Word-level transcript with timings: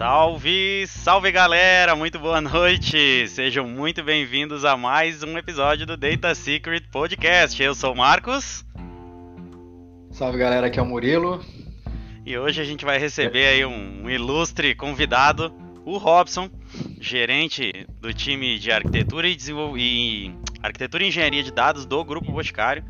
Salve, 0.00 0.86
salve 0.86 1.30
galera, 1.30 1.94
muito 1.94 2.18
boa 2.18 2.40
noite. 2.40 3.28
Sejam 3.28 3.68
muito 3.68 4.02
bem-vindos 4.02 4.64
a 4.64 4.74
mais 4.74 5.22
um 5.22 5.36
episódio 5.36 5.84
do 5.84 5.94
Data 5.94 6.34
Secret 6.34 6.84
Podcast. 6.90 7.62
Eu 7.62 7.74
sou 7.74 7.92
o 7.92 7.96
Marcos. 7.98 8.64
Salve 10.10 10.38
galera, 10.38 10.68
aqui 10.68 10.78
é 10.78 10.82
o 10.82 10.86
Murilo. 10.86 11.44
E 12.24 12.38
hoje 12.38 12.62
a 12.62 12.64
gente 12.64 12.82
vai 12.82 12.98
receber 12.98 13.46
aí 13.46 13.66
um 13.66 14.08
ilustre 14.08 14.74
convidado, 14.74 15.52
o 15.84 15.98
Robson, 15.98 16.48
gerente 16.98 17.86
do 18.00 18.14
time 18.14 18.58
de 18.58 18.72
arquitetura 18.72 19.28
e, 19.28 19.36
desenvol... 19.36 19.76
e 19.76 20.34
arquitetura 20.62 21.04
e 21.04 21.08
engenharia 21.08 21.42
de 21.42 21.52
dados 21.52 21.84
do 21.84 22.02
Grupo 22.02 22.32
Boticário, 22.32 22.82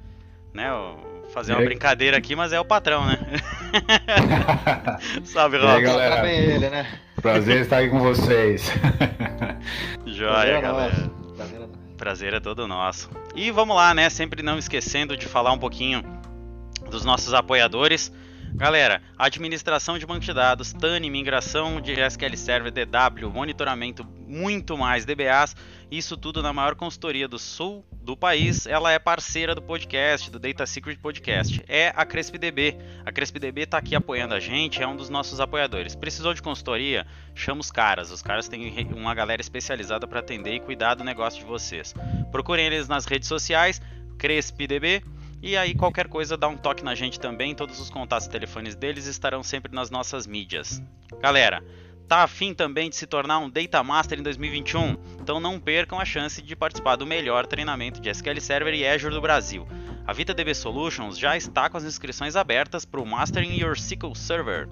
né? 0.55 0.71
fazer 1.31 1.53
uma 1.53 1.63
brincadeira 1.63 2.17
aqui, 2.17 2.37
mas 2.37 2.53
é 2.53 2.61
o 2.61 2.65
patrão, 2.65 3.07
né? 3.07 3.19
Salve, 5.25 5.59
Rob. 5.59 5.69
E 5.69 5.77
aí, 5.77 5.83
galera. 5.83 6.23
Bem 6.23 6.39
ele, 6.39 6.69
né? 6.69 6.87
Prazer 7.21 7.61
estar 7.63 7.79
aqui 7.79 7.91
com 7.91 8.01
vocês. 8.01 8.73
Joia, 10.07 10.31
Prazer 10.31 10.55
é 10.55 10.61
galera. 10.61 11.11
Prazer 11.37 11.61
é, 11.61 11.97
Prazer 11.97 12.35
é 12.35 12.41
todo 12.41 12.67
nosso. 12.67 13.11
E 13.35 13.51
vamos 13.51 13.77
lá, 13.77 13.93
né? 13.93 14.09
Sempre 14.09 14.43
não 14.43 14.59
esquecendo 14.59 15.17
de 15.17 15.27
falar 15.27 15.53
um 15.53 15.59
pouquinho 15.59 16.03
dos 16.91 17.05
nossos 17.05 17.35
apoiadores. 17.35 18.11
Galera, 18.55 19.01
administração 19.17 19.99
de 19.99 20.05
banco 20.05 20.21
de 20.21 20.35
dados, 20.35 20.73
TANI, 20.73 21.09
migração 21.09 21.81
de 21.81 21.93
SQL 21.93 22.37
Server, 22.37 22.71
DW, 22.71 23.31
monitoramento, 23.31 24.05
muito 24.05 24.77
mais, 24.77 25.05
DBAs, 25.05 25.57
isso 25.91 26.17
tudo 26.17 26.43
na 26.43 26.53
maior 26.53 26.75
consultoria 26.75 27.27
do 27.27 27.39
sul 27.39 27.85
do 28.03 28.17
país. 28.17 28.67
Ela 28.67 28.93
é 28.93 28.99
parceira 28.99 29.55
do 29.55 29.63
podcast, 29.63 30.31
do 30.31 30.39
Data 30.39 30.67
Secret 30.67 30.97
Podcast. 30.97 31.63
É 31.69 31.93
a 31.97 32.05
CrespDB. 32.05 32.77
A 33.05 33.13
CrespDB 33.13 33.63
está 33.63 33.79
aqui 33.79 33.95
apoiando 33.95 34.35
a 34.35 34.41
gente, 34.41 34.83
é 34.83 34.87
um 34.87 34.97
dos 34.97 35.09
nossos 35.09 35.41
apoiadores. 35.41 35.95
Precisou 35.95 36.35
de 36.35 36.43
consultoria? 36.43 37.07
Chama 37.35 37.61
os 37.61 37.71
caras. 37.71 38.11
Os 38.11 38.23
caras 38.23 38.49
têm 38.49 38.89
uma 38.95 39.15
galera 39.15 39.41
especializada 39.41 40.07
para 40.07 40.21
atender 40.21 40.55
e 40.55 40.61
cuidar 40.61 40.95
do 40.95 41.05
negócio 41.05 41.41
de 41.41 41.47
vocês. 41.47 41.95
Procurem 42.31 42.67
eles 42.67 42.89
nas 42.89 43.05
redes 43.05 43.29
sociais, 43.29 43.81
CrespDB. 44.19 45.03
E 45.43 45.57
aí, 45.57 45.75
qualquer 45.75 46.07
coisa, 46.07 46.37
dá 46.37 46.49
um 46.49 46.57
toque 46.57 46.85
na 46.85 46.95
gente 46.95 47.19
também. 47.19 47.55
Todos 47.55 47.81
os 47.81 47.89
contatos 47.89 48.27
e 48.27 48.31
telefones 48.31 48.75
deles 48.75 49.07
estarão 49.07 49.43
sempre 49.43 49.75
nas 49.75 49.91
nossas 49.91 50.27
mídias. 50.27 50.83
Galera, 51.19 51.63
tá 52.07 52.23
afim 52.23 52.53
também 52.53 52.91
de 52.91 52.97
se 52.97 53.07
tornar 53.07 53.39
um 53.39 53.49
Data 53.49 53.83
Master 53.83 54.19
em 54.19 54.23
2021? 54.23 54.97
Então 55.19 55.41
não 55.41 55.59
percam 55.59 55.99
a 55.99 56.05
chance 56.05 56.43
de 56.43 56.55
participar 56.55 56.97
do 56.97 57.07
melhor 57.07 57.47
treinamento 57.47 58.01
de 58.01 58.11
SQL 58.11 58.41
Server 58.41 58.75
e 58.75 58.87
Azure 58.87 59.15
do 59.15 59.21
Brasil. 59.21 59.67
A 60.07 60.13
VitaDB 60.13 60.55
Solutions 60.55 61.19
já 61.19 61.37
está 61.37 61.71
com 61.71 61.77
as 61.77 61.85
inscrições 61.85 62.37
abertas 62.37 62.85
para 62.85 63.01
o 63.01 63.07
Mastering 63.07 63.59
Your 63.59 63.73
SQL 63.77 64.15
Server. 64.15 64.69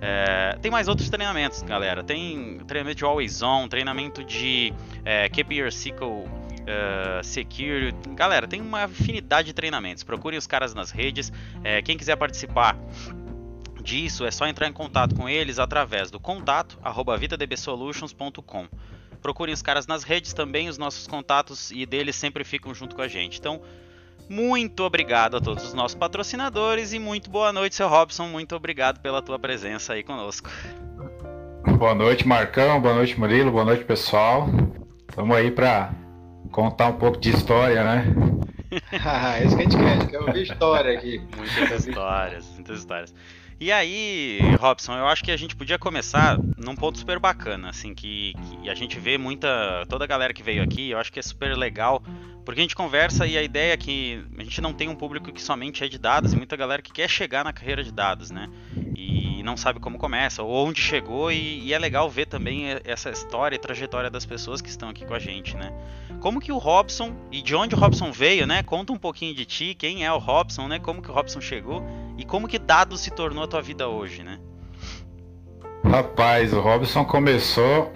É, 0.00 0.56
tem 0.60 0.70
mais 0.70 0.88
outros 0.88 1.08
treinamentos, 1.08 1.62
galera. 1.62 2.02
Tem 2.02 2.58
treinamento 2.66 2.96
de 2.96 3.04
Always 3.04 3.42
On, 3.42 3.68
treinamento 3.68 4.24
de 4.24 4.72
é, 5.04 5.28
Keep 5.28 5.54
Your 5.54 5.68
SQL 5.68 6.26
uh, 6.70 7.24
Secure. 7.24 7.94
Galera, 8.14 8.46
tem 8.46 8.60
uma 8.60 8.84
infinidade 8.84 9.48
de 9.48 9.52
treinamentos. 9.52 10.04
Procurem 10.04 10.38
os 10.38 10.46
caras 10.46 10.74
nas 10.74 10.90
redes. 10.90 11.32
É, 11.64 11.82
quem 11.82 11.96
quiser 11.96 12.16
participar 12.16 12.76
disso, 13.82 14.24
é 14.24 14.30
só 14.30 14.46
entrar 14.46 14.68
em 14.68 14.72
contato 14.72 15.14
com 15.14 15.28
eles 15.28 15.58
através 15.58 16.10
do 16.10 16.20
contato 16.20 16.78
vitadbsolutions.com. 17.18 18.68
Procurem 19.20 19.52
os 19.52 19.62
caras 19.62 19.86
nas 19.86 20.02
redes 20.02 20.32
também, 20.32 20.68
os 20.68 20.78
nossos 20.78 21.06
contatos 21.06 21.70
e 21.70 21.84
deles 21.84 22.16
sempre 22.16 22.44
ficam 22.44 22.74
junto 22.74 22.94
com 22.94 23.02
a 23.02 23.08
gente. 23.08 23.38
Então, 23.38 23.60
muito 24.28 24.82
obrigado 24.84 25.36
a 25.36 25.40
todos 25.40 25.64
os 25.64 25.74
nossos 25.74 25.94
patrocinadores 25.94 26.92
e 26.92 26.98
muito 26.98 27.28
boa 27.28 27.52
noite, 27.52 27.74
seu 27.74 27.88
Robson. 27.88 28.28
Muito 28.28 28.54
obrigado 28.54 29.00
pela 29.00 29.20
tua 29.20 29.38
presença 29.38 29.92
aí 29.92 30.02
conosco. 30.02 30.48
Boa 31.76 31.94
noite, 31.94 32.26
Marcão. 32.26 32.80
Boa 32.80 32.94
noite, 32.94 33.18
Murilo. 33.18 33.50
Boa 33.50 33.64
noite, 33.64 33.84
pessoal. 33.84 34.48
Estamos 35.08 35.36
aí 35.36 35.50
para 35.50 35.92
contar 36.50 36.88
um 36.88 36.94
pouco 36.94 37.18
de 37.18 37.30
história, 37.30 37.82
né? 37.84 38.04
é 38.70 39.44
isso 39.44 39.56
que 39.56 39.62
a 39.62 39.64
gente 39.64 39.76
quer, 39.76 39.92
a 39.92 39.94
gente 39.94 40.06
quer 40.10 40.20
ouvir 40.20 40.42
história 40.42 40.98
aqui. 40.98 41.20
Muitas 41.36 41.86
histórias, 41.86 42.52
muitas 42.54 42.78
histórias. 42.78 43.14
E 43.58 43.70
aí, 43.70 44.38
Robson, 44.58 44.96
eu 44.96 45.06
acho 45.06 45.22
que 45.22 45.30
a 45.30 45.36
gente 45.36 45.54
podia 45.54 45.78
começar 45.78 46.38
num 46.56 46.74
ponto 46.74 46.96
super 46.96 47.18
bacana, 47.18 47.68
assim, 47.68 47.94
que, 47.94 48.32
que, 48.62 48.70
a 48.70 48.74
gente 48.74 48.98
vê 48.98 49.18
muita. 49.18 49.84
toda 49.86 50.04
a 50.04 50.06
galera 50.06 50.32
que 50.32 50.42
veio 50.42 50.62
aqui, 50.62 50.90
eu 50.90 50.98
acho 50.98 51.12
que 51.12 51.18
é 51.18 51.22
super 51.22 51.54
legal, 51.54 52.02
porque 52.42 52.58
a 52.58 52.62
gente 52.62 52.74
conversa 52.74 53.26
e 53.26 53.36
a 53.36 53.42
ideia 53.42 53.74
é 53.74 53.76
que 53.76 54.24
a 54.38 54.42
gente 54.42 54.62
não 54.62 54.72
tem 54.72 54.88
um 54.88 54.94
público 54.94 55.30
que 55.30 55.42
somente 55.42 55.84
é 55.84 55.88
de 55.88 55.98
dados, 55.98 56.32
e 56.32 56.36
muita 56.36 56.56
galera 56.56 56.80
que 56.80 56.90
quer 56.90 57.06
chegar 57.06 57.44
na 57.44 57.52
carreira 57.52 57.84
de 57.84 57.92
dados, 57.92 58.30
né? 58.30 58.48
E 58.96 59.29
não 59.42 59.56
sabe 59.56 59.80
como 59.80 59.98
começa, 59.98 60.42
ou 60.42 60.66
onde 60.66 60.80
chegou, 60.80 61.30
e, 61.30 61.60
e 61.64 61.72
é 61.72 61.78
legal 61.78 62.08
ver 62.08 62.26
também 62.26 62.64
essa 62.84 63.10
história 63.10 63.56
e 63.56 63.58
trajetória 63.58 64.10
das 64.10 64.26
pessoas 64.26 64.60
que 64.60 64.68
estão 64.68 64.88
aqui 64.88 65.04
com 65.04 65.14
a 65.14 65.18
gente, 65.18 65.56
né? 65.56 65.72
Como 66.20 66.40
que 66.40 66.52
o 66.52 66.58
Robson, 66.58 67.14
e 67.32 67.40
de 67.40 67.54
onde 67.54 67.74
o 67.74 67.78
Robson 67.78 68.12
veio, 68.12 68.46
né? 68.46 68.62
Conta 68.62 68.92
um 68.92 68.98
pouquinho 68.98 69.34
de 69.34 69.44
ti, 69.44 69.74
quem 69.74 70.04
é 70.04 70.12
o 70.12 70.18
Robson, 70.18 70.68
né? 70.68 70.78
Como 70.78 71.00
que 71.00 71.10
o 71.10 71.14
Robson 71.14 71.40
chegou 71.40 71.82
e 72.18 72.24
como 72.24 72.46
que 72.46 72.58
dados 72.58 73.00
se 73.00 73.10
tornou 73.10 73.44
a 73.44 73.48
tua 73.48 73.62
vida 73.62 73.88
hoje, 73.88 74.22
né? 74.22 74.38
Rapaz, 75.84 76.52
o 76.52 76.60
Robson 76.60 77.04
começou. 77.04 77.92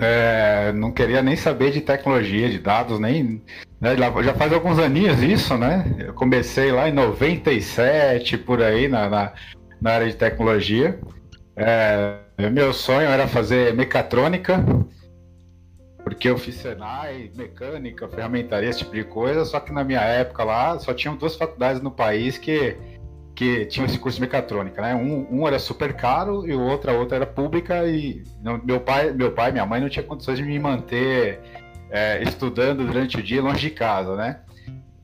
É, 0.00 0.72
não 0.72 0.92
queria 0.92 1.22
nem 1.22 1.36
saber 1.36 1.70
de 1.70 1.80
tecnologia, 1.80 2.48
de 2.48 2.58
dados, 2.58 2.98
nem. 2.98 3.42
Né, 3.80 3.96
já 4.24 4.34
faz 4.34 4.52
alguns 4.52 4.78
aninhos 4.78 5.22
isso, 5.22 5.56
né? 5.56 5.84
Eu 5.98 6.14
comecei 6.14 6.72
lá 6.72 6.88
em 6.88 6.92
97, 6.92 8.38
por 8.38 8.62
aí, 8.62 8.88
na, 8.88 9.08
na, 9.08 9.32
na 9.80 9.92
área 9.92 10.06
de 10.06 10.16
tecnologia. 10.16 10.98
É, 11.56 12.18
meu 12.50 12.72
sonho 12.72 13.08
era 13.08 13.26
fazer 13.26 13.74
mecatrônica, 13.74 14.62
porque 16.04 16.28
eu 16.28 16.38
fiz 16.38 16.56
Senai, 16.56 17.30
mecânica, 17.34 18.08
ferramentaria, 18.08 18.68
esse 18.68 18.80
tipo 18.80 18.94
de 18.94 19.04
coisa, 19.04 19.44
só 19.44 19.58
que 19.58 19.72
na 19.72 19.82
minha 19.82 20.00
época 20.00 20.44
lá 20.44 20.78
só 20.78 20.94
tinham 20.94 21.16
duas 21.16 21.34
faculdades 21.34 21.82
no 21.82 21.90
país 21.90 22.38
que 22.38 22.76
que 23.36 23.66
tinha 23.66 23.84
esse 23.84 23.98
curso 23.98 24.16
de 24.16 24.22
mecatrônica, 24.22 24.80
né? 24.80 24.94
Um, 24.94 25.26
um 25.30 25.46
era 25.46 25.58
super 25.58 25.92
caro 25.92 26.48
e 26.48 26.54
o 26.54 26.60
outro, 26.60 26.90
a 26.90 26.94
outra 26.94 27.16
era 27.16 27.26
pública 27.26 27.86
e 27.86 28.24
não, 28.42 28.58
meu 28.64 28.80
pai, 28.80 29.12
meu 29.12 29.30
pai, 29.30 29.52
minha 29.52 29.66
mãe 29.66 29.78
não 29.78 29.90
tinha 29.90 30.02
condições 30.02 30.38
de 30.38 30.42
me 30.42 30.58
manter 30.58 31.38
é, 31.90 32.22
estudando 32.22 32.86
durante 32.86 33.18
o 33.18 33.22
dia 33.22 33.42
longe 33.42 33.60
de 33.60 33.70
casa, 33.70 34.16
né? 34.16 34.40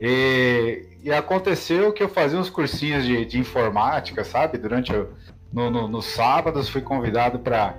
E, 0.05 0.83
e, 1.05 1.13
aconteceu 1.13 1.93
que 1.93 2.03
eu 2.03 2.09
fazia 2.09 2.37
uns 2.37 2.51
cursinhos 2.51 3.05
de, 3.05 3.25
de 3.25 3.39
informática, 3.39 4.25
sabe? 4.25 4.59
Durante 4.59 4.93
o, 4.93 5.09
no, 5.53 5.87
no, 5.87 6.03
sábados 6.03 6.69
fui 6.69 6.81
convidado 6.81 7.39
para 7.39 7.77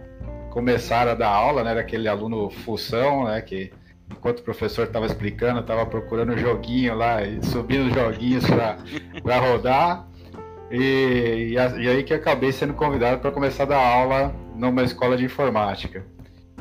começar 0.50 1.06
a 1.06 1.16
dar 1.16 1.28
aula, 1.28 1.66
né? 1.66 1.72
Era 1.72 1.82
aquele 1.82 2.08
aluno 2.08 2.50
função, 2.50 3.26
né? 3.26 3.42
Que 3.42 3.74
enquanto 4.10 4.40
o 4.40 4.44
professor 4.44 4.86
estava 4.86 5.06
explicando, 5.06 5.60
estava 5.60 5.86
procurando 5.86 6.38
joguinho 6.38 6.96
lá 6.96 7.22
e 7.22 7.44
subindo 7.46 7.94
joguinhos 7.94 8.46
para 9.22 9.40
rodar. 9.40 10.08
E, 10.72 10.78
e, 10.78 11.54
e, 11.56 11.90
aí 11.90 12.04
que 12.04 12.14
acabei 12.14 12.54
sendo 12.54 12.74
convidado 12.74 13.20
para 13.20 13.32
começar 13.32 13.64
a 13.64 13.68
dar 13.68 13.86
aula 13.86 14.34
numa 14.56 14.84
escola 14.84 15.18
de 15.18 15.26
informática. 15.26 16.06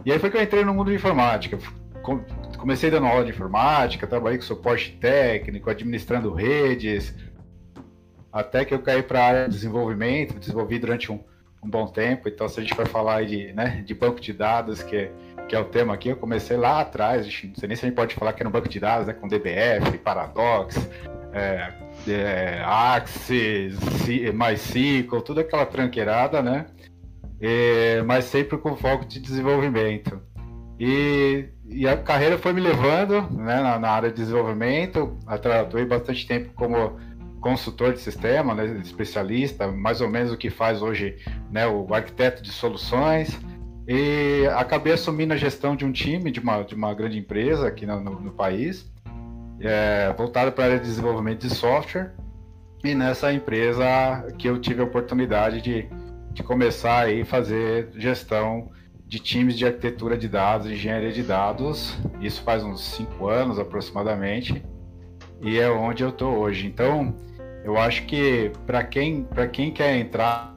E 0.05 0.11
aí 0.11 0.19
foi 0.19 0.29
que 0.29 0.37
eu 0.37 0.43
entrei 0.43 0.65
no 0.65 0.75
mundo 0.75 0.91
de 0.91 0.97
informática. 0.97 1.57
Comecei 2.63 2.93
dando 2.93 3.09
aula 3.09 3.25
de 3.25 3.31
informática, 3.31 4.07
trabalhei 4.07 4.39
com 4.39 4.45
suporte 4.45 4.93
técnico, 5.01 5.69
administrando 5.69 6.33
redes, 6.33 7.13
até 8.33 8.65
que 8.65 8.73
eu 8.73 8.79
caí 8.79 9.03
para 9.03 9.19
a 9.19 9.27
área 9.27 9.45
de 9.49 9.55
desenvolvimento, 9.57 10.39
desenvolvi 10.39 10.79
durante 10.79 11.11
um, 11.11 11.19
um, 11.61 11.69
bom 11.69 11.89
tempo. 11.89 12.29
Então, 12.29 12.49
se 12.49 12.61
a 12.61 12.63
gente 12.63 12.73
for 12.73 12.87
falar 12.87 13.25
de, 13.25 13.53
né, 13.53 13.83
de 13.85 13.93
banco 13.95 14.21
de 14.21 14.33
dados, 14.33 14.81
que, 14.81 15.11
que 15.49 15.57
é 15.57 15.59
o 15.59 15.65
tema 15.65 15.95
aqui, 15.95 16.11
eu 16.11 16.17
comecei 16.17 16.57
lá 16.57 16.83
atrás, 16.83 17.27
não 17.27 17.57
sei 17.57 17.67
nem 17.67 17.77
se 17.77 17.85
a 17.85 17.89
gente 17.89 17.97
pode 17.97 18.15
falar 18.15 18.33
que 18.33 18.41
era 18.41 18.49
um 18.49 18.53
banco 18.53 18.69
de 18.69 18.79
dados, 18.79 19.09
né, 19.09 19.13
com 19.13 19.27
DBF, 19.27 19.99
Paradox, 19.99 20.89
é, 21.33 21.73
é, 22.07 22.63
Axis, 22.65 23.77
MySQL, 24.07 25.21
toda 25.23 25.41
aquela 25.41 25.67
tranqueirada, 25.67 26.41
né? 26.41 26.67
É, 27.41 28.03
mas 28.03 28.27
sempre 28.27 28.57
com 28.57 28.77
foco 28.77 29.05
de 29.05 29.19
desenvolvimento. 29.19 30.23
E, 30.79 31.49
e, 31.73 31.89
a 31.89 31.97
carreira 31.97 32.39
foi 32.39 32.53
me 32.53 32.61
levando 32.61 33.23
né, 33.31 33.61
na, 33.61 33.79
na 33.79 33.91
área 33.91 34.11
de 34.11 34.17
desenvolvimento, 34.17 35.17
atuei 35.27 35.85
bastante 35.85 36.27
tempo 36.27 36.53
como 36.55 36.99
consultor 37.41 37.93
de 37.93 38.01
sistema, 38.01 38.55
né, 38.55 38.81
especialista, 38.83 39.67
mais 39.67 40.01
ou 40.01 40.09
menos 40.09 40.33
o 40.33 40.37
que 40.37 40.49
faz 40.49 40.81
hoje 40.81 41.17
né, 41.51 41.67
o 41.67 41.93
arquiteto 41.93 42.43
de 42.43 42.51
soluções, 42.51 43.39
e 43.87 44.47
acabei 44.55 44.93
assumindo 44.93 45.35
a 45.35 45.37
gestão 45.37 45.75
de 45.75 45.85
um 45.85 45.91
time 45.91 46.31
de 46.31 46.39
uma, 46.39 46.63
de 46.63 46.75
uma 46.75 46.95
grande 46.95 47.19
empresa 47.19 47.67
aqui 47.67 47.85
no, 47.85 48.01
no, 48.01 48.21
no 48.21 48.33
país, 48.33 48.91
é, 49.61 50.13
para 50.13 50.63
a 50.63 50.67
área 50.67 50.79
de 50.79 50.85
desenvolvimento 50.85 51.47
de 51.47 51.55
software. 51.55 52.13
E 52.85 52.95
nessa 52.95 53.33
empresa 53.33 53.85
que 54.39 54.49
eu 54.49 54.61
tive 54.61 54.81
a 54.81 54.85
oportunidade 54.85 55.61
de, 55.61 55.89
de 56.33 56.43
começar 56.43 57.09
a 57.09 57.25
fazer 57.25 57.91
gestão 57.95 58.71
de 59.13 59.19
times 59.19 59.59
de 59.59 59.67
arquitetura 59.67 60.17
de 60.17 60.27
dados, 60.27 60.71
engenharia 60.71 61.13
de 61.13 61.23
dados. 61.23 61.95
Isso 62.19 62.41
faz 62.41 62.65
uns 62.65 62.81
cinco 62.81 63.29
anos 63.29 63.59
aproximadamente. 63.59 64.65
E 65.43 65.59
é 65.59 65.69
onde 65.69 66.03
eu 66.03 66.09
estou 66.09 66.39
hoje. 66.39 66.67
Então, 66.67 67.15
eu 67.63 67.77
acho 67.77 68.07
que 68.07 68.51
para 68.67 68.83
quem, 68.83 69.29
quem 69.53 69.71
quer 69.71 69.99
entrar 69.99 70.57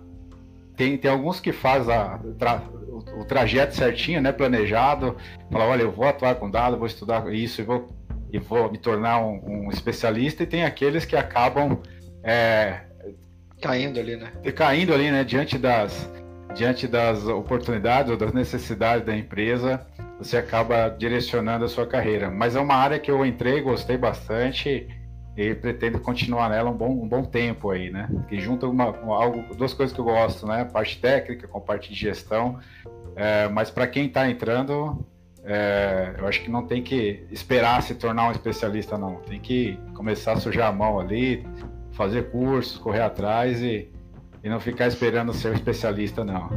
tem, 0.73 0.97
tem 0.97 1.11
alguns 1.11 1.41
que 1.41 1.51
faz 1.51 1.89
a, 1.89 2.17
tra, 2.39 2.63
o, 2.87 3.19
o, 3.19 3.25
trajeto 3.25 3.75
certinho, 3.75 4.21
né, 4.21 4.31
planejado, 4.31 5.17
fala, 5.51 5.65
olha, 5.65 5.81
eu 5.81 5.91
vou 5.91 6.07
atuar 6.07 6.35
com 6.35 6.49
dados, 6.49 6.79
vou 6.79 6.87
estudar 6.87 7.29
isso 7.33 7.59
e 7.59 7.63
vou, 7.65 7.89
e 8.31 8.39
vou 8.39 8.71
me 8.71 8.77
tornar 8.77 9.19
um, 9.19 9.65
um 9.65 9.69
especialista, 9.69 10.43
e 10.43 10.47
tem 10.47 10.63
aqueles 10.63 11.03
que 11.03 11.17
acabam 11.17 11.81
é, 12.23 12.85
caindo 13.61 13.99
ali, 13.99 14.15
né? 14.15 14.31
Caindo 14.53 14.93
ali, 14.93 15.11
né, 15.11 15.25
diante 15.25 15.57
das, 15.57 16.09
diante 16.55 16.87
das 16.87 17.27
oportunidades 17.27 18.09
ou 18.09 18.17
das 18.17 18.33
necessidades 18.33 19.05
da 19.05 19.15
empresa, 19.15 19.85
você 20.17 20.37
acaba 20.37 20.87
direcionando 20.87 21.65
a 21.65 21.67
sua 21.67 21.85
carreira. 21.85 22.31
Mas 22.31 22.55
é 22.55 22.59
uma 22.59 22.75
área 22.75 22.97
que 22.97 23.11
eu 23.11 23.25
entrei, 23.25 23.61
gostei 23.61 23.97
bastante 23.97 24.87
e 25.37 25.53
pretendo 25.53 25.99
continuar 25.99 26.49
nela 26.49 26.71
um 26.71 26.73
bom, 26.73 26.89
um 26.89 27.07
bom 27.07 27.23
tempo 27.23 27.69
aí, 27.69 27.91
né? 27.91 28.09
Que 28.29 28.39
junta 28.39 28.67
uma, 28.67 28.85
algo, 28.85 29.53
duas 29.53 29.73
coisas 29.73 29.93
que 29.93 29.99
eu 29.99 30.05
gosto, 30.05 30.47
né? 30.47 30.63
Parte 30.63 30.97
técnica 30.97 31.45
com 31.45 31.59
parte 31.59 31.89
de 31.89 31.99
gestão. 31.99 32.57
É, 33.17 33.49
mas 33.49 33.69
para 33.69 33.85
quem 33.85 34.05
está 34.05 34.29
entrando, 34.29 35.05
é, 35.43 36.15
eu 36.17 36.25
acho 36.25 36.41
que 36.41 36.49
não 36.49 36.65
tem 36.65 36.81
que 36.81 37.25
esperar 37.29 37.83
se 37.83 37.95
tornar 37.95 38.29
um 38.29 38.31
especialista, 38.31 38.97
não. 38.97 39.15
Tem 39.15 39.41
que 39.41 39.77
começar 39.93 40.33
a 40.33 40.37
sujar 40.37 40.69
a 40.69 40.71
mão 40.71 40.99
ali, 40.99 41.45
fazer 41.91 42.29
cursos, 42.31 42.77
correr 42.77 43.01
atrás 43.01 43.61
e, 43.61 43.89
e 44.45 44.49
não 44.49 44.59
ficar 44.59 44.85
esperando 44.85 45.33
ser 45.33 45.49
um 45.49 45.53
especialista, 45.53 46.23
não. 46.23 46.49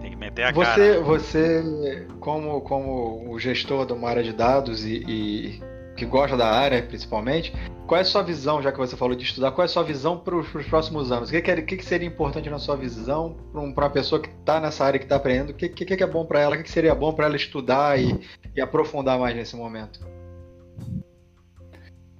Tem 0.00 0.10
que 0.10 0.16
meter 0.16 0.46
a 0.46 0.52
você, 0.52 0.94
cara. 0.94 1.00
Você, 1.02 2.06
como, 2.18 2.60
como 2.62 3.30
o 3.30 3.38
gestor 3.38 3.86
de 3.86 3.92
uma 3.92 4.08
área 4.08 4.22
de 4.22 4.32
dados 4.32 4.84
e, 4.84 5.04
e 5.06 5.62
que 5.96 6.04
gosta 6.04 6.36
da 6.36 6.50
área, 6.50 6.82
principalmente, 6.82 7.54
qual 7.86 7.98
é 7.98 8.02
a 8.02 8.04
sua 8.04 8.22
visão, 8.22 8.60
já 8.60 8.72
que 8.72 8.78
você 8.78 8.96
falou 8.96 9.14
de 9.14 9.22
estudar, 9.22 9.52
qual 9.52 9.62
é 9.62 9.66
a 9.66 9.68
sua 9.68 9.84
visão 9.84 10.18
para 10.18 10.34
os 10.34 10.66
próximos 10.66 11.12
anos? 11.12 11.28
O 11.28 11.32
que, 11.32 11.40
que, 11.40 11.76
que, 11.76 11.84
seria 11.84 12.08
importante 12.08 12.50
na 12.50 12.58
sua 12.58 12.76
visão 12.76 13.36
para 13.52 13.60
uma 13.60 13.90
pessoa 13.90 14.20
que 14.20 14.28
está 14.28 14.58
nessa 14.58 14.84
área, 14.84 14.98
que 14.98 15.04
está 15.04 15.14
aprendendo? 15.14 15.50
O 15.50 15.54
que, 15.54 15.68
que, 15.68 15.84
que 15.84 16.02
é 16.02 16.06
bom 16.08 16.26
para 16.26 16.40
ela? 16.40 16.56
O 16.56 16.62
que, 16.64 16.68
seria 16.68 16.96
bom 16.96 17.12
para 17.12 17.26
ela 17.26 17.36
estudar 17.36 17.96
e, 17.96 18.18
e 18.56 18.60
aprofundar 18.60 19.20
mais 19.20 19.36
nesse 19.36 19.54
momento? 19.54 20.00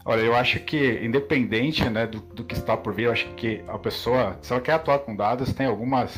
Olha, 0.06 0.21
eu 0.21 0.35
acho 0.35 0.61
que, 0.61 1.01
independente 1.03 1.89
né, 1.89 2.06
do, 2.06 2.21
do, 2.21 2.45
que 2.45 2.55
está 2.55 2.77
por 2.77 2.93
vir, 2.93 3.05
eu 3.05 3.12
acho 3.12 3.27
que 3.35 3.65
a 3.67 3.79
pessoa, 3.79 4.39
se 4.43 4.53
ela 4.53 4.61
quer 4.61 4.73
atuar 4.73 4.99
com 4.99 5.17
dados, 5.17 5.53
tem 5.55 5.67
algumas, 5.67 6.15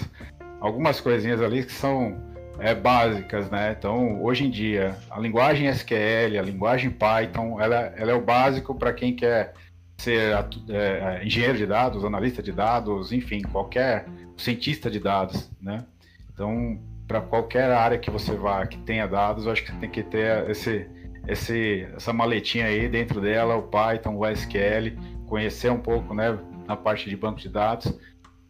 algumas 0.61 1.01
coisinhas 1.01 1.41
ali 1.41 1.65
que 1.65 1.73
são 1.73 2.21
é, 2.59 2.75
básicas, 2.75 3.49
né? 3.49 3.77
Então, 3.79 4.21
hoje 4.23 4.45
em 4.45 4.51
dia, 4.51 4.97
a 5.09 5.21
linguagem 5.21 5.69
SQL, 5.69 6.39
a 6.39 6.43
linguagem 6.43 6.91
Python, 6.91 7.61
ela, 7.61 7.77
ela 7.97 8.11
é 8.11 8.15
o 8.15 8.21
básico 8.21 8.75
para 8.75 8.93
quem 8.93 9.15
quer 9.15 9.55
ser 9.99 10.35
é, 10.69 11.25
engenheiro 11.25 11.57
de 11.57 11.67
dados, 11.67 12.05
analista 12.05 12.43
de 12.43 12.51
dados, 12.51 13.13
enfim, 13.13 13.43
qualquer 13.43 14.07
cientista 14.37 14.91
de 14.91 14.99
dados, 14.99 15.49
né? 15.61 15.85
Então, 16.33 16.79
para 17.07 17.21
qualquer 17.21 17.71
área 17.71 17.99
que 17.99 18.11
você 18.11 18.35
vá 18.35 18.67
que 18.67 18.79
tenha 18.79 19.07
dados, 19.07 19.47
eu 19.47 19.53
acho 19.53 19.63
que 19.63 19.71
você 19.71 19.79
tem 19.79 19.91
que 19.91 20.03
ter 20.03 20.51
esse, 20.51 20.89
esse, 21.29 21.87
essa 21.95 22.13
maletinha 22.13 22.67
aí 22.67 22.89
dentro 22.89 23.21
dela, 23.21 23.57
o 23.57 23.63
Python, 23.63 24.17
o 24.17 24.27
SQL, 24.27 24.97
conhecer 25.27 25.71
um 25.71 25.79
pouco, 25.79 26.15
né, 26.15 26.39
na 26.67 26.77
parte 26.77 27.09
de 27.09 27.17
banco 27.17 27.41
de 27.41 27.49
dados. 27.49 27.93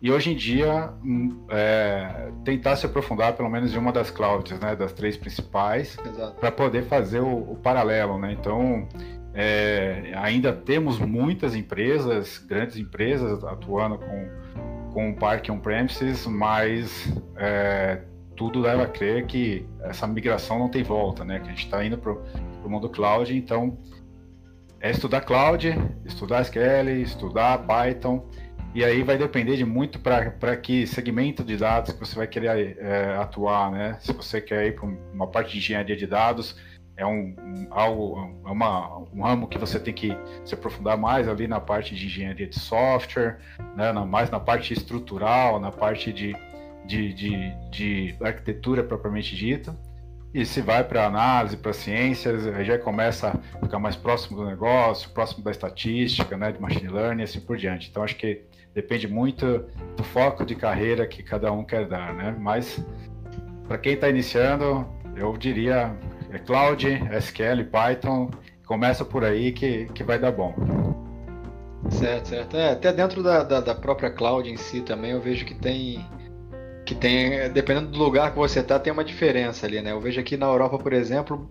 E 0.00 0.10
hoje 0.12 0.30
em 0.32 0.36
dia, 0.36 0.92
hum, 1.02 1.46
é, 1.48 2.30
tentar 2.44 2.76
se 2.76 2.84
aprofundar 2.84 3.32
pelo 3.32 3.48
menos 3.48 3.74
em 3.74 3.78
uma 3.78 3.92
das 3.92 4.10
clouds, 4.10 4.58
né, 4.60 4.76
das 4.76 4.92
três 4.92 5.16
principais, 5.16 5.96
para 6.38 6.52
poder 6.52 6.82
fazer 6.84 7.20
o, 7.20 7.52
o, 7.52 7.56
paralelo, 7.56 8.18
né? 8.18 8.32
Então, 8.32 8.86
é, 9.34 10.12
ainda 10.14 10.52
temos 10.52 10.98
muitas 10.98 11.54
empresas, 11.54 12.38
grandes 12.38 12.76
empresas 12.76 13.42
atuando 13.42 13.98
com, 13.98 14.28
com 14.92 15.10
o 15.10 15.16
parque 15.16 15.50
on-premises, 15.50 16.26
mas 16.26 17.10
é, 17.36 18.02
tudo 18.36 18.60
leva 18.60 18.82
a 18.82 18.86
crer 18.86 19.26
que 19.26 19.66
essa 19.80 20.06
migração 20.06 20.58
não 20.58 20.68
tem 20.68 20.82
volta, 20.82 21.24
né? 21.24 21.40
Que 21.40 21.46
a 21.46 21.50
gente 21.50 21.64
está 21.64 21.82
indo 21.82 21.96
para 21.96 22.14
o 22.66 22.70
mundo 22.70 22.88
cloud, 22.88 23.36
então 23.36 23.78
é 24.80 24.90
estudar 24.90 25.22
cloud, 25.22 25.74
estudar 26.04 26.42
SQL, 26.42 26.90
estudar 27.02 27.66
Python, 27.66 28.28
e 28.74 28.84
aí 28.84 29.02
vai 29.02 29.16
depender 29.16 29.56
de 29.56 29.64
muito 29.64 29.98
para 29.98 30.56
que 30.56 30.86
segmento 30.86 31.42
de 31.42 31.56
dados 31.56 31.92
que 31.92 31.98
você 31.98 32.14
vai 32.14 32.26
querer 32.26 32.76
é, 32.78 33.16
atuar, 33.16 33.70
né? 33.70 33.96
Se 34.00 34.12
você 34.12 34.40
quer 34.40 34.66
ir 34.66 34.74
para 34.74 34.86
uma 35.14 35.26
parte 35.26 35.52
de 35.52 35.58
engenharia 35.58 35.96
de 35.96 36.06
dados, 36.06 36.56
é 36.94 37.06
um, 37.06 37.34
um 37.38 37.66
algo, 37.70 38.18
é 38.44 38.50
uma, 38.50 38.98
um 39.14 39.22
ramo 39.22 39.48
que 39.48 39.56
você 39.56 39.80
tem 39.80 39.94
que 39.94 40.16
se 40.44 40.54
aprofundar 40.54 40.98
mais 40.98 41.26
ali 41.26 41.48
na 41.48 41.58
parte 41.58 41.94
de 41.94 42.04
engenharia 42.04 42.46
de 42.46 42.58
software, 42.58 43.38
né? 43.74 43.92
Na, 43.92 44.04
mais 44.04 44.30
na 44.30 44.40
parte 44.40 44.74
estrutural, 44.74 45.58
na 45.58 45.72
parte 45.72 46.12
de, 46.12 46.36
de, 46.84 47.14
de, 47.14 47.54
de 47.70 48.16
arquitetura 48.20 48.84
propriamente 48.84 49.34
dita. 49.34 49.74
E 50.34 50.44
se 50.44 50.60
vai 50.60 50.84
para 50.84 51.06
análise, 51.06 51.56
para 51.56 51.72
ciências, 51.72 52.44
já 52.66 52.78
começa 52.78 53.28
a 53.54 53.58
ficar 53.58 53.78
mais 53.78 53.96
próximo 53.96 54.36
do 54.36 54.44
negócio, 54.44 55.08
próximo 55.10 55.42
da 55.42 55.50
estatística, 55.50 56.36
né, 56.36 56.52
de 56.52 56.60
machine 56.60 56.88
learning 56.88 57.22
e 57.22 57.24
assim 57.24 57.40
por 57.40 57.56
diante. 57.56 57.88
Então 57.88 58.02
acho 58.02 58.16
que 58.16 58.42
depende 58.74 59.08
muito 59.08 59.64
do 59.96 60.04
foco 60.04 60.44
de 60.44 60.54
carreira 60.54 61.06
que 61.06 61.22
cada 61.22 61.50
um 61.50 61.64
quer 61.64 61.86
dar, 61.86 62.12
né? 62.12 62.36
Mas 62.38 62.84
para 63.66 63.78
quem 63.78 63.94
está 63.94 64.08
iniciando, 64.08 64.86
eu 65.16 65.34
diria 65.36 65.96
é 66.30 66.38
Cloud, 66.38 66.86
SQL, 66.86 67.64
Python, 67.64 68.30
começa 68.66 69.04
por 69.04 69.24
aí 69.24 69.52
que, 69.52 69.86
que 69.94 70.02
vai 70.02 70.18
dar 70.18 70.32
bom. 70.32 70.54
Certo, 71.90 72.28
certo. 72.28 72.56
É, 72.56 72.72
até 72.72 72.92
dentro 72.92 73.22
da, 73.22 73.42
da, 73.42 73.60
da, 73.60 73.74
própria 73.74 74.10
cloud 74.10 74.50
em 74.50 74.56
si 74.56 74.80
também 74.80 75.12
eu 75.12 75.20
vejo 75.20 75.44
que 75.44 75.54
tem 75.54 76.04
que 76.86 76.94
tem, 76.94 77.50
dependendo 77.50 77.88
do 77.88 77.98
lugar 77.98 78.30
que 78.30 78.38
você 78.38 78.60
está, 78.60 78.78
tem 78.78 78.92
uma 78.92 79.04
diferença 79.04 79.66
ali, 79.66 79.82
né? 79.82 79.90
Eu 79.90 80.00
vejo 80.00 80.20
aqui 80.20 80.36
na 80.36 80.46
Europa, 80.46 80.78
por 80.78 80.92
exemplo, 80.92 81.50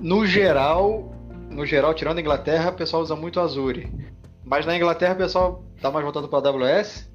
no 0.00 0.24
geral, 0.24 1.12
no 1.50 1.66
geral, 1.66 1.92
tirando 1.92 2.18
a 2.18 2.20
Inglaterra, 2.20 2.70
o 2.70 2.74
pessoal 2.74 3.02
usa 3.02 3.16
muito 3.16 3.40
Azure. 3.40 3.92
Mas 4.44 4.64
na 4.64 4.76
Inglaterra 4.76 5.14
o 5.14 5.18
pessoal 5.18 5.64
está 5.74 5.90
mais 5.90 6.04
voltado 6.04 6.28
para 6.28 6.48
AWS. 6.48 7.10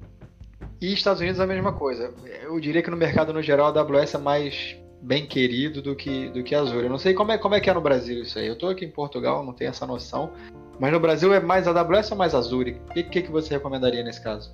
E 0.78 0.92
Estados 0.92 1.22
Unidos 1.22 1.40
é 1.40 1.44
a 1.44 1.46
mesma 1.46 1.72
coisa. 1.72 2.12
Eu 2.42 2.60
diria 2.60 2.82
que 2.82 2.90
no 2.90 2.96
mercado 2.96 3.32
no 3.32 3.40
geral 3.40 3.66
a 3.74 3.80
AWS 3.80 4.14
é 4.14 4.18
mais 4.18 4.76
bem 5.00 5.26
querido 5.26 5.80
do 5.80 5.96
que, 5.96 6.28
do 6.28 6.42
que 6.42 6.54
Azure. 6.54 6.84
Eu 6.84 6.90
não 6.90 6.98
sei 6.98 7.14
como 7.14 7.32
é, 7.32 7.38
como 7.38 7.54
é 7.54 7.60
que 7.60 7.70
é 7.70 7.72
no 7.72 7.80
Brasil 7.80 8.22
isso 8.22 8.38
aí. 8.38 8.46
Eu 8.46 8.54
estou 8.54 8.68
aqui 8.68 8.84
em 8.84 8.90
Portugal, 8.90 9.42
não 9.42 9.54
tenho 9.54 9.70
essa 9.70 9.86
noção. 9.86 10.32
Mas 10.78 10.92
no 10.92 11.00
Brasil 11.00 11.32
é 11.32 11.40
mais 11.40 11.66
AWS 11.66 12.10
ou 12.10 12.18
mais 12.18 12.34
Azure? 12.34 12.80
O 12.90 12.92
que, 12.92 13.02
que, 13.04 13.22
que 13.22 13.30
você 13.30 13.54
recomendaria 13.54 14.02
nesse 14.02 14.22
caso? 14.22 14.52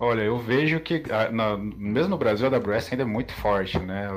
Olha, 0.00 0.22
eu 0.22 0.38
vejo 0.38 0.78
que 0.80 1.02
ah, 1.10 1.56
mesmo 1.56 2.10
no 2.10 2.18
Brasil 2.18 2.46
a 2.46 2.56
AWS 2.56 2.92
ainda 2.92 3.02
é 3.02 3.06
muito 3.06 3.32
forte, 3.32 3.78
né? 3.78 4.08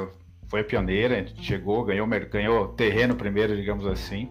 Foi 0.47 0.61
a 0.61 0.63
pioneira, 0.63 1.25
chegou, 1.39 1.83
ganhou, 1.83 2.07
ganhou 2.07 2.67
terreno 2.69 3.15
primeiro, 3.15 3.55
digamos 3.55 3.87
assim. 3.87 4.29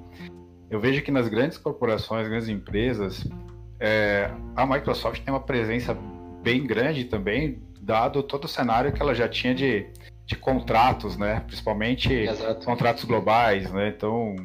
Eu 0.70 0.78
vejo 0.78 1.02
que 1.02 1.10
nas 1.10 1.28
grandes 1.28 1.58
corporações, 1.58 2.28
grandes 2.28 2.48
empresas, 2.48 3.26
é, 3.80 4.30
a 4.54 4.64
Microsoft 4.64 5.24
tem 5.24 5.34
uma 5.34 5.40
presença 5.40 5.96
bem 6.42 6.64
grande 6.64 7.06
também, 7.06 7.60
dado 7.80 8.22
todo 8.22 8.44
o 8.44 8.48
cenário 8.48 8.92
que 8.92 9.02
ela 9.02 9.14
já 9.14 9.28
tinha 9.28 9.54
de, 9.54 9.86
de 10.26 10.36
contratos, 10.36 11.16
né? 11.16 11.40
Principalmente 11.40 12.12
Exato. 12.12 12.64
contratos 12.64 13.04
globais, 13.04 13.72
né? 13.72 13.88
Então, 13.88 14.36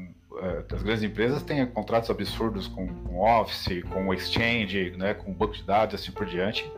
as 0.72 0.84
grandes 0.84 1.04
empresas 1.04 1.44
têm 1.44 1.66
contratos 1.66 2.10
absurdos 2.10 2.68
com, 2.68 2.88
com 2.88 3.20
Office, 3.20 3.84
com 3.90 4.14
Exchange, 4.14 4.94
né? 4.98 5.14
Com 5.14 5.34
banco 5.34 5.54
de 5.54 5.64
dados, 5.64 5.96
assim 5.96 6.12
por 6.12 6.26
diante. 6.26 6.70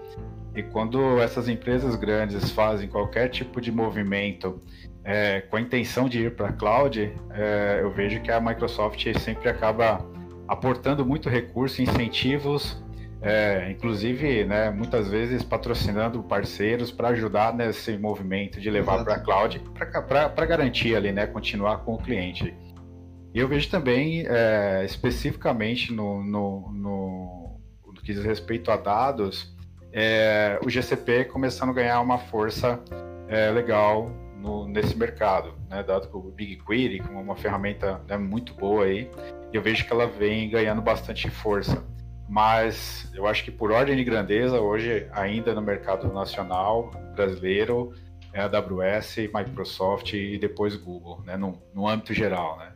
E 0.56 0.64
quando 0.64 1.20
essas 1.22 1.48
empresas 1.48 1.96
grandes 1.96 2.50
fazem 2.52 2.88
qualquer 2.90 3.30
tipo 3.30 3.62
de 3.62 3.72
movimento 3.72 4.60
é, 5.04 5.42
com 5.42 5.56
a 5.56 5.62
intenção 5.62 6.10
de 6.10 6.24
ir 6.24 6.36
para 6.36 6.50
a 6.50 6.52
cloud, 6.52 7.14
é, 7.32 7.80
eu 7.82 7.92
vejo 7.92 8.20
que 8.22 8.32
a 8.32 8.42
Microsoft 8.42 9.06
sempre 9.20 9.50
acaba 9.50 10.04
aportando 10.48 11.06
muito 11.06 11.30
recurso, 11.30 11.82
incentivos, 11.82 12.84
é, 13.22 13.72
inclusive, 13.72 14.46
né, 14.46 14.70
muitas 14.70 15.10
vezes 15.10 15.44
patrocinando 15.44 16.22
parceiros 16.24 16.92
para 16.92 17.10
ajudar 17.10 17.54
nesse 17.54 17.98
movimento 17.98 18.60
de 18.60 18.70
levar 18.70 19.04
para 19.04 19.16
a 19.16 19.20
cloud, 19.20 19.62
para 20.08 20.46
garantir 20.46 20.96
ali, 20.96 21.12
né, 21.12 21.26
continuar 21.26 21.80
com 21.80 21.96
o 21.96 21.98
cliente. 21.98 22.54
E 23.38 23.40
eu 23.40 23.48
vejo 23.48 23.70
também, 23.70 24.26
é, 24.28 24.84
especificamente 24.84 25.94
no, 25.94 26.24
no, 26.24 26.72
no, 26.72 27.60
no, 27.86 27.94
que 27.94 28.12
diz 28.12 28.24
respeito 28.24 28.72
a 28.72 28.78
dados, 28.78 29.56
é, 29.94 30.60
o 30.66 30.70
GCP 30.72 31.26
começando 31.26 31.70
a 31.70 31.74
ganhar 31.74 32.02
uma 32.02 32.18
força 32.18 32.82
é, 33.28 33.52
legal 33.52 34.10
no, 34.42 34.68
nesse 34.68 34.98
mercado, 34.98 35.54
né, 35.70 35.84
dado 35.84 36.08
que 36.08 36.18
o 36.18 36.22
BigQuery, 36.32 37.00
como 37.02 37.22
uma 37.22 37.36
ferramenta 37.36 38.02
né, 38.08 38.18
muito 38.18 38.56
boa 38.56 38.86
aí, 38.86 39.08
eu 39.54 39.62
vejo 39.62 39.86
que 39.86 39.94
ela 39.94 40.08
vem 40.08 40.50
ganhando 40.50 40.82
bastante 40.82 41.30
força. 41.30 41.86
Mas 42.28 43.08
eu 43.14 43.28
acho 43.28 43.44
que 43.44 43.52
por 43.52 43.72
ordem 43.72 43.96
de 43.96 44.04
grandeza, 44.04 44.60
hoje, 44.60 45.08
ainda 45.12 45.54
no 45.54 45.62
mercado 45.62 46.12
nacional 46.12 46.90
brasileiro, 47.16 47.94
é 48.38 48.44
AWS, 48.44 49.18
Microsoft 49.34 50.14
e 50.14 50.38
depois 50.38 50.76
Google, 50.76 51.22
né? 51.26 51.36
No, 51.36 51.60
no 51.74 51.88
âmbito 51.88 52.14
geral, 52.14 52.58
né? 52.58 52.72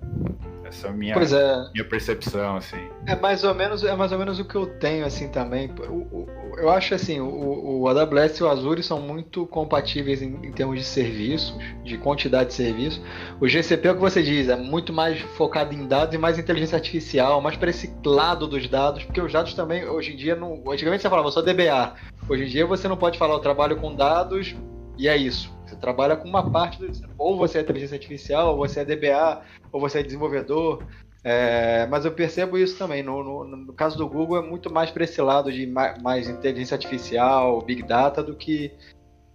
Essa 0.65 0.87
é 0.87 0.89
a 0.89 0.93
minha, 0.93 1.13
é. 1.13 1.71
minha 1.73 1.85
percepção, 1.85 2.55
assim. 2.55 2.89
É 3.05 3.15
mais 3.15 3.43
ou 3.43 3.53
menos, 3.53 3.83
é 3.83 3.93
mais 3.93 4.11
ou 4.11 4.17
menos 4.17 4.39
o 4.39 4.45
que 4.45 4.55
eu 4.55 4.65
tenho, 4.65 5.05
assim, 5.05 5.27
também. 5.27 5.69
O, 5.89 5.93
o, 5.93 6.27
eu 6.57 6.69
acho, 6.69 6.95
assim, 6.95 7.19
o, 7.19 7.81
o 7.81 7.87
AWS 7.89 8.37
e 8.37 8.43
o 8.43 8.49
Azure 8.49 8.81
são 8.81 9.01
muito 9.01 9.45
compatíveis 9.45 10.21
em, 10.21 10.33
em, 10.45 10.51
termos 10.51 10.79
de 10.79 10.85
serviços, 10.85 11.53
de 11.83 11.97
quantidade 11.97 12.49
de 12.49 12.55
serviços. 12.55 13.01
O 13.39 13.47
GCP 13.47 13.89
é 13.89 13.91
o 13.91 13.95
que 13.95 14.01
você 14.01 14.23
diz, 14.23 14.47
é 14.47 14.55
muito 14.55 14.93
mais 14.93 15.19
focado 15.19 15.73
em 15.73 15.85
dados 15.85 16.15
e 16.15 16.17
mais 16.17 16.39
inteligência 16.39 16.77
artificial, 16.77 17.41
mais 17.41 17.57
para 17.57 17.69
esse 17.69 17.93
lado 18.05 18.47
dos 18.47 18.67
dados, 18.67 19.03
porque 19.03 19.19
os 19.19 19.33
dados 19.33 19.53
também, 19.53 19.85
hoje 19.87 20.13
em 20.13 20.15
dia, 20.15 20.35
não, 20.35 20.63
antigamente 20.71 21.01
você 21.01 21.09
falava 21.09 21.29
só 21.31 21.41
DBA. 21.41 21.95
Hoje 22.29 22.45
em 22.45 22.47
dia 22.47 22.65
você 22.65 22.87
não 22.87 22.95
pode 22.95 23.17
falar, 23.17 23.33
eu 23.33 23.39
trabalho 23.39 23.75
com 23.75 23.93
dados 23.93 24.55
e 25.01 25.07
é 25.07 25.17
isso. 25.17 25.51
Você 25.65 25.75
trabalha 25.75 26.15
com 26.15 26.29
uma 26.29 26.51
parte 26.51 26.77
do. 26.77 26.87
Ou 27.17 27.35
você 27.35 27.57
é 27.57 27.61
inteligência 27.61 27.95
artificial, 27.95 28.51
ou 28.51 28.57
você 28.57 28.81
é 28.81 28.85
DBA, 28.85 29.41
ou 29.71 29.81
você 29.81 29.99
é 29.99 30.03
desenvolvedor. 30.03 30.85
É, 31.23 31.87
mas 31.87 32.05
eu 32.05 32.11
percebo 32.11 32.55
isso 32.55 32.77
também. 32.77 33.01
No, 33.01 33.23
no, 33.23 33.43
no, 33.43 33.73
caso 33.73 33.97
do 33.97 34.07
Google, 34.07 34.37
é 34.37 34.47
muito 34.47 34.71
mais 34.71 34.91
para 34.91 35.03
esse 35.03 35.19
lado 35.19 35.51
de 35.51 35.65
mais, 35.65 35.99
mais, 36.03 36.29
inteligência 36.29 36.75
artificial, 36.75 37.59
big 37.63 37.81
data, 37.81 38.21
do 38.21 38.35
que, 38.35 38.71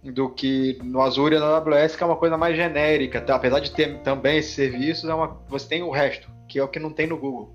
do 0.01 0.29
que 0.29 0.79
no 0.81 1.01
Azure 1.01 1.35
e 1.35 1.39
na 1.39 1.57
AWS, 1.57 1.97
que 1.97 2.03
é 2.03 2.05
uma 2.05 2.15
coisa 2.15 2.37
mais 2.37 2.55
genérica. 2.55 3.19
Tá? 3.19 3.35
Apesar 3.35 3.59
de 3.59 3.71
ter 3.71 3.99
também 4.03 4.37
esses 4.37 4.53
serviços, 4.53 5.09
é 5.09 5.13
uma, 5.13 5.37
você 5.49 5.67
tem 5.67 5.83
o 5.83 5.91
resto, 5.91 6.31
que 6.47 6.59
é 6.59 6.63
o 6.63 6.69
que 6.69 6.79
não 6.79 6.93
tem 6.93 7.07
no 7.07 7.17
Google. 7.17 7.53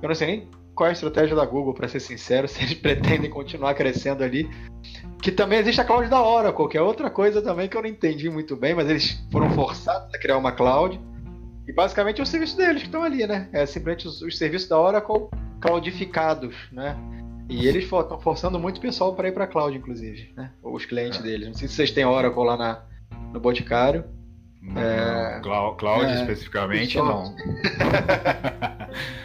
Eu 0.00 0.08
não 0.08 0.14
sei 0.14 0.26
nem 0.26 0.48
qual 0.80 0.86
é 0.86 0.90
a 0.90 0.94
estratégia 0.94 1.36
da 1.36 1.44
Google, 1.44 1.74
para 1.74 1.86
ser 1.88 2.00
sincero, 2.00 2.48
se 2.48 2.62
eles 2.62 2.72
pretendem 2.72 3.28
continuar 3.28 3.74
crescendo 3.74 4.24
ali. 4.24 4.48
Que 5.20 5.30
também 5.30 5.58
existe 5.58 5.78
a 5.78 5.84
cloud 5.84 6.08
da 6.08 6.22
Oracle, 6.22 6.68
que 6.68 6.78
é 6.78 6.80
outra 6.80 7.10
coisa 7.10 7.42
também 7.42 7.68
que 7.68 7.76
eu 7.76 7.82
não 7.82 7.88
entendi 7.88 8.30
muito 8.30 8.56
bem, 8.56 8.74
mas 8.74 8.88
eles 8.88 9.22
foram 9.30 9.50
forçados 9.50 10.14
a 10.14 10.18
criar 10.18 10.38
uma 10.38 10.50
cloud 10.50 10.98
e 11.68 11.72
basicamente 11.74 12.20
é 12.20 12.22
o 12.22 12.26
serviço 12.26 12.56
deles 12.56 12.80
que 12.80 12.88
estão 12.88 13.02
ali, 13.02 13.26
né? 13.26 13.46
É 13.52 13.66
simplesmente 13.66 14.08
os, 14.08 14.22
os 14.22 14.38
serviços 14.38 14.70
da 14.70 14.80
Oracle 14.80 15.28
cloudificados, 15.60 16.56
né? 16.72 16.96
E 17.50 17.66
eles 17.66 17.84
estão 17.84 18.18
forçando 18.18 18.58
muito 18.58 18.78
o 18.78 18.80
pessoal 18.80 19.14
para 19.14 19.28
ir 19.28 19.32
para 19.32 19.46
cloud, 19.46 19.76
inclusive, 19.76 20.32
né? 20.34 20.50
Os 20.62 20.86
clientes 20.86 21.20
é. 21.20 21.22
deles. 21.22 21.48
Não 21.48 21.54
sei 21.54 21.68
se 21.68 21.74
vocês 21.74 21.90
têm 21.90 22.06
Oracle 22.06 22.42
lá 22.42 22.56
na, 22.56 22.82
no 23.34 23.38
Boticário. 23.38 24.04
Não, 24.62 24.80
é... 24.80 25.40
Cloud, 25.42 25.76
cloud 25.76 26.06
é, 26.06 26.14
especificamente, 26.14 26.96
não. 26.96 27.36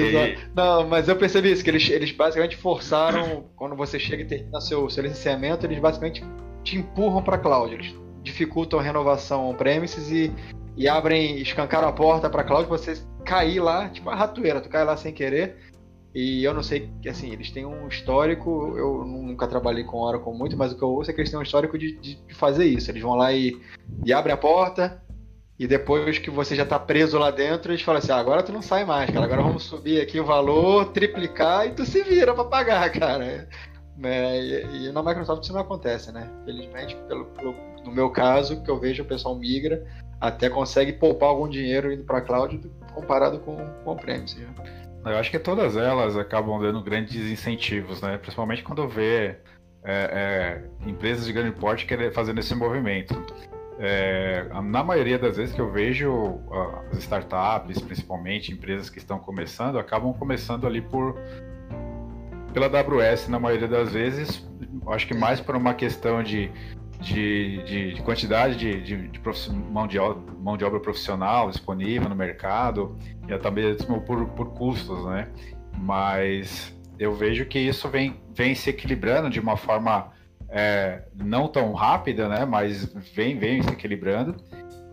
e... 0.00 0.38
Não, 0.54 0.88
mas 0.88 1.08
eu 1.08 1.16
percebi 1.16 1.52
isso, 1.52 1.62
que 1.62 1.70
eles, 1.70 1.88
eles 1.90 2.12
basicamente 2.12 2.56
forçaram, 2.56 3.46
quando 3.56 3.76
você 3.76 3.98
chega 3.98 4.22
e 4.22 4.26
termina 4.26 4.60
seu, 4.60 4.88
seu 4.88 5.02
licenciamento, 5.02 5.66
eles 5.66 5.78
basicamente 5.78 6.24
te 6.64 6.76
empurram 6.76 7.22
para 7.22 7.38
cloud. 7.38 7.74
Eles 7.74 7.94
dificultam 8.22 8.78
a 8.78 8.82
renovação 8.82 9.50
on-premises 9.50 10.10
e 10.10 10.32
e 10.76 10.88
abrem, 10.88 11.38
escancaram 11.38 11.88
a 11.88 11.92
porta 11.92 12.30
para 12.30 12.44
cloud, 12.44 12.68
você 12.68 12.94
cair 13.24 13.60
lá, 13.60 13.88
tipo 13.88 14.08
a 14.10 14.14
ratoeira, 14.14 14.60
tu 14.60 14.68
cai 14.68 14.84
lá 14.84 14.96
sem 14.96 15.12
querer. 15.12 15.56
E 16.14 16.44
eu 16.44 16.52
não 16.52 16.62
sei, 16.62 16.90
assim, 17.08 17.32
eles 17.32 17.50
têm 17.50 17.64
um 17.64 17.88
histórico, 17.88 18.74
eu 18.76 19.02
nunca 19.04 19.46
trabalhei 19.46 19.82
com 19.82 19.98
Oracle 19.98 20.36
muito, 20.36 20.56
mas 20.58 20.72
o 20.72 20.76
que 20.76 20.82
eu 20.82 20.90
ouço 20.90 21.10
é 21.10 21.14
que 21.14 21.20
eles 21.20 21.30
têm 21.30 21.38
um 21.38 21.42
histórico 21.42 21.78
de, 21.78 21.98
de 21.98 22.34
fazer 22.34 22.66
isso. 22.66 22.90
Eles 22.90 23.02
vão 23.02 23.14
lá 23.14 23.32
e, 23.32 23.58
e 24.04 24.12
abrem 24.12 24.34
a 24.34 24.36
porta, 24.36 25.02
e 25.62 25.66
depois 25.68 26.18
que 26.18 26.28
você 26.28 26.56
já 26.56 26.66
tá 26.66 26.76
preso 26.76 27.16
lá 27.16 27.30
dentro, 27.30 27.70
eles 27.70 27.82
falam 27.82 28.00
assim: 28.00 28.10
ah, 28.10 28.16
agora 28.16 28.42
tu 28.42 28.50
não 28.50 28.60
sai 28.60 28.84
mais, 28.84 29.08
cara, 29.08 29.24
agora 29.24 29.42
vamos 29.42 29.62
subir 29.62 30.00
aqui 30.00 30.18
o 30.18 30.24
valor, 30.24 30.86
triplicar 30.86 31.68
e 31.68 31.70
tu 31.70 31.86
se 31.86 32.02
vira 32.02 32.34
para 32.34 32.44
pagar, 32.46 32.90
cara. 32.98 33.48
É, 34.02 34.40
e, 34.40 34.86
e, 34.86 34.92
na 34.92 35.04
Microsoft 35.04 35.44
isso 35.44 35.52
não 35.52 35.60
acontece, 35.60 36.10
né? 36.10 36.28
Felizmente, 36.44 36.96
pelo, 37.06 37.26
pelo, 37.26 37.54
no 37.84 37.92
meu 37.92 38.10
caso, 38.10 38.60
que 38.64 38.68
eu 38.68 38.80
vejo 38.80 39.04
o 39.04 39.06
pessoal 39.06 39.38
migra, 39.38 39.86
até 40.20 40.50
consegue 40.50 40.94
poupar 40.94 41.28
algum 41.28 41.48
dinheiro 41.48 41.92
indo 41.92 42.02
para 42.02 42.22
cloud 42.22 42.60
comparado 42.92 43.38
com 43.38 43.54
o 43.54 43.90
on-premise. 43.92 44.40
Né? 44.40 44.52
Eu 45.04 45.16
acho 45.16 45.30
que 45.30 45.38
todas 45.38 45.76
elas 45.76 46.16
acabam 46.16 46.60
dando 46.60 46.82
grandes 46.82 47.30
incentivos, 47.30 48.02
né? 48.02 48.18
Principalmente 48.18 48.64
quando 48.64 48.88
vê 48.88 49.36
é, 49.84 50.64
é, 50.84 50.88
empresas 50.88 51.24
de 51.24 51.32
grande 51.32 51.52
porte 51.52 51.86
querer 51.86 52.12
fazendo 52.12 52.40
esse 52.40 52.52
movimento. 52.52 53.14
É, 53.78 54.46
na 54.64 54.84
maioria 54.84 55.18
das 55.18 55.36
vezes 55.36 55.54
que 55.54 55.60
eu 55.60 55.70
vejo 55.70 56.40
as 56.90 56.98
startups, 56.98 57.80
principalmente 57.80 58.52
empresas 58.52 58.90
que 58.90 58.98
estão 58.98 59.18
começando, 59.18 59.78
acabam 59.78 60.12
começando 60.12 60.66
ali 60.66 60.80
por 60.80 61.16
pela 62.52 62.66
AWS 62.66 63.28
na 63.28 63.38
maioria 63.38 63.68
das 63.68 63.92
vezes. 63.92 64.46
Acho 64.88 65.06
que 65.06 65.14
mais 65.14 65.40
por 65.40 65.56
uma 65.56 65.74
questão 65.74 66.22
de 66.22 66.50
de, 67.02 67.62
de, 67.64 67.94
de 67.94 68.02
quantidade 68.02 68.56
de, 68.56 68.80
de, 68.80 69.20
mão, 69.70 69.86
de 69.86 69.98
mão 70.38 70.56
de 70.56 70.64
obra 70.64 70.78
profissional 70.78 71.50
disponível 71.50 72.08
no 72.08 72.14
mercado 72.14 72.96
e 73.28 73.32
até 73.32 73.50
mesmo 73.50 74.00
por, 74.02 74.24
por 74.28 74.52
custos, 74.52 75.04
né? 75.06 75.28
Mas 75.76 76.74
eu 76.98 77.12
vejo 77.12 77.44
que 77.46 77.58
isso 77.58 77.88
vem, 77.88 78.20
vem 78.32 78.54
se 78.54 78.70
equilibrando 78.70 79.28
de 79.28 79.40
uma 79.40 79.56
forma 79.56 80.12
é, 80.52 81.02
não 81.16 81.48
tão 81.48 81.72
rápida, 81.72 82.28
né? 82.28 82.44
Mas 82.44 82.84
vem, 83.14 83.38
vem 83.38 83.62
se 83.62 83.70
equilibrando 83.70 84.36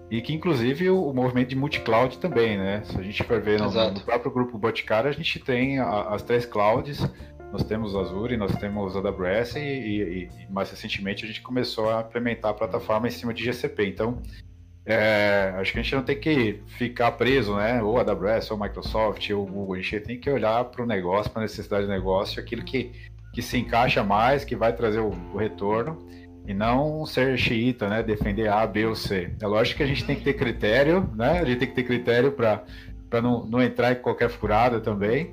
e 0.09 0.21
que 0.21 0.33
inclusive 0.33 0.89
o, 0.89 1.09
o 1.09 1.13
movimento 1.13 1.49
de 1.49 1.55
multi-cloud 1.55 2.17
também, 2.17 2.57
né? 2.57 2.81
Se 2.85 2.97
a 2.97 3.03
gente 3.03 3.21
for 3.23 3.39
ver 3.39 3.59
no, 3.59 3.69
no 3.69 3.99
próprio 4.01 4.31
grupo 4.31 4.57
Boticário, 4.57 5.09
a 5.09 5.13
gente 5.13 5.37
tem 5.39 5.77
a, 5.77 6.01
as 6.09 6.23
três 6.23 6.45
clouds 6.45 7.05
nós 7.51 7.63
temos 7.63 7.95
Azure, 7.95 8.37
nós 8.37 8.55
temos 8.57 8.95
AWS 8.95 9.55
e, 9.55 9.59
e, 9.59 10.23
e, 10.23 10.51
mais 10.51 10.69
recentemente 10.69 11.25
a 11.25 11.27
gente 11.27 11.41
começou 11.41 11.89
a 11.89 12.01
implementar 12.01 12.51
a 12.51 12.53
plataforma 12.53 13.07
em 13.07 13.11
cima 13.11 13.33
de 13.33 13.43
GCP. 13.43 13.87
Então, 13.87 14.21
é, 14.85 15.53
acho 15.57 15.73
que 15.73 15.79
a 15.79 15.81
gente 15.81 15.95
não 15.95 16.03
tem 16.03 16.19
que 16.19 16.61
ficar 16.77 17.11
preso, 17.11 17.55
né? 17.55 17.81
Ou 17.81 17.97
AWS, 17.97 18.51
ou 18.51 18.59
Microsoft, 18.59 19.29
ou 19.31 19.45
Google. 19.45 19.75
A 19.75 19.81
gente 19.81 19.99
tem 20.01 20.19
que 20.19 20.29
olhar 20.29 20.63
para 20.65 20.83
o 20.83 20.85
negócio, 20.85 21.31
para 21.31 21.41
a 21.41 21.43
necessidade 21.43 21.85
do 21.85 21.91
negócio, 21.91 22.41
aquilo 22.41 22.63
que, 22.63 22.91
que 23.33 23.41
se 23.41 23.57
encaixa 23.57 24.03
mais, 24.03 24.43
que 24.43 24.55
vai 24.55 24.74
trazer 24.74 25.00
o, 25.00 25.12
o 25.33 25.38
retorno 25.38 25.98
e 26.50 26.53
não 26.53 27.05
ser 27.05 27.38
xiita, 27.38 27.88
né? 27.88 28.01
Defender 28.01 28.50
A, 28.50 28.65
B 28.65 28.86
ou 28.88 28.95
C. 28.95 29.31
É 29.39 29.45
lógico 29.45 29.77
que 29.77 29.83
a 29.83 29.86
gente 29.86 30.03
tem 30.03 30.15
que 30.15 30.24
ter 30.24 30.33
critério, 30.33 31.07
né? 31.15 31.39
A 31.39 31.45
gente 31.45 31.59
tem 31.59 31.67
que 31.67 31.75
ter 31.75 31.83
critério 31.83 32.31
para 32.31 32.63
não, 33.21 33.45
não 33.45 33.62
entrar 33.62 33.91
em 33.91 33.95
qualquer 33.95 34.29
furada 34.29 34.79
também. 34.79 35.31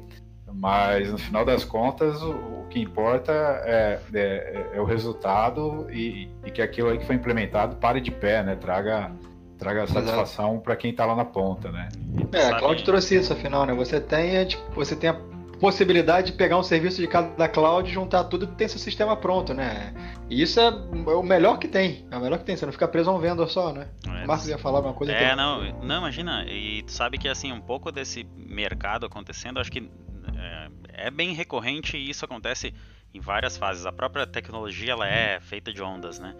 Mas 0.53 1.11
no 1.11 1.19
final 1.19 1.45
das 1.45 1.65
contas, 1.65 2.23
o, 2.23 2.31
o 2.31 2.67
que 2.71 2.81
importa 2.81 3.33
é, 3.33 3.99
é, 4.15 4.67
é, 4.75 4.81
o 4.81 4.85
resultado 4.85 5.87
e, 5.91 6.29
e, 6.45 6.50
que 6.50 6.62
aquilo 6.62 6.88
aí 6.88 6.99
que 6.99 7.07
foi 7.07 7.15
implementado 7.15 7.76
pare 7.76 8.00
de 8.00 8.11
pé, 8.11 8.43
né? 8.43 8.57
Traga, 8.57 9.11
traga 9.59 9.87
satisfação 9.87 10.59
para 10.59 10.76
quem 10.76 10.91
está 10.91 11.05
lá 11.05 11.15
na 11.15 11.25
ponta, 11.25 11.71
né? 11.71 11.88
É, 12.33 12.49
a 12.49 12.59
Cloud 12.59 12.83
trouxe 12.85 13.17
isso, 13.17 13.33
afinal, 13.33 13.67
né? 13.67 13.75
Você 13.75 14.00
tem, 14.00 14.47
tipo, 14.47 14.62
você 14.75 14.97
tem 14.97 15.11
a 15.11 15.15
possibilidade 15.61 16.33
de 16.33 16.33
pegar 16.37 16.59
um 16.59 16.63
serviço 16.63 17.01
de 17.01 17.09
cada 17.09 17.49
cloud, 17.49 17.91
juntar 17.91 18.25
tudo 18.25 18.45
e 18.45 18.49
ter 18.49 18.69
seu 18.69 18.79
sistema 18.79 19.17
pronto, 19.17 19.55
né? 19.55 19.95
E 20.29 20.43
isso 20.43 20.61
é 20.61 20.69
o 20.71 21.23
melhor 21.23 21.59
que 21.59 21.69
tem. 21.69 22.07
É 22.11 22.17
o 22.17 22.21
melhor 22.21 22.39
que 22.39 22.45
tem. 22.45 22.57
Você 22.57 22.67
não 22.67 22.73
fica 22.73 22.89
preso 22.89 23.11
a 23.11 23.15
um 23.15 23.19
vendor 23.19 23.49
só, 23.49 23.73
né? 23.73 23.89
É, 24.07 24.25
o 24.25 24.27
Marcos 24.27 24.49
ia 24.49 24.59
falar 24.59 24.79
alguma 24.79 24.95
coisa. 24.95 25.13
É, 25.13 25.35
não, 25.35 25.63
não, 25.83 25.99
imagina. 25.99 26.45
E 26.45 26.83
tu 26.83 26.93
sabe 26.93 27.19
que, 27.19 27.29
assim, 27.29 27.53
um 27.53 27.61
pouco 27.61 27.91
desse 27.91 28.25
mercado 28.37 29.07
acontecendo, 29.07 29.59
acho 29.59 29.71
que 29.71 29.91
é, 30.37 31.07
é 31.07 31.11
bem 31.11 31.33
recorrente 31.33 31.97
e 31.97 32.11
isso 32.11 32.25
acontece 32.25 32.75
em 33.15 33.21
várias 33.21 33.57
fases. 33.57 33.87
A 33.87 33.93
própria 33.93 34.27
tecnologia 34.27 34.93
ela 34.93 35.09
é 35.09 35.41
feita 35.41 35.73
de 35.73 35.83
ondas, 35.83 36.19
né? 36.19 36.35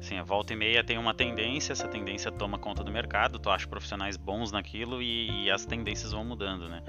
Assim, 0.00 0.16
a 0.16 0.22
volta 0.22 0.52
e 0.52 0.56
meia 0.56 0.84
tem 0.84 0.96
uma 0.96 1.12
tendência, 1.12 1.72
essa 1.72 1.88
tendência 1.88 2.30
toma 2.30 2.56
conta 2.56 2.84
do 2.84 2.90
mercado, 2.90 3.38
tu 3.38 3.50
acha 3.50 3.66
profissionais 3.66 4.16
bons 4.16 4.52
naquilo 4.52 5.02
e, 5.02 5.44
e, 5.44 5.50
as 5.50 5.66
tendências 5.66 6.12
vão 6.12 6.24
mudando, 6.24 6.68
né? 6.68 6.82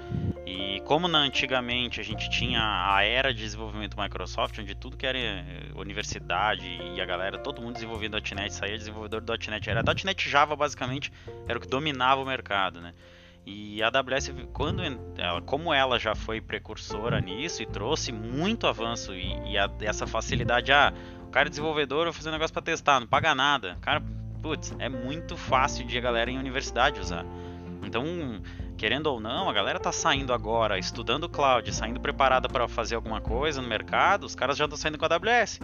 E 0.46 0.80
como 0.82 1.08
na, 1.08 1.18
antigamente 1.18 2.00
a 2.00 2.04
gente 2.04 2.30
tinha 2.30 2.60
a 2.62 3.02
era 3.02 3.34
de 3.34 3.42
desenvolvimento 3.42 3.98
Microsoft, 4.00 4.58
onde 4.60 4.76
tudo 4.76 4.96
que 4.96 5.06
era 5.06 5.18
eh, 5.18 5.44
universidade 5.74 6.64
e 6.64 7.00
a 7.00 7.04
galera, 7.04 7.36
todo 7.36 7.60
mundo 7.60 7.74
desenvolvendo 7.74 8.14
.NET, 8.14 8.54
saía 8.54 8.78
desenvolvedor 8.78 9.20
do 9.20 9.32
.NET, 9.32 9.68
era 9.68 9.82
.NET 9.82 10.28
Java 10.28 10.54
basicamente, 10.54 11.12
era 11.48 11.58
o 11.58 11.60
que 11.60 11.68
dominava 11.68 12.22
o 12.22 12.26
mercado, 12.26 12.80
né? 12.80 12.94
E 13.44 13.82
a 13.82 13.88
AWS, 13.88 14.32
quando 14.52 14.82
ela, 15.16 15.40
como 15.40 15.72
ela 15.72 15.98
já 15.98 16.14
foi 16.14 16.40
precursora 16.40 17.20
nisso 17.20 17.62
e 17.62 17.66
trouxe 17.66 18.12
muito 18.12 18.66
avanço 18.66 19.14
e, 19.14 19.50
e 19.50 19.58
a, 19.58 19.68
essa 19.80 20.06
facilidade, 20.06 20.70
ah, 20.70 20.92
o 21.30 21.32
cara 21.32 21.46
é 21.46 21.50
desenvolvedor, 21.50 22.00
eu 22.00 22.04
vou 22.06 22.12
fazer 22.12 22.28
um 22.28 22.32
negócio 22.32 22.52
para 22.52 22.60
testar, 22.60 22.98
não 22.98 23.06
paga 23.06 23.36
nada. 23.36 23.78
Cara, 23.80 24.02
putz, 24.42 24.74
é 24.80 24.88
muito 24.88 25.36
fácil 25.36 25.86
de 25.86 25.96
a 25.96 26.00
galera 26.00 26.28
em 26.28 26.36
universidade 26.36 26.98
usar. 26.98 27.24
Então, 27.84 28.04
querendo 28.76 29.06
ou 29.06 29.20
não, 29.20 29.48
a 29.48 29.52
galera 29.52 29.78
tá 29.78 29.92
saindo 29.92 30.32
agora, 30.32 30.76
estudando 30.76 31.28
cloud, 31.28 31.72
saindo 31.72 32.00
preparada 32.00 32.48
para 32.48 32.66
fazer 32.66 32.96
alguma 32.96 33.20
coisa 33.20 33.62
no 33.62 33.68
mercado, 33.68 34.24
os 34.24 34.34
caras 34.34 34.56
já 34.56 34.64
estão 34.64 34.76
saindo 34.76 34.98
com 34.98 35.04
a 35.04 35.08
AWS. 35.08 35.60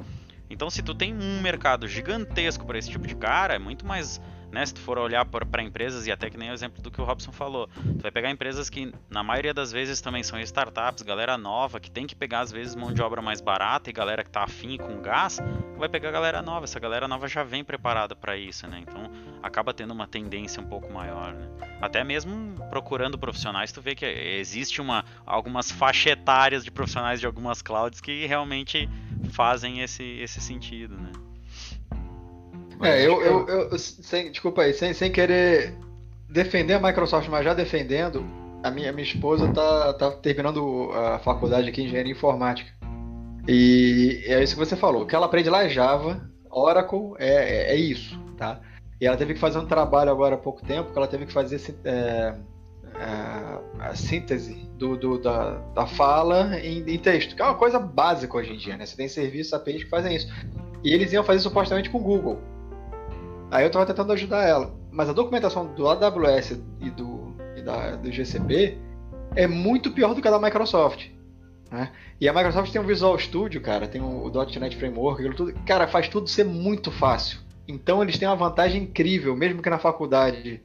Então, 0.48 0.70
se 0.70 0.84
tu 0.84 0.94
tem 0.94 1.12
um 1.12 1.40
mercado 1.40 1.88
gigantesco 1.88 2.64
para 2.64 2.78
esse 2.78 2.88
tipo 2.88 3.04
de 3.04 3.16
cara, 3.16 3.56
é 3.56 3.58
muito 3.58 3.84
mais 3.84 4.20
né? 4.50 4.64
Se 4.64 4.74
tu 4.74 4.80
for 4.80 4.98
olhar 4.98 5.24
para 5.24 5.62
empresas, 5.62 6.06
e 6.06 6.12
até 6.12 6.30
que 6.30 6.36
nem 6.36 6.50
o 6.50 6.52
exemplo 6.52 6.82
do 6.82 6.90
que 6.90 7.00
o 7.00 7.04
Robson 7.04 7.32
falou, 7.32 7.68
tu 7.68 8.02
vai 8.02 8.10
pegar 8.10 8.30
empresas 8.30 8.70
que, 8.70 8.92
na 9.10 9.22
maioria 9.22 9.52
das 9.52 9.72
vezes, 9.72 10.00
também 10.00 10.22
são 10.22 10.38
startups, 10.40 11.02
galera 11.02 11.36
nova, 11.36 11.80
que 11.80 11.90
tem 11.90 12.06
que 12.06 12.14
pegar, 12.14 12.40
às 12.40 12.52
vezes, 12.52 12.74
mão 12.74 12.92
de 12.92 13.02
obra 13.02 13.20
mais 13.20 13.40
barata 13.40 13.90
e 13.90 13.92
galera 13.92 14.24
que 14.24 14.30
tá 14.30 14.44
afim 14.44 14.76
com 14.76 15.00
gás, 15.00 15.38
vai 15.76 15.88
pegar 15.88 16.10
galera 16.10 16.42
nova. 16.42 16.64
Essa 16.64 16.80
galera 16.80 17.06
nova 17.06 17.28
já 17.28 17.42
vem 17.42 17.64
preparada 17.64 18.14
para 18.14 18.36
isso, 18.36 18.66
né? 18.66 18.82
Então, 18.82 19.10
acaba 19.42 19.72
tendo 19.74 19.92
uma 19.92 20.06
tendência 20.06 20.62
um 20.62 20.66
pouco 20.66 20.92
maior, 20.92 21.32
né? 21.32 21.48
Até 21.80 22.02
mesmo 22.02 22.56
procurando 22.70 23.18
profissionais, 23.18 23.72
tu 23.72 23.80
vê 23.80 23.94
que 23.94 24.04
existe 24.04 24.80
uma, 24.80 25.04
algumas 25.24 25.70
faixas 25.70 26.12
etárias 26.12 26.64
de 26.64 26.70
profissionais 26.70 27.20
de 27.20 27.26
algumas 27.26 27.62
clouds 27.62 28.00
que 28.00 28.26
realmente 28.26 28.88
fazem 29.30 29.80
esse, 29.80 30.04
esse 30.04 30.40
sentido, 30.40 30.96
né? 30.96 31.10
É, 32.82 33.06
eu, 33.06 33.22
eu, 33.22 33.48
eu, 33.48 33.78
sem, 33.78 34.30
desculpa 34.30 34.62
aí, 34.62 34.72
sem, 34.72 34.92
sem 34.92 35.10
querer 35.10 35.74
defender 36.28 36.74
a 36.74 36.80
Microsoft, 36.80 37.28
mas 37.28 37.44
já 37.44 37.54
defendendo, 37.54 38.24
a 38.62 38.70
minha, 38.70 38.92
minha 38.92 39.06
esposa 39.06 39.48
tá, 39.52 39.92
tá 39.94 40.10
terminando 40.10 40.90
a 40.92 41.18
faculdade 41.18 41.68
aqui 41.68 41.82
em 41.82 41.86
engenharia 41.86 42.12
informática. 42.12 42.70
E 43.48 44.24
é 44.26 44.42
isso 44.42 44.54
que 44.54 44.64
você 44.64 44.76
falou. 44.76 45.02
O 45.02 45.06
que 45.06 45.14
ela 45.14 45.26
aprende 45.26 45.48
lá 45.48 45.64
é 45.64 45.68
Java, 45.68 46.28
Oracle, 46.50 47.14
é, 47.18 47.28
é, 47.28 47.72
é 47.72 47.76
isso, 47.76 48.18
tá? 48.36 48.60
E 49.00 49.06
ela 49.06 49.16
teve 49.16 49.34
que 49.34 49.40
fazer 49.40 49.58
um 49.58 49.66
trabalho 49.66 50.10
agora 50.10 50.34
há 50.34 50.38
pouco 50.38 50.64
tempo, 50.64 50.90
que 50.90 50.98
ela 50.98 51.06
teve 51.06 51.26
que 51.26 51.32
fazer 51.32 51.60
é, 51.84 52.34
a, 52.94 53.60
a 53.78 53.94
síntese 53.94 54.54
do, 54.76 54.96
do, 54.96 55.18
da, 55.18 55.58
da 55.74 55.86
fala 55.86 56.58
em, 56.58 56.78
em, 56.80 56.98
texto, 56.98 57.36
que 57.36 57.42
é 57.42 57.44
uma 57.44 57.54
coisa 57.54 57.78
básica 57.78 58.36
hoje 58.36 58.52
em 58.52 58.56
dia, 58.56 58.76
né? 58.76 58.84
Você 58.84 58.96
tem 58.96 59.08
serviços 59.08 59.52
APIs 59.52 59.84
que 59.84 59.90
fazem 59.90 60.16
isso. 60.16 60.32
E 60.82 60.92
eles 60.92 61.12
iam 61.12 61.22
fazer 61.22 61.40
supostamente 61.40 61.90
com 61.90 61.98
o 61.98 62.02
Google. 62.02 62.40
Aí 63.56 63.64
eu 63.64 63.68
estava 63.68 63.86
tentando 63.86 64.12
ajudar 64.12 64.46
ela. 64.46 64.70
Mas 64.92 65.08
a 65.08 65.14
documentação 65.14 65.66
do 65.74 65.88
AWS 65.88 66.60
e 66.78 66.90
do, 66.90 67.34
e 67.56 67.62
da, 67.62 67.96
do 67.96 68.12
GCP 68.12 68.76
é 69.34 69.46
muito 69.46 69.90
pior 69.92 70.14
do 70.14 70.20
que 70.20 70.28
a 70.28 70.30
da 70.30 70.38
Microsoft. 70.38 71.06
Né? 71.70 71.90
E 72.20 72.28
a 72.28 72.34
Microsoft 72.34 72.70
tem 72.70 72.82
o 72.82 72.84
Visual 72.84 73.18
Studio, 73.18 73.62
cara, 73.62 73.88
tem 73.88 74.02
o, 74.02 74.26
o 74.26 74.60
.NET 74.60 74.76
Framework, 74.76 75.20
aquilo 75.22 75.34
tudo. 75.34 75.54
Cara, 75.64 75.88
faz 75.88 76.06
tudo 76.06 76.28
ser 76.28 76.44
muito 76.44 76.90
fácil. 76.90 77.38
Então 77.66 78.02
eles 78.02 78.18
têm 78.18 78.28
uma 78.28 78.36
vantagem 78.36 78.82
incrível, 78.82 79.34
mesmo 79.34 79.62
que 79.62 79.70
na 79.70 79.78
faculdade 79.78 80.62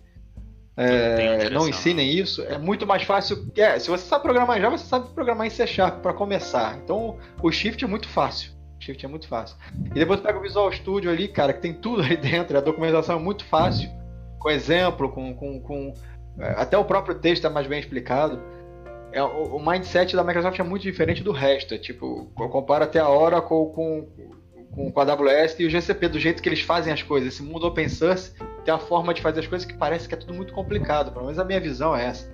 é, 0.76 1.50
não 1.50 1.70
ensinem 1.70 2.14
isso, 2.14 2.42
é 2.44 2.58
muito 2.58 2.86
mais 2.86 3.04
fácil. 3.04 3.50
É, 3.56 3.80
se 3.80 3.90
você 3.90 4.04
sabe 4.04 4.24
programar 4.24 4.58
em 4.58 4.62
Java, 4.62 4.78
você 4.78 4.86
sabe 4.86 5.08
programar 5.14 5.48
em 5.48 5.50
C 5.50 5.66
Sharp 5.66 6.02
para 6.02 6.12
começar. 6.12 6.78
Então 6.84 7.18
o 7.42 7.50
Shift 7.50 7.86
é 7.86 7.88
muito 7.88 8.10
fácil. 8.10 8.52
Shift 8.84 9.06
é 9.06 9.10
muito 9.10 9.28
fácil. 9.28 9.56
E 9.86 10.00
depois 10.00 10.20
pega 10.20 10.38
o 10.38 10.42
Visual 10.42 10.72
Studio 10.72 11.12
ali, 11.12 11.28
cara, 11.28 11.54
que 11.54 11.62
tem 11.62 11.74
tudo 11.74 12.02
ali 12.02 12.18
dentro, 12.18 12.58
a 12.58 12.62
documentação 12.62 13.18
é 13.18 13.20
muito 13.20 13.46
fácil, 13.46 13.90
com 14.40 14.50
exemplo, 14.50 15.10
com. 15.10 15.34
com, 15.34 15.60
com 15.60 15.94
é, 16.40 16.50
até 16.58 16.78
o 16.78 16.86
próprio 16.86 17.16
texto 17.16 17.46
é 17.46 17.50
mais 17.50 17.68
bem 17.68 17.80
explicado. 17.80 18.42
É, 19.12 19.22
o, 19.22 19.56
o, 19.56 19.66
mindset 19.66 20.16
da 20.16 20.24
Microsoft 20.24 20.58
é 20.58 20.64
muito 20.64 20.84
diferente 20.84 21.22
do 21.22 21.32
resto. 21.32 21.74
É, 21.74 21.78
tipo, 21.78 22.32
eu 22.40 22.50
comparo 22.50 22.84
até 22.84 23.00
a 23.00 23.10
Oracle 23.10 23.72
com, 23.74 24.08
com, 24.72 24.92
com 24.92 25.00
a 25.00 25.04
AWS 25.04 25.60
e 25.60 25.66
o 25.66 25.70
GCP, 25.70 26.08
do 26.08 26.20
jeito 26.20 26.42
que 26.42 26.48
eles 26.48 26.62
fazem 26.62 26.94
as 26.94 27.04
coisas. 27.04 27.34
Esse 27.34 27.44
mundo 27.44 27.68
open 27.68 27.90
source 27.90 28.32
tem 28.64 28.74
uma 28.74 28.80
forma 28.80 29.14
de 29.14 29.22
fazer 29.22 29.42
as 29.42 29.48
coisas 29.48 29.68
que 29.68 29.74
parece 29.74 30.08
que 30.08 30.14
é 30.14 30.18
tudo 30.18 30.34
muito 30.34 30.54
complicado. 30.54 31.12
Pelo 31.12 31.26
menos 31.26 31.40
a 31.40 31.44
minha 31.44 31.60
visão 31.60 31.96
é 31.96 32.06
essa. 32.06 32.32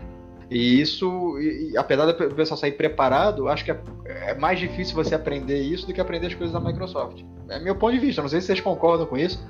E 0.49 0.79
isso, 0.81 1.37
e, 1.39 1.77
apesar 1.77 2.05
do 2.05 2.35
pessoal 2.35 2.57
sair 2.57 2.71
preparado, 2.71 3.49
acho 3.49 3.65
que 3.65 3.71
é, 3.71 3.77
é, 4.05 4.35
mais 4.35 4.59
difícil 4.59 4.95
você 4.95 5.13
aprender 5.13 5.59
isso 5.59 5.85
do 5.85 5.93
que 5.93 5.99
aprender 5.99 6.27
as 6.27 6.33
coisas 6.33 6.53
da 6.53 6.59
Microsoft. 6.59 7.21
É 7.49 7.59
meu 7.59 7.75
ponto 7.75 7.93
de 7.93 7.99
vista, 7.99 8.21
não 8.21 8.29
sei 8.29 8.39
se 8.39 8.47
vocês 8.47 8.61
concordam 8.61 9.05
com 9.05 9.17
isso, 9.17 9.45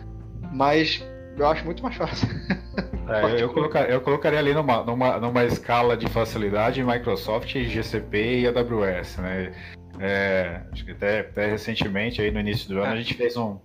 mas 0.51 1.04
eu 1.38 1.46
acho 1.48 1.63
muito 1.66 1.84
mais 1.84 1.96
fácil. 1.96 2.27
É, 3.10 3.42
eu, 3.42 3.54
colocar, 3.54 3.89
eu, 3.89 4.01
colocaria 4.01 4.38
ali 4.38 4.54
numa, 4.54 4.84
numa, 4.84 5.18
numa 5.18 5.46
escala 5.46 5.96
de 5.96 6.08
facilidade 6.08 6.84
Microsoft, 6.84 7.56
GCP 7.56 8.42
e 8.42 8.48
AWS, 8.48 9.18
né? 9.20 9.54
É, 9.98 10.62
acho 10.74 10.84
que 10.84 10.92
até, 10.92 11.22
até, 11.22 11.48
recentemente, 11.48 12.22
aí 12.22 12.30
no 12.30 12.42
início 12.42 12.68
do 12.68 12.82
ano, 12.82 12.92
a 12.92 12.98
gente 12.98 13.13
fez 13.13 13.38
um, 13.38 13.60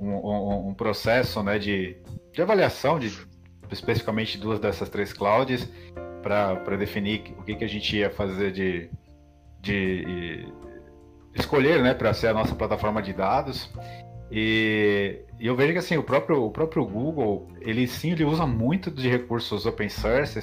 um, 0.00 0.10
um, 0.10 0.68
um 0.68 0.74
processo 0.74 1.42
né, 1.42 1.58
de, 1.58 1.96
de 2.32 2.40
avaliação 2.40 3.00
de 3.00 3.12
especificamente 3.72 4.38
duas 4.38 4.60
dessas 4.60 4.88
três 4.88 5.12
clouds 5.12 5.68
para 6.24 6.76
definir 6.78 7.34
o 7.38 7.42
que, 7.42 7.54
que 7.54 7.64
a 7.64 7.68
gente 7.68 7.94
ia 7.94 8.08
fazer 8.08 8.50
de, 8.50 8.90
de 9.60 10.48
escolher 11.34 11.82
né, 11.82 11.92
para 11.92 12.14
ser 12.14 12.28
a 12.28 12.34
nossa 12.34 12.54
plataforma 12.54 13.02
de 13.02 13.12
dados. 13.12 13.70
E, 14.32 15.20
e, 15.38 15.46
eu 15.46 15.54
vejo 15.54 15.72
que 15.74 15.78
assim, 15.78 15.98
o 15.98 16.02
próprio, 16.02 16.42
o 16.42 16.50
próprio 16.50 16.84
Google, 16.86 17.48
ele 17.60 17.86
sim 17.86 18.12
ele 18.12 18.24
usa 18.24 18.46
muito 18.46 18.90
de 18.90 19.08
recursos 19.08 19.66
open 19.66 19.88
source, 19.90 20.40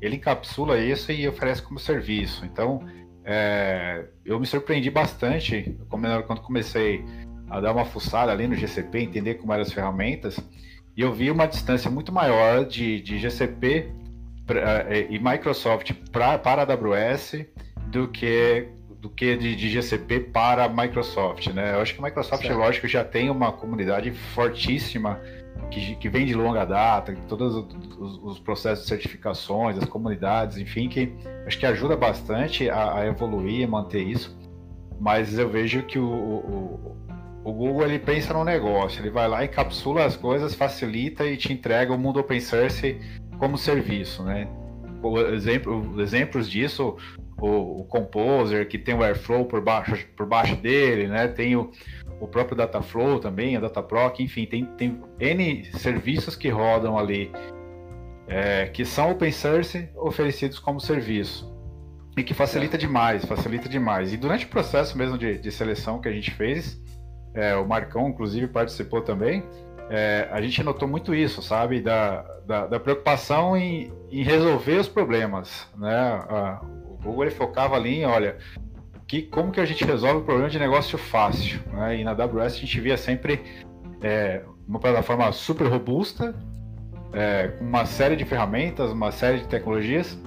ele 0.00 0.16
encapsula 0.16 0.78
isso 0.78 1.10
e 1.10 1.26
oferece 1.26 1.60
como 1.60 1.80
serviço. 1.80 2.46
Então, 2.46 2.86
é, 3.24 4.06
eu 4.24 4.38
me 4.38 4.46
surpreendi 4.46 4.88
bastante 4.88 5.76
quando 5.88 6.40
comecei 6.42 7.04
a 7.50 7.60
dar 7.60 7.72
uma 7.72 7.84
fuçada 7.84 8.30
ali 8.30 8.46
no 8.46 8.54
GCP, 8.54 9.00
entender 9.00 9.34
como 9.34 9.52
eram 9.52 9.62
as 9.62 9.72
ferramentas, 9.72 10.38
e 10.96 11.00
eu 11.00 11.12
vi 11.12 11.30
uma 11.30 11.46
distância 11.46 11.90
muito 11.90 12.12
maior 12.12 12.64
de, 12.64 13.00
de 13.00 13.18
GCP 13.18 13.90
pra, 14.46 14.86
é, 14.88 15.06
e 15.10 15.18
Microsoft 15.18 15.92
pra, 16.10 16.38
para 16.38 16.62
a 16.62 16.72
AWS 16.72 17.46
do 17.88 18.08
que 18.08 18.68
do 19.00 19.10
que 19.10 19.36
de, 19.36 19.54
de, 19.54 19.68
GCP 19.68 20.18
para 20.20 20.64
a 20.64 20.68
Microsoft, 20.68 21.48
né? 21.48 21.74
Eu 21.74 21.82
acho 21.82 21.92
que 21.92 22.00
a 22.00 22.04
Microsoft, 22.04 22.42
certo. 22.42 22.56
lógico, 22.56 22.88
já 22.88 23.04
tem 23.04 23.28
uma 23.28 23.52
comunidade 23.52 24.10
fortíssima 24.10 25.20
que, 25.70 25.94
que 25.96 26.08
vem 26.08 26.24
de 26.24 26.34
longa 26.34 26.64
data, 26.64 27.14
todos 27.28 27.54
os, 27.98 28.18
os, 28.22 28.38
processos 28.38 28.84
de 28.84 28.88
certificações, 28.88 29.76
as 29.76 29.84
comunidades, 29.84 30.56
enfim, 30.56 30.88
que 30.88 31.12
acho 31.46 31.58
que 31.58 31.66
ajuda 31.66 31.96
bastante 31.96 32.70
a, 32.70 33.00
a 33.00 33.06
evoluir 33.06 33.60
e 33.60 33.66
manter 33.66 34.02
isso. 34.02 34.34
Mas 34.98 35.38
eu 35.38 35.50
vejo 35.50 35.82
que 35.82 35.98
o, 35.98 36.08
o, 36.08 36.96
o 37.44 37.52
Google 37.52 37.84
ele 37.84 37.98
pensa 37.98 38.32
no 38.32 38.42
negócio, 38.42 39.02
ele 39.02 39.10
vai 39.10 39.28
lá, 39.28 39.44
encapsula 39.44 40.04
as 40.04 40.16
coisas, 40.16 40.54
facilita 40.54 41.26
e 41.26 41.36
te 41.36 41.52
entrega 41.52 41.92
o 41.92 41.98
mundo 41.98 42.20
open 42.20 42.40
source 42.40 42.98
como 43.44 43.58
serviço, 43.58 44.22
né? 44.22 44.48
Exemplo, 45.34 46.00
exemplos 46.00 46.48
disso, 46.48 46.96
o, 47.36 47.80
o, 47.80 47.84
Composer, 47.84 48.66
que 48.66 48.78
tem 48.78 48.94
o 48.94 49.02
Airflow 49.02 49.44
por 49.44 49.60
baixo, 49.60 50.08
por 50.16 50.24
baixo 50.24 50.56
dele, 50.56 51.08
né? 51.08 51.28
Tem 51.28 51.54
o, 51.54 51.70
o 52.18 52.26
próprio 52.26 52.56
Dataflow 52.56 53.20
também, 53.20 53.54
a 53.54 53.60
Dataproc, 53.60 54.18
enfim, 54.20 54.46
tem, 54.46 54.64
tem 54.64 54.98
N 55.20 55.62
serviços 55.78 56.34
que 56.34 56.48
rodam 56.48 56.98
ali, 56.98 57.30
é, 58.26 58.64
que 58.68 58.82
são 58.82 59.10
open 59.10 59.30
source 59.30 59.90
oferecidos 59.94 60.58
como 60.58 60.80
serviço. 60.80 61.52
E 62.16 62.22
que 62.22 62.32
facilita 62.32 62.76
é. 62.76 62.78
demais, 62.78 63.26
facilita 63.26 63.68
demais. 63.68 64.10
E 64.10 64.16
durante 64.16 64.46
o 64.46 64.48
processo 64.48 64.96
mesmo 64.96 65.18
de, 65.18 65.36
de 65.36 65.52
seleção 65.52 66.00
que 66.00 66.08
a 66.08 66.12
gente 66.12 66.30
fez, 66.30 66.80
é, 67.34 67.54
o 67.54 67.68
Marcão, 67.68 68.08
inclusive, 68.08 68.46
participou 68.46 69.02
também, 69.02 69.44
é, 69.90 70.28
a 70.30 70.40
gente 70.40 70.62
notou 70.62 70.88
muito 70.88 71.14
isso, 71.14 71.42
sabe? 71.42 71.80
Da, 71.80 72.22
da, 72.46 72.66
da 72.66 72.80
preocupação 72.80 73.56
em, 73.56 73.92
em, 74.10 74.22
resolver 74.22 74.78
os 74.78 74.88
problemas, 74.88 75.68
né? 75.76 75.94
A, 76.28 76.60
o 76.62 76.96
Google 77.02 77.24
ele 77.24 77.30
focava 77.30 77.76
ali 77.76 78.00
em, 78.00 78.04
olha, 78.04 78.36
que, 79.06 79.22
como 79.22 79.52
que 79.52 79.60
a 79.60 79.64
gente 79.64 79.84
resolve 79.84 80.20
o 80.20 80.24
problema 80.24 80.48
de 80.48 80.58
negócio 80.58 80.96
fácil, 80.96 81.60
né? 81.72 81.98
E 81.98 82.04
na 82.04 82.12
AWS 82.12 82.54
a 82.54 82.60
gente 82.60 82.80
via 82.80 82.96
sempre 82.96 83.42
é, 84.02 84.42
uma 84.66 84.78
plataforma 84.78 85.30
super 85.32 85.66
robusta, 85.66 86.34
é, 87.12 87.48
com 87.58 87.64
uma 87.64 87.86
série 87.86 88.16
de 88.16 88.24
ferramentas, 88.24 88.90
uma 88.90 89.12
série 89.12 89.38
de 89.38 89.48
tecnologias, 89.48 90.18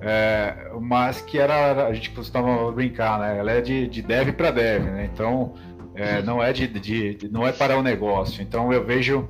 é, 0.00 0.70
mas 0.80 1.20
que 1.22 1.38
era, 1.38 1.86
a 1.86 1.92
gente 1.92 2.10
costumava 2.10 2.70
brincar, 2.70 3.18
né? 3.18 3.38
Ela 3.38 3.52
é 3.52 3.60
de, 3.60 3.88
de 3.88 4.02
dev 4.02 4.32
para 4.32 4.50
dev, 4.50 4.84
né? 4.84 5.08
Então, 5.12 5.54
é, 5.96 6.22
não 6.22 6.42
é 6.42 6.52
de, 6.52 6.68
de, 6.68 7.14
de, 7.14 7.28
não 7.28 7.46
é 7.46 7.52
para 7.52 7.76
o 7.78 7.82
negócio. 7.82 8.42
Então 8.42 8.72
eu 8.72 8.84
vejo 8.84 9.28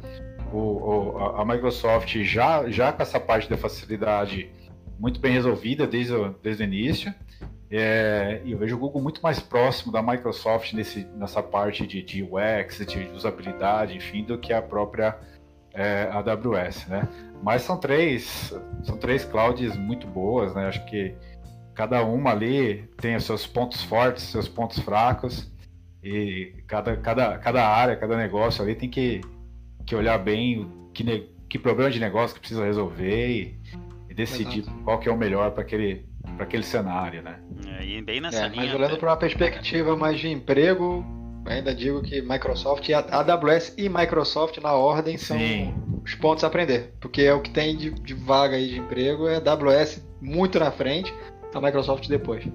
o, 0.52 0.58
o, 0.58 1.18
a 1.36 1.44
Microsoft 1.44 2.14
já, 2.22 2.68
já 2.68 2.92
com 2.92 3.02
essa 3.02 3.20
parte 3.20 3.48
da 3.48 3.56
facilidade 3.56 4.50
muito 4.98 5.20
bem 5.20 5.32
resolvida 5.32 5.86
desde 5.86 6.12
o, 6.12 6.34
desde 6.42 6.62
o 6.62 6.64
início. 6.64 7.14
É, 7.70 8.40
e 8.44 8.52
eu 8.52 8.58
vejo 8.58 8.76
o 8.76 8.78
Google 8.78 9.02
muito 9.02 9.20
mais 9.20 9.40
próximo 9.40 9.92
da 9.92 10.02
Microsoft 10.02 10.72
nesse, 10.72 11.04
nessa 11.16 11.42
parte 11.42 11.86
de, 11.86 12.02
de 12.02 12.22
UX, 12.22 12.78
de 12.86 13.10
usabilidade, 13.14 13.96
enfim, 13.96 14.22
do 14.24 14.38
que 14.38 14.52
a 14.52 14.62
própria 14.62 15.16
é, 15.74 16.08
AWS, 16.12 16.86
né? 16.86 17.08
Mas 17.42 17.62
são 17.62 17.76
três, 17.76 18.54
são 18.82 18.96
três 18.96 19.24
clouds 19.24 19.76
muito 19.76 20.06
boas, 20.06 20.54
né? 20.54 20.66
Acho 20.66 20.84
que 20.86 21.14
cada 21.74 22.02
uma 22.04 22.30
ali 22.30 22.88
tem 22.98 23.16
os 23.16 23.24
seus 23.24 23.46
pontos 23.46 23.82
fortes, 23.82 24.24
seus 24.24 24.48
pontos 24.48 24.78
fracos. 24.78 25.50
E 26.06 26.62
cada, 26.68 26.96
cada, 26.96 27.36
cada 27.38 27.66
área, 27.68 27.96
cada 27.96 28.16
negócio 28.16 28.62
ali 28.62 28.76
tem 28.76 28.88
que, 28.88 29.20
que 29.84 29.96
olhar 29.96 30.16
bem 30.18 30.70
que, 30.94 31.02
ne, 31.02 31.26
que 31.48 31.58
problema 31.58 31.90
de 31.90 31.98
negócio 31.98 32.34
que 32.34 32.38
precisa 32.38 32.64
resolver 32.64 33.28
e, 33.28 33.58
e 34.08 34.14
decidir 34.14 34.60
Exato. 34.60 34.78
qual 34.84 35.00
que 35.00 35.08
é 35.08 35.12
o 35.12 35.16
melhor 35.16 35.50
para 35.50 35.62
aquele, 35.62 36.06
aquele 36.38 36.62
cenário, 36.62 37.22
né? 37.22 37.40
É, 37.66 37.84
e 37.84 38.00
bem 38.02 38.20
nessa 38.20 38.44
é, 38.44 38.48
linha. 38.48 38.66
Mas 38.66 38.74
olhando 38.74 38.96
para 38.98 39.10
uma 39.10 39.16
perspectiva 39.16 39.96
mais 39.96 40.20
de 40.20 40.28
emprego, 40.28 41.04
ainda 41.44 41.74
digo 41.74 42.00
que 42.02 42.22
Microsoft, 42.22 42.88
a 42.90 43.00
AWS 43.18 43.74
e 43.76 43.88
Microsoft 43.88 44.58
na 44.58 44.74
ordem 44.74 45.18
são, 45.18 45.36
os 46.04 46.14
pontos 46.14 46.44
a 46.44 46.46
aprender. 46.46 46.94
Porque 47.00 47.22
é 47.22 47.34
o 47.34 47.40
que 47.40 47.50
tem 47.50 47.76
de, 47.76 47.90
de 47.90 48.14
vaga 48.14 48.54
aí 48.54 48.68
de 48.68 48.78
emprego, 48.78 49.26
é 49.26 49.38
AWS 49.38 50.06
muito 50.22 50.60
na 50.60 50.70
frente, 50.70 51.12
a 51.52 51.60
Microsoft 51.60 52.06
depois. 52.06 52.46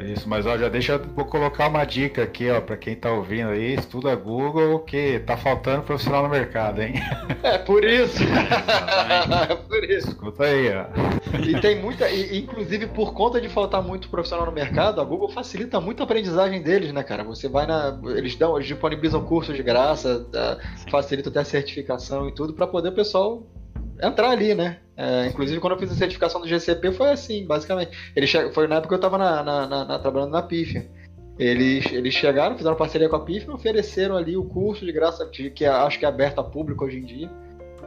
Isso, 0.00 0.28
mas 0.28 0.46
ó, 0.46 0.56
já 0.56 0.68
deixa 0.68 0.98
vou 0.98 1.24
colocar 1.24 1.68
uma 1.68 1.84
dica 1.84 2.22
aqui, 2.22 2.50
ó, 2.50 2.60
para 2.60 2.76
quem 2.76 2.94
tá 2.94 3.10
ouvindo 3.10 3.50
aí, 3.50 3.74
estuda 3.74 4.14
Google 4.14 4.80
que 4.80 5.20
tá 5.20 5.36
faltando 5.36 5.82
profissional 5.82 6.22
no 6.22 6.28
mercado, 6.28 6.82
hein? 6.82 6.94
É 7.42 7.58
por 7.58 7.84
isso. 7.84 8.22
é 8.22 9.54
por 9.56 9.84
isso. 9.84 10.08
Escuta 10.08 10.44
aí, 10.44 10.68
ó. 10.74 11.38
E 11.40 11.60
tem 11.60 11.80
muita, 11.80 12.08
e, 12.10 12.38
inclusive 12.38 12.86
por 12.86 13.14
conta 13.14 13.40
de 13.40 13.48
faltar 13.48 13.82
muito 13.82 14.08
profissional 14.08 14.46
no 14.46 14.52
mercado, 14.52 15.00
a 15.00 15.04
Google 15.04 15.28
facilita 15.28 15.80
muito 15.80 16.00
a 16.00 16.04
aprendizagem 16.04 16.62
deles, 16.62 16.92
né, 16.92 17.02
cara? 17.02 17.24
Você 17.24 17.48
vai 17.48 17.66
na, 17.66 17.98
eles 18.16 18.36
dão, 18.36 18.56
eles 18.56 18.68
disponibilizam 18.68 19.24
cursos 19.24 19.56
de 19.56 19.62
graça, 19.62 20.26
facilita 20.90 21.28
até 21.28 21.40
a 21.40 21.44
certificação 21.44 22.28
e 22.28 22.34
tudo 22.34 22.52
para 22.52 22.66
poder 22.66 22.90
o 22.90 22.94
pessoal 22.94 23.46
entrar 24.02 24.30
ali, 24.30 24.54
né? 24.54 24.78
É, 24.96 25.26
inclusive, 25.26 25.60
quando 25.60 25.74
eu 25.74 25.78
fiz 25.78 25.92
a 25.92 25.94
certificação 25.94 26.40
do 26.40 26.48
GCP, 26.48 26.92
foi 26.92 27.10
assim, 27.10 27.46
basicamente. 27.46 27.96
Ele 28.14 28.26
che... 28.26 28.50
Foi 28.52 28.66
na 28.66 28.76
época 28.76 28.88
que 28.88 28.94
eu 28.94 29.08
estava 29.08 29.18
na, 29.18 29.42
na, 29.42 29.84
na, 29.84 29.98
trabalhando 29.98 30.30
na 30.30 30.42
PIF. 30.42 30.88
Eles, 31.38 31.92
eles 31.92 32.14
chegaram, 32.14 32.56
fizeram 32.56 32.76
parceria 32.76 33.08
com 33.08 33.16
a 33.16 33.20
PIF 33.20 33.46
e 33.46 33.50
ofereceram 33.50 34.16
ali 34.16 34.36
o 34.36 34.44
curso 34.44 34.86
de 34.86 34.92
graça, 34.92 35.26
que 35.26 35.64
é, 35.64 35.68
acho 35.68 35.98
que 35.98 36.06
é 36.06 36.08
aberto 36.08 36.40
a 36.40 36.44
público 36.44 36.84
hoje 36.84 36.98
em 36.98 37.04
dia. 37.04 37.30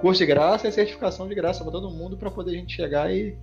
Curso 0.02 0.20
de 0.20 0.28
graça 0.28 0.68
e 0.68 0.72
certificação 0.72 1.28
de 1.28 1.36
graça 1.36 1.64
para 1.64 1.72
todo 1.72 1.90
mundo 1.90 2.16
para 2.16 2.30
poder 2.30 2.52
a 2.52 2.60
gente 2.60 2.76
chegar 2.76 3.12
e, 3.12 3.36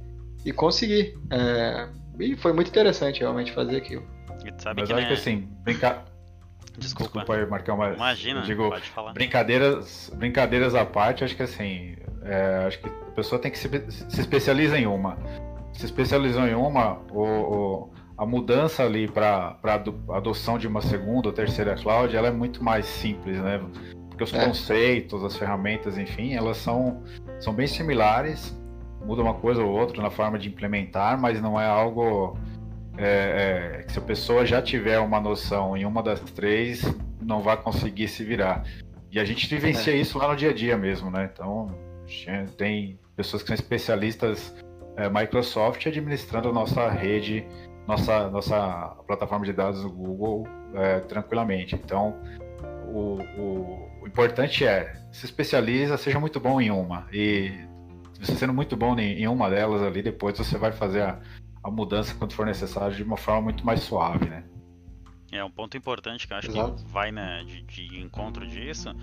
e 0.45 0.53
conseguir. 0.53 1.19
É, 1.31 1.89
e 2.21 2.37
foi 2.37 2.53
muito 2.53 2.69
interessante 2.69 3.21
realmente 3.21 3.53
fazer 3.53 3.77
aquilo. 3.77 4.07
Mas 4.77 4.89
que 4.89 4.95
acho 4.95 5.07
que 5.09 5.13
assim, 5.13 5.49
brincar. 5.65 6.05
Desculpa. 6.79 7.21
Desculpa 7.21 7.35
aí, 7.35 7.47
marcar 7.47 7.75
uma. 7.75 7.95
Imagina, 7.95 8.43
digo, 8.43 8.69
pode 8.69 8.89
falar. 8.91 9.13
Brincadeiras, 9.13 10.11
brincadeiras 10.15 10.75
à 10.75 10.85
parte, 10.85 11.25
acho 11.25 11.35
que 11.35 11.43
assim, 11.43 11.97
é, 12.27 12.65
acho 12.67 12.81
que 12.81 12.89
a 12.89 13.11
pessoa 13.13 13.41
tem 13.41 13.51
que 13.51 13.59
se, 13.59 13.69
se 13.91 14.21
especializa 14.21 14.79
em 14.79 14.87
uma. 14.87 15.17
Se 15.73 15.85
especializou 15.85 16.47
em 16.47 16.55
uma, 16.55 16.99
o, 17.11 17.23
o 17.23 17.91
a 18.19 18.25
mudança 18.25 18.83
ali 18.83 19.07
para 19.07 19.59
a 19.63 20.17
adoção 20.17 20.57
de 20.57 20.67
uma 20.67 20.81
segunda 20.81 21.29
ou 21.29 21.35
terceira 21.35 21.75
cloud, 21.75 22.17
ela 22.17 22.29
é 22.29 22.31
muito 22.31 22.65
mais 22.65 22.87
simples, 22.87 23.39
né? 23.39 23.61
Porque 24.09 24.25
os 24.25 24.33
é. 24.33 24.47
conceitos, 24.47 25.23
as 25.23 25.37
ferramentas, 25.37 25.99
enfim, 25.99 26.35
elas 26.35 26.57
são, 26.57 27.03
são 27.39 27.53
bem 27.53 27.67
similares, 27.67 28.59
muda 29.05 29.21
uma 29.21 29.35
coisa 29.35 29.63
ou 29.63 29.71
outra 29.71 30.03
na 30.03 30.09
forma 30.09 30.39
de 30.39 30.49
implementar, 30.49 31.21
mas 31.21 31.43
não 31.43 31.61
é 31.61 31.67
algo 31.67 32.39
é, 32.97 33.79
é, 33.79 33.83
que 33.83 33.93
se 33.93 33.99
a 33.99 34.03
pessoa 34.03 34.47
já 34.47 34.63
tiver 34.63 34.99
uma 34.99 35.21
noção 35.21 35.77
em 35.77 35.85
uma 35.85 36.03
das 36.03 36.19
três, 36.21 36.83
não 37.21 37.41
vai 37.41 37.59
conseguir 37.59 38.09
se 38.09 38.25
virar. 38.25 38.65
E 39.13 39.21
a 39.21 39.25
gente 39.25 39.47
vivencia 39.47 39.93
é. 39.93 39.97
isso 39.97 40.17
lá 40.17 40.29
no 40.29 40.37
dia 40.37 40.51
a 40.51 40.55
dia 40.55 40.79
mesmo, 40.79 41.11
né? 41.11 41.29
Então, 41.33 41.69
tem 42.57 42.99
pessoas 43.17 43.43
que 43.43 43.49
são 43.49 43.55
especialistas 43.55 44.55
é, 44.97 45.09
Microsoft 45.09 45.87
administrando 45.87 46.49
a 46.49 46.53
nossa 46.53 46.89
rede, 46.89 47.47
nossa, 47.87 48.29
nossa 48.31 48.97
plataforma 49.07 49.45
de 49.45 49.53
dados 49.53 49.83
do 49.83 49.91
Google 49.91 50.47
é, 50.75 51.01
tranquilamente. 51.01 51.75
Então, 51.75 52.21
o, 52.87 53.21
o, 53.39 54.03
o, 54.03 54.07
importante 54.07 54.65
é 54.65 54.95
se 55.13 55.27
especializa, 55.27 55.97
seja 55.97 56.19
muito 56.19 56.41
bom 56.41 56.61
em 56.61 56.71
uma. 56.71 57.07
E 57.13 57.53
você 58.19 58.35
sendo 58.35 58.53
muito 58.53 58.77
bom 58.77 58.99
em, 58.99 59.23
em 59.23 59.29
uma 59.29 59.51
delas 59.51 59.83
ali, 59.83 60.03
depois 60.03 60.39
você 60.39 60.57
vai 60.57 60.73
fazer 60.73 61.03
a, 61.03 61.21
a 61.63 61.71
mudança 61.71 62.15
quando 62.15 62.33
for 62.33 62.47
necessário 62.47 62.97
de 62.97 63.03
uma 63.03 63.17
forma 63.17 63.43
muito 63.43 63.65
mais 63.65 63.81
suave, 63.81 64.29
né? 64.29 64.45
É 65.31 65.45
um 65.45 65.51
ponto 65.51 65.77
importante 65.77 66.27
que 66.27 66.33
eu 66.33 66.37
acho 66.37 66.51
Exato. 66.51 66.85
que 66.85 66.91
vai 66.91 67.13
né, 67.13 67.45
de, 67.45 67.63
de 67.63 68.01
encontro 68.01 68.47
disso 68.47 68.95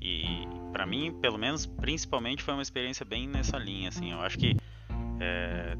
e 0.00 0.46
para 0.72 0.86
mim, 0.86 1.12
pelo 1.20 1.38
menos, 1.38 1.66
principalmente 1.66 2.42
foi 2.42 2.54
uma 2.54 2.62
experiência 2.62 3.04
bem 3.04 3.26
nessa 3.26 3.58
linha, 3.58 3.88
assim. 3.88 4.12
Eu 4.12 4.20
acho 4.20 4.38
que 4.38 4.56
é, 5.20 5.76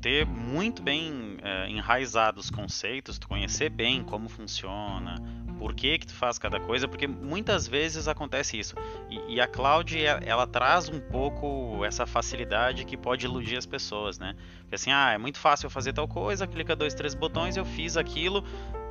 ter 0.00 0.26
muito 0.26 0.82
bem 0.82 1.36
é, 1.42 1.68
enraizado 1.68 2.40
os 2.40 2.50
conceitos, 2.50 3.18
tu 3.18 3.28
conhecer 3.28 3.68
bem 3.68 4.02
como 4.02 4.28
funciona, 4.28 5.16
por 5.58 5.74
que 5.74 5.98
que 5.98 6.06
tu 6.06 6.14
faz 6.14 6.38
cada 6.38 6.58
coisa, 6.58 6.88
porque 6.88 7.06
muitas 7.06 7.68
vezes 7.68 8.08
acontece 8.08 8.58
isso. 8.58 8.74
E, 9.10 9.34
e, 9.34 9.40
a 9.40 9.46
cloud, 9.46 9.94
ela 10.02 10.46
traz 10.46 10.88
um 10.88 10.98
pouco 10.98 11.84
essa 11.84 12.06
facilidade 12.06 12.84
que 12.86 12.96
pode 12.96 13.26
iludir 13.26 13.58
as 13.58 13.66
pessoas, 13.66 14.18
né? 14.18 14.34
Porque 14.60 14.76
assim, 14.76 14.90
ah, 14.90 15.12
é 15.12 15.18
muito 15.18 15.38
fácil 15.38 15.66
eu 15.66 15.70
fazer 15.70 15.92
tal 15.92 16.08
coisa, 16.08 16.46
clica 16.46 16.74
dois, 16.74 16.94
três 16.94 17.14
botões, 17.14 17.58
eu 17.58 17.64
fiz 17.64 17.98
aquilo, 17.98 18.42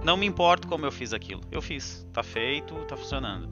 não 0.03 0.15
me 0.15 0.27
importo 0.27 0.67
como 0.67 0.85
eu 0.85 0.91
fiz 0.91 1.11
aquilo. 1.11 1.41
Eu 1.51 1.61
fiz, 1.61 2.07
tá 2.13 2.21
feito, 2.21 2.75
tá 2.85 2.95
funcionando. 2.95 3.49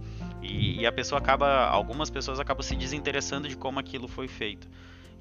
E, 0.48 0.82
e, 0.82 0.88
a 0.88 0.92
pessoa 0.92 1.20
acaba, 1.20 1.66
algumas 1.66 2.10
pessoas 2.10 2.40
acabam 2.40 2.64
se 2.64 2.76
desinteressando 2.76 3.48
de 3.48 3.58
como 3.58 3.80
aquilo 3.80 4.08
foi 4.08 4.28
feito. 4.28 4.68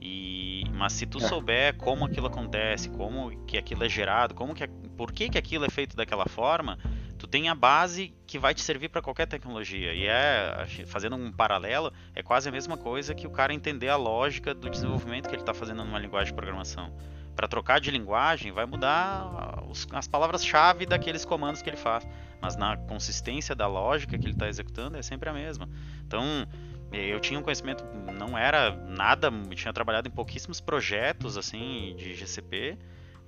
E, 0.01 0.65
mas 0.73 0.93
se 0.93 1.07
tu 1.07 1.19
é. 1.19 1.21
souber 1.23 1.77
como 1.77 2.05
aquilo 2.05 2.27
acontece, 2.27 2.89
como 2.91 3.45
que 3.45 3.59
aquilo 3.59 3.85
é 3.85 3.89
gerado, 3.89 4.35
como 4.35 4.55
que, 4.55 4.67
por 4.97 5.13
que, 5.13 5.29
que 5.29 5.39
aquilo 5.39 5.65
é 5.65 5.71
feito 5.71 5.97
daquela 5.97 6.27
forma, 6.27 6.79
tu 7.19 7.27
tem 7.27 7.49
a 7.49 7.55
base 7.55 8.15
que 8.27 8.39
vai 8.39 8.55
te 8.55 8.61
servir 8.61 8.89
para 8.89 9.03
qualquer 9.03 9.27
tecnologia. 9.27 9.93
E 9.95 10.07
é, 10.07 10.67
fazendo 10.87 11.17
um 11.17 11.33
paralelo, 11.33 11.93
é 12.15 12.23
quase 12.23 12.49
a 12.49 12.53
mesma 12.53 12.77
coisa 12.77 13.15
que 13.15 13.27
o 13.27 13.31
cara 13.31 13.53
entender 13.53 13.89
a 13.89 13.97
lógica 13.97 14.55
do 14.55 14.71
desenvolvimento 14.71 15.29
que 15.29 15.35
ele 15.35 15.43
está 15.43 15.55
fazendo 15.55 15.85
numa 15.85 15.99
linguagem 15.99 16.33
de 16.33 16.35
programação. 16.35 16.93
Para 17.35 17.49
trocar 17.49 17.81
de 17.81 17.91
linguagem, 17.91 18.53
vai 18.53 18.65
mudar 18.65 19.63
os, 19.69 19.87
as 19.93 20.07
palavras-chave 20.07 20.87
daqueles 20.87 21.25
comandos 21.25 21.61
que 21.61 21.69
ele 21.69 21.77
faz 21.77 22.07
mas 22.41 22.57
na 22.57 22.77
consistência 22.77 23.55
da 23.55 23.67
lógica 23.67 24.19
que 24.19 24.27
ele 24.27 24.35
está 24.35 24.49
executando 24.49 24.97
é 24.97 25.03
sempre 25.03 25.29
a 25.29 25.33
mesma. 25.33 25.69
Então, 26.07 26.47
eu 26.93 27.19
tinha 27.21 27.39
um 27.39 27.43
conhecimento, 27.43 27.85
não 28.13 28.37
era 28.37 28.71
nada, 28.89 29.31
tinha 29.55 29.73
trabalhado 29.73 30.09
em 30.09 30.11
pouquíssimos 30.11 30.61
projetos 30.61 31.37
assim 31.37 31.95
de 31.97 32.15
GCP 32.15 32.79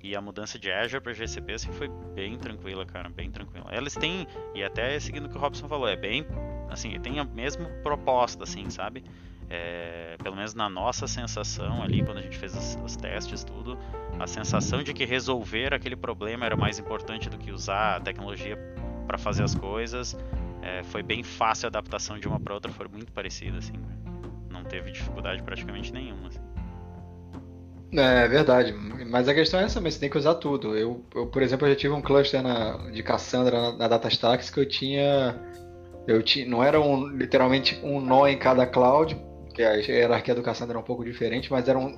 e 0.01 0.15
a 0.15 0.21
mudança 0.21 0.57
de 0.57 0.71
Azure 0.71 1.01
para 1.01 1.13
GCP 1.13 1.53
assim 1.53 1.71
foi 1.73 1.89
bem 2.15 2.37
tranquila, 2.37 2.85
cara, 2.85 3.09
bem 3.09 3.29
tranquila. 3.29 3.65
Eles 3.71 3.93
têm 3.95 4.25
e 4.55 4.63
até 4.63 4.99
seguindo 4.99 5.25
o 5.25 5.29
que 5.29 5.37
o 5.37 5.39
Robson 5.39 5.67
falou, 5.67 5.87
é 5.87 5.95
bem 5.95 6.25
assim, 6.69 6.97
tem 6.99 7.19
a 7.19 7.23
mesma 7.23 7.65
proposta 7.83 8.43
assim, 8.43 8.69
sabe? 8.69 9.03
É, 9.49 10.15
pelo 10.21 10.35
menos 10.35 10.53
na 10.53 10.69
nossa 10.69 11.07
sensação 11.07 11.81
ali, 11.81 12.03
quando 12.03 12.19
a 12.19 12.21
gente 12.21 12.37
fez 12.37 12.55
os, 12.55 12.77
os 12.83 12.95
testes, 12.95 13.43
tudo, 13.43 13.79
a 14.19 14.27
sensação 14.27 14.83
de 14.83 14.93
que 14.93 15.05
resolver 15.05 15.73
aquele 15.73 15.95
problema 15.95 16.45
era 16.45 16.55
mais 16.55 16.77
importante 16.77 17.29
do 17.29 17.37
que 17.37 17.51
usar 17.51 17.95
a 17.95 17.99
tecnologia 17.99 18.57
para 19.09 19.17
fazer 19.17 19.41
as 19.41 19.55
coisas. 19.55 20.15
É, 20.61 20.83
foi 20.83 21.01
bem 21.01 21.23
fácil 21.23 21.65
a 21.65 21.69
adaptação 21.69 22.19
de 22.19 22.27
uma 22.27 22.39
para 22.39 22.53
outra, 22.53 22.71
foi 22.71 22.87
muito 22.87 23.11
parecida, 23.11 23.57
assim. 23.57 23.73
Não 24.51 24.63
teve 24.63 24.91
dificuldade 24.91 25.41
praticamente 25.41 25.91
nenhuma. 25.91 26.27
Assim. 26.27 26.39
É, 27.91 28.25
é 28.25 28.27
verdade, 28.27 28.71
mas 28.71 29.27
a 29.27 29.33
questão 29.33 29.59
é 29.59 29.63
essa, 29.63 29.81
você 29.81 29.99
tem 29.99 30.11
que 30.11 30.17
usar 30.17 30.35
tudo. 30.35 30.77
Eu, 30.77 31.03
eu 31.15 31.25
por 31.25 31.41
exemplo, 31.41 31.65
eu 31.65 31.71
já 31.71 31.75
tive 31.75 31.93
um 31.95 32.03
cluster 32.03 32.43
na, 32.43 32.77
de 32.91 33.01
Cassandra 33.01 33.59
na, 33.59 33.77
na 33.77 33.87
DataStax 33.87 34.51
que 34.51 34.59
eu 34.59 34.67
tinha. 34.67 35.35
Eu 36.07 36.21
tinha, 36.21 36.47
não 36.47 36.63
era 36.63 36.79
um, 36.79 37.07
literalmente 37.07 37.79
um 37.83 37.99
nó 37.99 38.27
em 38.27 38.37
cada 38.37 38.67
cloud, 38.67 39.19
que 39.55 39.63
a 39.63 39.73
hierarquia 39.73 40.35
do 40.35 40.43
Cassandra 40.43 40.73
era 40.73 40.79
um 40.79 40.85
pouco 40.85 41.03
diferente, 41.03 41.51
mas 41.51 41.67
era 41.67 41.79
um 41.79 41.97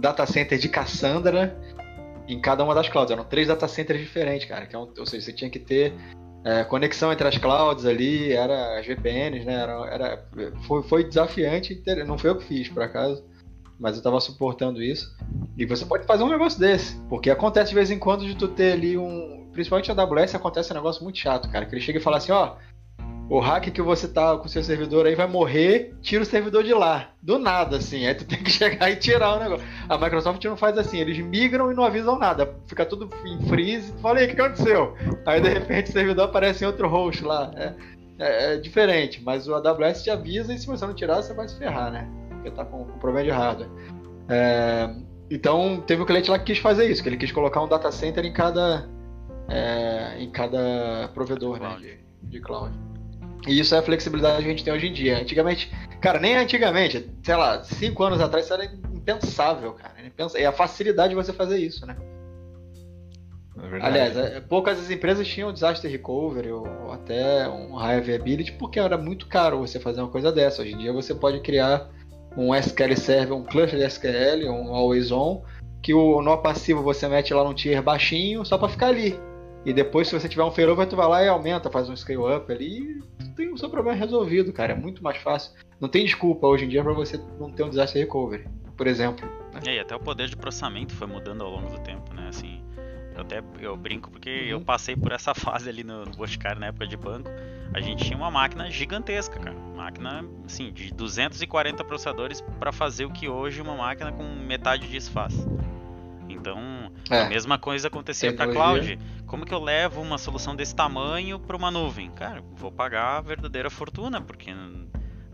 data 0.00 0.24
center 0.24 0.58
de 0.58 0.70
Cassandra 0.70 1.54
em 2.26 2.40
cada 2.40 2.64
uma 2.64 2.74
das 2.74 2.88
clouds. 2.88 3.12
Eram 3.12 3.24
três 3.24 3.46
data 3.46 3.68
centers 3.68 4.00
diferentes, 4.00 4.48
cara. 4.48 4.64
Que 4.64 4.74
é 4.74 4.78
um, 4.78 4.90
ou 4.98 5.06
seja, 5.06 5.26
você 5.26 5.32
tinha 5.34 5.50
que 5.50 5.58
ter 5.58 5.92
é, 6.46 6.62
conexão 6.62 7.12
entre 7.12 7.26
as 7.26 7.36
clouds 7.36 7.84
ali, 7.84 8.32
era 8.32 8.78
as 8.78 8.86
VPNs, 8.86 9.44
né? 9.44 9.54
Era, 9.54 9.72
era, 9.90 10.28
foi, 10.62 10.80
foi 10.84 11.02
desafiante, 11.02 11.82
não 12.06 12.16
foi 12.16 12.30
eu 12.30 12.38
que 12.38 12.44
fiz, 12.44 12.68
por 12.68 12.84
acaso, 12.84 13.24
mas 13.80 13.94
eu 13.94 13.98
estava 13.98 14.20
suportando 14.20 14.80
isso. 14.80 15.12
E 15.58 15.66
você 15.66 15.84
pode 15.84 16.06
fazer 16.06 16.22
um 16.22 16.28
negócio 16.28 16.60
desse, 16.60 16.96
porque 17.08 17.30
acontece 17.30 17.70
de 17.70 17.74
vez 17.74 17.90
em 17.90 17.98
quando 17.98 18.24
de 18.24 18.36
tu 18.36 18.46
ter 18.46 18.74
ali 18.74 18.96
um. 18.96 19.50
Principalmente 19.52 19.92
na 19.92 20.02
AWS 20.04 20.36
acontece 20.36 20.70
um 20.70 20.76
negócio 20.76 21.02
muito 21.02 21.18
chato, 21.18 21.50
cara. 21.50 21.66
Que 21.66 21.74
ele 21.74 21.80
chega 21.80 21.98
e 21.98 22.02
fala 22.02 22.18
assim: 22.18 22.30
ó, 22.30 22.54
o 23.28 23.40
hack 23.40 23.70
que 23.70 23.82
você 23.82 24.06
tá 24.06 24.36
com 24.36 24.46
o 24.46 24.48
seu 24.48 24.62
servidor 24.62 25.06
aí 25.06 25.14
vai 25.14 25.26
morrer, 25.26 25.94
tira 26.00 26.22
o 26.22 26.26
servidor 26.26 26.62
de 26.62 26.72
lá. 26.72 27.10
Do 27.20 27.38
nada, 27.38 27.76
assim. 27.76 28.06
Aí 28.06 28.14
tu 28.14 28.24
tem 28.24 28.42
que 28.42 28.50
chegar 28.52 28.90
e 28.90 28.96
tirar 28.96 29.34
o 29.34 29.40
negócio. 29.40 29.66
A 29.88 29.98
Microsoft 29.98 30.44
não 30.44 30.56
faz 30.56 30.78
assim, 30.78 31.00
eles 31.00 31.18
migram 31.18 31.72
e 31.72 31.74
não 31.74 31.82
avisam 31.82 32.18
nada. 32.18 32.54
Fica 32.66 32.86
tudo 32.86 33.10
em 33.24 33.40
freeze. 33.48 33.92
Falei, 34.00 34.26
o 34.26 34.34
que 34.34 34.40
aconteceu? 34.40 34.94
Aí 35.26 35.40
de 35.40 35.48
repente 35.48 35.90
o 35.90 35.92
servidor 35.92 36.26
aparece 36.26 36.62
em 36.62 36.66
outro 36.68 36.88
host 36.88 37.24
lá. 37.24 37.50
É, 37.56 37.74
é, 38.18 38.54
é, 38.54 38.56
diferente, 38.56 39.22
mas 39.22 39.46
o 39.46 39.54
AWS 39.54 40.02
te 40.02 40.10
avisa 40.10 40.54
e 40.54 40.58
se 40.58 40.66
você 40.66 40.86
não 40.86 40.94
tirar, 40.94 41.16
você 41.16 41.34
vai 41.34 41.48
se 41.48 41.58
ferrar, 41.58 41.90
né? 41.90 42.08
Porque 42.30 42.50
tá 42.50 42.64
com, 42.64 42.84
com 42.84 42.98
problema 42.98 43.24
de 43.24 43.30
hardware. 43.30 43.68
É, 44.28 44.88
então 45.30 45.82
teve 45.86 46.02
um 46.02 46.06
cliente 46.06 46.30
lá 46.30 46.38
que 46.38 46.46
quis 46.46 46.58
fazer 46.58 46.88
isso, 46.88 47.02
que 47.02 47.08
ele 47.08 47.16
quis 47.16 47.32
colocar 47.32 47.60
um 47.60 47.68
data 47.68 47.90
center 47.90 48.24
em 48.24 48.32
cada, 48.32 48.88
é, 49.48 50.16
em 50.18 50.30
cada 50.30 51.10
provedor 51.12 51.60
né, 51.60 51.76
de, 51.78 51.98
de 52.22 52.40
cloud. 52.40 52.72
E 53.46 53.58
isso 53.58 53.74
é 53.74 53.78
a 53.78 53.82
flexibilidade 53.82 54.42
que 54.42 54.46
a 54.46 54.50
gente 54.50 54.64
tem 54.64 54.72
hoje 54.72 54.88
em 54.88 54.92
dia. 54.92 55.18
Antigamente, 55.18 55.70
cara, 56.00 56.18
nem 56.18 56.36
antigamente, 56.36 57.10
sei 57.22 57.36
lá, 57.36 57.62
cinco 57.62 58.02
anos 58.02 58.20
atrás 58.20 58.44
isso 58.44 58.54
era 58.54 58.64
impensável, 58.64 59.72
cara. 59.72 59.94
E 60.36 60.44
a 60.44 60.52
facilidade 60.52 61.10
de 61.10 61.14
você 61.14 61.32
fazer 61.32 61.58
isso, 61.58 61.86
né? 61.86 61.96
É 63.58 63.86
Aliás, 63.86 64.16
é, 64.16 64.40
poucas 64.40 64.78
as 64.78 64.90
empresas 64.90 65.26
tinham 65.26 65.52
disaster 65.52 65.90
recovery 65.90 66.52
ou 66.52 66.92
até 66.92 67.48
um 67.48 67.74
high 67.74 67.98
availability 67.98 68.52
porque 68.52 68.78
era 68.78 68.98
muito 68.98 69.26
caro 69.26 69.58
você 69.58 69.80
fazer 69.80 70.00
uma 70.00 70.10
coisa 70.10 70.30
dessa. 70.30 70.62
Hoje 70.62 70.72
em 70.72 70.78
dia 70.78 70.92
você 70.92 71.14
pode 71.14 71.40
criar 71.40 71.88
um 72.36 72.54
SQL 72.54 72.96
Server, 72.96 73.36
um 73.36 73.44
cluster 73.44 73.78
de 73.78 73.86
SQL, 73.86 74.50
um 74.50 74.74
Always 74.74 75.10
On, 75.10 75.42
que 75.82 75.94
o 75.94 76.20
nó 76.20 76.36
passivo 76.36 76.82
você 76.82 77.08
mete 77.08 77.32
lá 77.32 77.42
num 77.44 77.54
tier 77.54 77.82
baixinho 77.82 78.44
só 78.44 78.58
para 78.58 78.68
ficar 78.68 78.88
ali. 78.88 79.18
E 79.66 79.72
depois, 79.72 80.06
se 80.06 80.18
você 80.18 80.28
tiver 80.28 80.44
um 80.44 80.50
failover, 80.52 80.86
tu 80.86 80.94
vai 80.94 81.08
lá 81.08 81.24
e 81.24 81.28
aumenta, 81.28 81.68
faz 81.68 81.88
um 81.88 81.96
scale 81.96 82.36
up 82.36 82.52
ali 82.52 83.02
e 83.20 83.28
tem 83.34 83.52
o 83.52 83.58
seu 83.58 83.68
problema 83.68 83.98
resolvido, 83.98 84.52
cara. 84.52 84.72
É 84.72 84.76
muito 84.76 85.02
mais 85.02 85.16
fácil. 85.18 85.52
Não 85.80 85.88
tem 85.88 86.04
desculpa 86.04 86.46
hoje 86.46 86.66
em 86.66 86.68
dia 86.68 86.84
para 86.84 86.92
você 86.92 87.20
não 87.40 87.50
ter 87.50 87.64
um 87.64 87.68
disaster 87.68 88.00
recovery, 88.00 88.46
por 88.76 88.86
exemplo. 88.86 89.28
Né? 89.52 89.74
e 89.74 89.80
até 89.80 89.96
o 89.96 89.98
poder 89.98 90.28
de 90.28 90.36
processamento 90.36 90.94
foi 90.94 91.08
mudando 91.08 91.42
ao 91.42 91.50
longo 91.50 91.68
do 91.68 91.80
tempo, 91.80 92.14
né? 92.14 92.28
Assim, 92.28 92.62
eu 93.12 93.22
até 93.22 93.42
eu 93.58 93.76
brinco 93.76 94.08
porque 94.08 94.30
uhum. 94.30 94.46
eu 94.46 94.60
passei 94.60 94.94
por 94.94 95.10
essa 95.10 95.34
fase 95.34 95.68
ali 95.68 95.82
no, 95.82 96.04
no 96.04 96.12
Boticário 96.12 96.60
na 96.60 96.66
época 96.66 96.86
de 96.86 96.96
banco. 96.96 97.28
A 97.74 97.80
gente 97.80 98.04
tinha 98.04 98.16
uma 98.16 98.30
máquina 98.30 98.70
gigantesca, 98.70 99.40
cara. 99.40 99.56
Máquina, 99.74 100.24
assim, 100.44 100.72
de 100.72 100.94
240 100.94 101.82
processadores 101.82 102.40
para 102.60 102.70
fazer 102.70 103.04
o 103.04 103.10
que 103.10 103.28
hoje 103.28 103.60
uma 103.60 103.74
máquina 103.74 104.12
com 104.12 104.22
metade 104.22 104.86
disso 104.88 105.10
faz. 105.10 105.34
Então, 106.28 106.56
é. 107.10 107.22
a 107.22 107.28
mesma 107.28 107.58
coisa 107.58 107.88
acontecia 107.88 108.34
para 108.34 108.50
cloud. 108.50 108.98
Como 109.26 109.44
que 109.44 109.52
eu 109.52 109.60
levo 109.60 110.00
uma 110.00 110.18
solução 110.18 110.54
desse 110.54 110.74
tamanho 110.74 111.38
para 111.38 111.56
uma 111.56 111.70
nuvem? 111.70 112.10
Cara, 112.10 112.42
vou 112.54 112.70
pagar 112.70 113.18
a 113.18 113.20
verdadeira 113.20 113.70
fortuna, 113.70 114.20
porque 114.20 114.50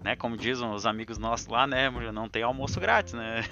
né, 0.04 0.16
como 0.16 0.36
dizem 0.36 0.68
os 0.70 0.84
amigos 0.84 1.18
nossos 1.18 1.46
lá, 1.46 1.66
né, 1.66 1.90
não 2.12 2.28
tem 2.28 2.42
almoço 2.42 2.80
grátis, 2.80 3.14
né? 3.14 3.44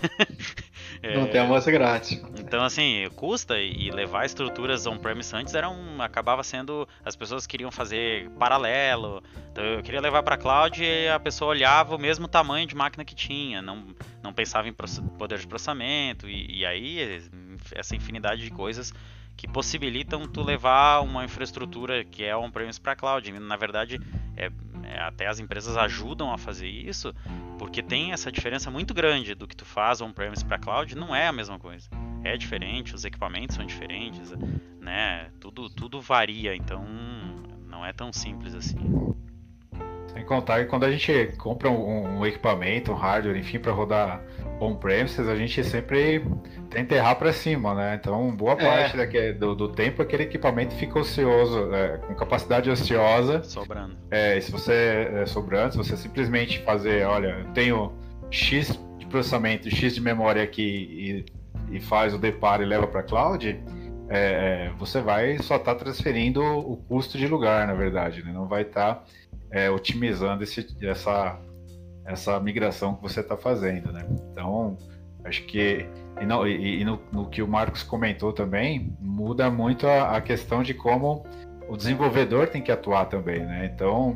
é, 1.03 1.15
não 1.19 1.27
tem 1.27 1.41
almoço 1.41 1.71
grátis. 1.71 2.21
Então, 2.39 2.65
assim, 2.65 3.09
custa 3.15 3.59
e 3.59 3.91
levar 3.91 4.25
estruturas 4.25 4.87
on-premise 4.87 5.35
antes 5.35 5.55
era 5.55 5.69
um, 5.69 6.03
acabava 6.03 6.43
sendo 6.43 6.89
as 7.05 7.15
pessoas 7.15 7.47
queriam 7.47 7.71
fazer 7.71 8.29
paralelo. 8.31 9.23
Então, 9.53 9.65
eu 9.65 9.83
queria 9.83 10.01
levar 10.01 10.23
para 10.23 10.37
cloud 10.37 10.83
e 10.83 11.09
a 11.09 11.21
pessoa 11.21 11.51
olhava 11.51 11.95
o 11.95 11.99
mesmo 11.99 12.27
tamanho 12.27 12.67
de 12.67 12.75
máquina 12.75 13.05
que 13.05 13.15
tinha, 13.15 13.63
não, 13.63 13.87
não 14.23 14.33
pensava 14.33 14.69
em 14.69 14.73
poder 14.73 15.39
de 15.39 15.47
processamento 15.47 16.29
e, 16.29 16.61
e 16.61 16.67
aí 16.67 17.23
essa 17.75 17.95
infinidade 17.95 18.43
de 18.43 18.51
coisas 18.51 18.93
que 19.41 19.49
possibilitam 19.49 20.29
tu 20.29 20.43
levar 20.43 21.01
uma 21.01 21.25
infraestrutura 21.25 22.05
que 22.05 22.23
é 22.23 22.37
on-premise 22.37 22.79
para 22.79 22.95
cloud. 22.95 23.33
Na 23.41 23.57
verdade, 23.57 23.99
é, 24.37 24.51
é, 24.85 25.01
até 25.01 25.27
as 25.27 25.41
empresas 25.41 25.79
ajudam 25.79 26.31
a 26.31 26.37
fazer 26.37 26.69
isso, 26.69 27.15
porque 27.59 27.83
tem 27.83 28.13
essa 28.13 28.31
diferença 28.31 28.71
muito 28.71 28.93
grande 28.93 29.35
do 29.35 29.49
que 29.49 29.57
tu 29.57 29.65
faz 29.65 30.03
on-premise 30.03 30.45
para 30.45 30.59
cloud, 30.59 30.95
não 30.95 31.17
é 31.17 31.27
a 31.27 31.33
mesma 31.33 31.59
coisa. 31.59 31.89
É 32.23 32.37
diferente, 32.37 32.95
os 32.95 33.03
equipamentos 33.07 33.57
são 33.57 33.65
diferentes, 33.65 34.35
né? 34.79 35.31
Tudo, 35.41 35.71
tudo 35.71 36.03
varia, 36.03 36.55
então 36.55 36.85
não 37.67 37.83
é 37.83 37.95
tão 37.95 38.13
simples 38.13 38.55
assim. 38.55 39.15
Sem 40.13 40.23
contar 40.27 40.65
que 40.65 40.67
quando 40.67 40.85
a 40.85 40.93
gente 40.93 41.35
compra 41.39 41.71
um, 41.71 42.19
um 42.19 42.27
equipamento, 42.27 42.93
um 42.93 42.95
hardware, 42.95 43.39
enfim, 43.39 43.59
para 43.59 43.73
rodar 43.73 44.23
on-premises, 44.61 45.27
a 45.27 45.35
gente 45.35 45.65
sempre 45.65 46.25
tenta 46.69 46.95
errar 46.95 47.15
para 47.17 47.33
cima, 47.33 47.75
né? 47.75 47.99
Então, 48.01 48.31
boa 48.37 48.53
é. 48.53 48.57
parte 48.57 48.97
daquele, 48.97 49.33
do, 49.33 49.55
do, 49.55 49.69
tempo 49.69 50.03
aquele 50.03 50.25
equipamento 50.25 50.75
fica 50.75 50.99
ocioso, 50.99 51.75
é, 51.75 51.99
com 51.99 52.15
capacidade 52.15 52.71
ociosa. 52.71 53.43
Sobrando. 53.43 53.97
É, 54.11 54.37
e 54.37 54.43
se 54.43 54.53
você 54.53 55.11
é 55.15 55.27
sobrando, 55.27 55.73
se 55.73 55.79
você 55.79 55.97
simplesmente 55.97 56.61
fazer, 56.61 57.07
olha, 57.07 57.41
eu 57.41 57.53
tenho 57.53 57.93
X 58.31 58.79
de 58.99 59.07
processamento, 59.07 59.71
X 59.71 59.95
de 59.95 60.01
memória 60.01 60.43
aqui 60.43 61.25
e, 61.71 61.77
e 61.77 61.81
faz 61.81 62.15
o 62.15 62.19
deparo 62.19 62.63
e 62.63 62.67
leva 62.67 62.87
para 62.87 63.03
cloud, 63.03 63.61
é, 64.09 64.69
é, 64.69 64.73
você 64.77 65.01
vai 65.01 65.39
só 65.39 65.57
estar 65.57 65.75
tá 65.75 65.85
transferindo 65.85 66.43
o 66.43 66.77
custo 66.77 67.17
de 67.17 67.29
lugar, 67.29 67.67
na 67.67 67.75
verdade, 67.75 68.25
né? 68.25 68.33
Não 68.33 68.47
vai 68.47 68.63
estar 68.63 68.97
tá 68.97 69.05
é, 69.51 69.71
otimizando 69.71 70.43
esse, 70.43 70.67
essa, 70.83 71.39
essa 72.05 72.39
migração 72.41 72.95
que 72.95 73.03
você 73.03 73.21
está 73.21 73.37
fazendo, 73.37 73.93
né? 73.93 74.07
Então, 74.33 74.77
acho 75.25 75.45
que 75.45 75.87
e, 76.21 76.27
não, 76.27 76.47
e, 76.47 76.81
e 76.81 76.85
no, 76.85 77.01
no, 77.13 77.29
que 77.29 77.43
o 77.43 77.49
Marcos 77.49 77.83
comentou 77.83 78.33
também 78.33 78.95
muda 79.01 79.51
muito 79.51 79.87
a, 79.87 80.17
a, 80.17 80.21
questão 80.21 80.63
de 80.63 80.75
como 80.75 81.25
o 81.69 81.77
desenvolvedor 81.77 82.49
tem 82.49 82.61
que 82.61 82.73
atuar 82.73 83.07
também, 83.07 83.41
né? 83.41 83.71
Então, 83.73 84.15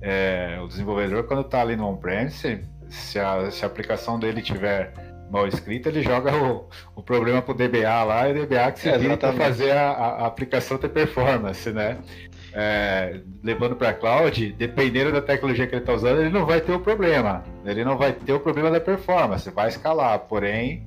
é, 0.00 0.58
o 0.62 0.66
desenvolvedor 0.66 1.24
quando 1.24 1.42
está 1.42 1.60
ali 1.60 1.76
no 1.76 1.86
on-premise, 1.86 2.64
se 2.88 3.18
a, 3.18 3.50
se 3.50 3.64
a 3.64 3.66
aplicação 3.66 4.18
dele 4.18 4.42
tiver 4.42 4.92
mal 5.30 5.46
escrita, 5.46 5.88
ele 5.88 6.02
joga 6.02 6.34
o, 6.36 6.68
o 6.94 7.02
problema 7.02 7.42
para 7.42 7.52
o 7.52 7.54
DBA 7.54 8.04
lá 8.04 8.28
e 8.28 8.32
o 8.32 8.46
DBA 8.46 8.72
que 8.72 8.80
se 8.80 8.88
é, 8.88 8.98
vira 8.98 9.16
para 9.16 9.32
fazer 9.32 9.72
a, 9.72 9.90
a, 9.90 10.26
aplicação 10.26 10.78
ter 10.78 10.88
performance, 10.88 11.70
né? 11.70 11.98
É, 12.58 13.20
levando 13.44 13.76
para 13.76 13.90
a 13.90 13.92
cloud, 13.92 14.52
dependendo 14.52 15.12
da 15.12 15.20
tecnologia 15.20 15.66
que 15.66 15.74
ele 15.74 15.82
está 15.82 15.92
usando, 15.92 16.22
ele 16.22 16.30
não 16.30 16.46
vai 16.46 16.58
ter 16.58 16.72
o 16.72 16.80
problema. 16.80 17.44
Ele 17.66 17.84
não 17.84 17.98
vai 17.98 18.14
ter 18.14 18.32
o 18.32 18.40
problema 18.40 18.70
da 18.70 18.80
performance, 18.80 19.50
vai 19.50 19.68
escalar. 19.68 20.20
Porém, 20.20 20.82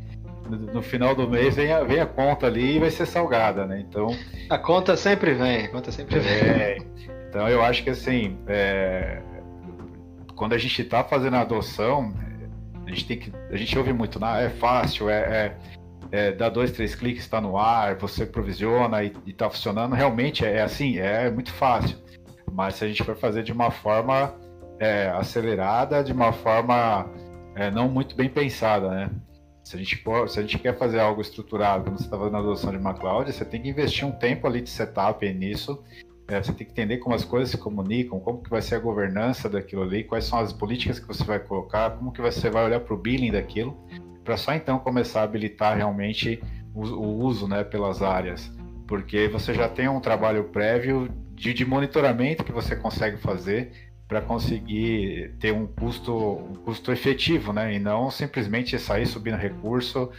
no, 0.49 0.81
final 0.81 1.13
do 1.13 1.29
mês 1.29 1.55
vem 1.55 1.71
a, 1.71 1.83
vem 1.83 1.99
a 1.99 2.07
conta 2.07 2.47
ali 2.47 2.77
e 2.77 2.79
vai 2.79 2.89
ser 2.89 3.05
salgada, 3.05 3.67
né? 3.67 3.85
Então 3.87 4.07
a 4.49 4.57
conta 4.57 4.97
sempre 4.97 5.35
vem, 5.35 5.65
a 5.65 5.69
conta 5.69 5.91
sempre 5.91 6.17
vem. 6.17 6.33
É, 6.33 6.77
então 7.29 7.47
eu 7.47 7.61
acho 7.61 7.83
que 7.83 7.91
assim, 7.91 8.35
é, 8.47 9.21
quando 10.35 10.53
a 10.53 10.57
gente 10.57 10.81
está 10.81 11.03
fazendo 11.03 11.35
a 11.35 11.41
adoção, 11.41 12.11
a 12.83 12.89
gente 12.89 13.05
tem 13.05 13.19
que, 13.19 13.31
a 13.51 13.55
gente 13.55 13.77
ouve 13.77 13.93
muito, 13.93 14.17
ah, 14.25 14.41
é 14.41 14.49
fácil, 14.49 15.07
é, 15.07 15.19
é 15.19 15.55
é, 16.11 16.31
dá 16.31 16.49
dois, 16.49 16.71
três 16.71 16.95
cliques, 16.95 17.23
está 17.23 17.39
no 17.39 17.57
ar, 17.57 17.95
você 17.95 18.25
provisiona 18.25 19.03
e 19.03 19.13
está 19.27 19.49
funcionando. 19.49 19.93
Realmente 19.93 20.43
é 20.45 20.61
assim, 20.61 20.97
é 20.97 21.29
muito 21.29 21.53
fácil. 21.53 21.97
Mas 22.51 22.75
se 22.75 22.85
a 22.85 22.87
gente 22.87 23.03
for 23.03 23.15
fazer 23.15 23.43
de 23.43 23.51
uma 23.51 23.69
forma 23.69 24.33
é, 24.79 25.09
acelerada, 25.09 26.03
de 26.03 26.11
uma 26.11 26.33
forma 26.33 27.09
é, 27.55 27.69
não 27.69 27.87
muito 27.87 28.15
bem 28.15 28.29
pensada, 28.29 28.89
né? 28.89 29.11
Se 29.63 29.75
a, 29.75 29.79
gente 29.79 30.03
se 30.27 30.39
a 30.39 30.41
gente 30.41 30.57
quer 30.57 30.75
fazer 30.75 30.99
algo 30.99 31.21
estruturado, 31.21 31.83
quando 31.83 31.97
você 31.97 32.05
está 32.05 32.17
fazendo 32.17 32.37
a 32.37 32.39
adoção 32.39 32.71
de 32.71 32.77
uma 32.77 32.93
cloud, 32.93 33.31
você 33.31 33.45
tem 33.45 33.61
que 33.61 33.69
investir 33.69 34.03
um 34.03 34.11
tempo 34.11 34.47
ali 34.47 34.61
de 34.61 34.69
setup 34.69 35.31
nisso. 35.31 35.83
É, 36.27 36.41
você 36.41 36.51
tem 36.53 36.65
que 36.65 36.71
entender 36.71 36.97
como 36.97 37.13
as 37.13 37.23
coisas 37.23 37.51
se 37.51 37.57
comunicam, 37.57 38.19
como 38.19 38.41
que 38.41 38.49
vai 38.49 38.63
ser 38.63 38.75
a 38.75 38.79
governança 38.79 39.47
daquilo 39.47 39.83
ali, 39.83 40.03
quais 40.03 40.25
são 40.25 40.39
as 40.39 40.51
políticas 40.51 40.99
que 40.99 41.07
você 41.07 41.23
vai 41.23 41.39
colocar, 41.39 41.91
como 41.91 42.11
que 42.11 42.21
você 42.21 42.49
vai 42.49 42.65
olhar 42.65 42.79
para 42.79 42.93
o 42.93 42.97
billing 42.97 43.31
daquilo 43.31 43.77
para 44.23 44.37
só 44.37 44.53
então 44.53 44.79
começar 44.79 45.21
a 45.21 45.23
habilitar 45.23 45.77
realmente 45.77 46.41
o, 46.73 46.81
o, 46.85 47.25
uso 47.25 47.47
né, 47.47 47.63
pelas 47.63 48.01
áreas, 48.01 48.51
porque 48.87 49.27
você 49.27 49.53
já 49.53 49.67
tem 49.67 49.87
um 49.87 49.99
trabalho 49.99 50.45
prévio 50.45 51.09
de, 51.33 51.53
de 51.53 51.65
monitoramento 51.65 52.43
que 52.43 52.51
você 52.51 52.75
consegue 52.75 53.17
fazer 53.17 53.71
para 54.07 54.21
conseguir 54.21 55.35
ter 55.39 55.53
um 55.53 55.67
custo, 55.67 56.11
um 56.13 56.55
custo 56.55 56.91
efetivo, 56.91 57.53
né, 57.53 57.75
e 57.75 57.79
não 57.79 58.09
simplesmente 58.09 58.77
sair 58.79 59.05
subindo 59.05 59.37
recurso, 59.37 60.09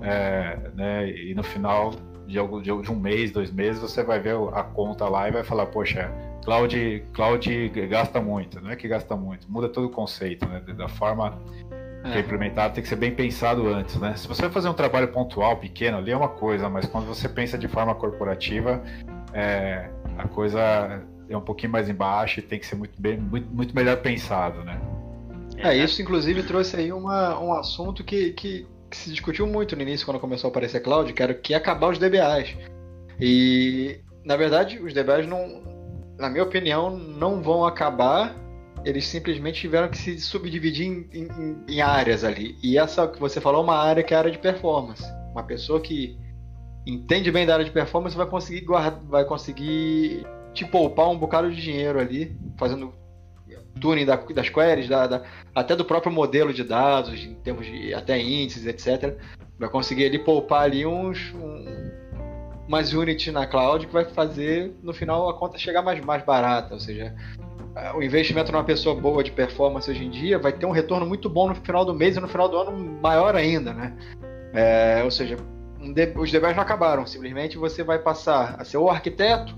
é, 0.00 0.70
né, 0.74 1.10
e 1.10 1.34
no 1.34 1.42
final 1.42 1.90
de, 2.26 2.38
de, 2.62 2.82
de 2.82 2.90
um 2.90 2.98
mês, 2.98 3.30
dois 3.30 3.50
meses, 3.50 3.82
você 3.82 4.02
vai 4.02 4.18
ver 4.18 4.34
a 4.54 4.62
conta 4.62 5.06
lá 5.08 5.28
e 5.28 5.32
vai 5.32 5.44
falar, 5.44 5.66
poxa, 5.66 6.10
cloud, 6.42 7.04
cloud 7.12 7.68
gasta 7.88 8.18
muito, 8.18 8.62
não 8.62 8.70
é 8.70 8.76
que 8.76 8.88
gasta 8.88 9.14
muito, 9.14 9.50
muda 9.50 9.68
todo 9.68 9.88
o 9.88 9.90
conceito, 9.90 10.46
né, 10.48 10.60
da 10.60 10.88
forma 10.88 11.38
é 12.12 12.20
implementado 12.20 12.74
tem 12.74 12.82
que 12.82 12.88
ser 12.88 12.96
bem 12.96 13.14
pensado 13.14 13.66
antes, 13.66 13.96
né? 13.96 14.14
Se 14.16 14.28
você 14.28 14.42
vai 14.42 14.50
fazer 14.50 14.68
um 14.68 14.74
trabalho 14.74 15.08
pontual, 15.08 15.56
pequeno, 15.56 15.98
ali 15.98 16.10
é 16.10 16.16
uma 16.16 16.28
coisa, 16.28 16.68
mas 16.68 16.86
quando 16.86 17.06
você 17.06 17.28
pensa 17.28 17.56
de 17.56 17.66
forma 17.66 17.94
corporativa, 17.94 18.82
é, 19.32 19.88
a 20.18 20.28
coisa 20.28 21.02
é 21.28 21.36
um 21.36 21.40
pouquinho 21.40 21.72
mais 21.72 21.88
embaixo 21.88 22.40
e 22.40 22.42
tem 22.42 22.58
que 22.58 22.66
ser 22.66 22.76
muito, 22.76 23.00
bem, 23.00 23.16
muito, 23.18 23.48
muito 23.48 23.74
melhor 23.74 23.96
pensado, 23.98 24.62
né? 24.64 24.78
É, 25.56 25.74
isso 25.74 26.02
inclusive 26.02 26.42
trouxe 26.42 26.76
aí 26.76 26.92
uma, 26.92 27.38
um 27.40 27.52
assunto 27.54 28.04
que, 28.04 28.32
que, 28.32 28.66
que, 28.90 28.96
se 28.96 29.10
discutiu 29.10 29.46
muito 29.46 29.74
no 29.74 29.82
início, 29.82 30.04
quando 30.04 30.20
começou 30.20 30.48
a 30.48 30.50
aparecer 30.50 30.80
cloud, 30.80 31.12
que 31.12 31.22
era 31.22 31.32
que 31.32 31.54
acabar 31.54 31.88
os 31.88 31.98
DBAs. 31.98 32.54
E, 33.18 34.00
na 34.24 34.36
verdade, 34.36 34.78
os 34.78 34.92
DBAs 34.92 35.26
não, 35.26 35.62
na 36.18 36.28
minha 36.28 36.42
opinião, 36.42 36.90
não 36.90 37.40
vão 37.40 37.64
acabar 37.64 38.34
eles 38.84 39.06
simplesmente 39.06 39.60
tiveram 39.60 39.88
que 39.88 39.96
se 39.96 40.18
subdividir 40.20 40.86
em, 40.86 41.08
em, 41.12 41.64
em, 41.68 41.80
áreas 41.80 42.22
ali. 42.22 42.56
E 42.62 42.78
essa 42.78 43.08
que 43.08 43.18
você 43.18 43.40
falou 43.40 43.60
é 43.60 43.64
uma 43.64 43.76
área 43.76 44.02
que 44.02 44.12
é 44.12 44.16
a 44.16 44.20
área 44.20 44.30
de 44.30 44.38
performance. 44.38 45.04
Uma 45.32 45.42
pessoa 45.42 45.80
que 45.80 46.18
entende 46.86 47.30
bem 47.32 47.46
da 47.46 47.54
área 47.54 47.64
de 47.64 47.70
performance 47.70 48.16
vai 48.16 48.26
conseguir 48.26 48.60
guardar, 48.60 49.00
vai 49.04 49.24
conseguir 49.24 50.26
te 50.52 50.64
poupar 50.64 51.08
um 51.08 51.18
bocado 51.18 51.50
de 51.50 51.60
dinheiro 51.60 51.98
ali, 51.98 52.36
fazendo 52.58 52.92
tuning 53.80 54.04
da, 54.04 54.16
das 54.16 54.48
queries, 54.48 54.88
da, 54.88 55.06
da, 55.06 55.22
até 55.54 55.74
do 55.74 55.84
próprio 55.84 56.12
modelo 56.12 56.52
de 56.52 56.62
dados, 56.62 57.24
em 57.24 57.34
termos 57.34 57.66
de 57.66 57.92
até 57.94 58.18
índices, 58.20 58.66
etc. 58.66 59.18
Vai 59.58 59.68
conseguir 59.68 60.06
ali 60.06 60.18
poupar 60.18 60.62
ali 60.62 60.86
uns 60.86 61.32
um, 61.34 61.90
umas 62.68 62.92
units 62.92 63.32
na 63.32 63.46
cloud 63.46 63.86
que 63.86 63.92
vai 63.92 64.04
fazer 64.04 64.72
no 64.82 64.92
final 64.92 65.28
a 65.28 65.38
conta 65.38 65.58
chegar 65.58 65.82
mais, 65.82 66.02
mais 66.04 66.24
barata, 66.24 66.74
ou 66.74 66.80
seja, 66.80 67.14
o 67.94 68.02
investimento 68.02 68.52
numa 68.52 68.64
pessoa 68.64 68.94
boa 68.94 69.22
de 69.22 69.32
performance 69.32 69.90
hoje 69.90 70.04
em 70.04 70.10
dia 70.10 70.38
vai 70.38 70.52
ter 70.52 70.66
um 70.66 70.70
retorno 70.70 71.04
muito 71.04 71.28
bom 71.28 71.48
no 71.48 71.54
final 71.54 71.84
do 71.84 71.92
mês 71.94 72.16
e 72.16 72.20
no 72.20 72.28
final 72.28 72.48
do 72.48 72.56
ano 72.56 72.72
maior 73.02 73.34
ainda, 73.34 73.72
né? 73.72 73.96
É, 74.52 75.02
ou 75.02 75.10
seja, 75.10 75.36
os 76.16 76.30
DBAs 76.30 76.54
não 76.54 76.62
acabaram, 76.62 77.06
simplesmente 77.06 77.58
você 77.58 77.82
vai 77.82 77.98
passar 77.98 78.56
a 78.58 78.64
ser 78.64 78.76
ou 78.76 78.88
arquiteto 78.88 79.56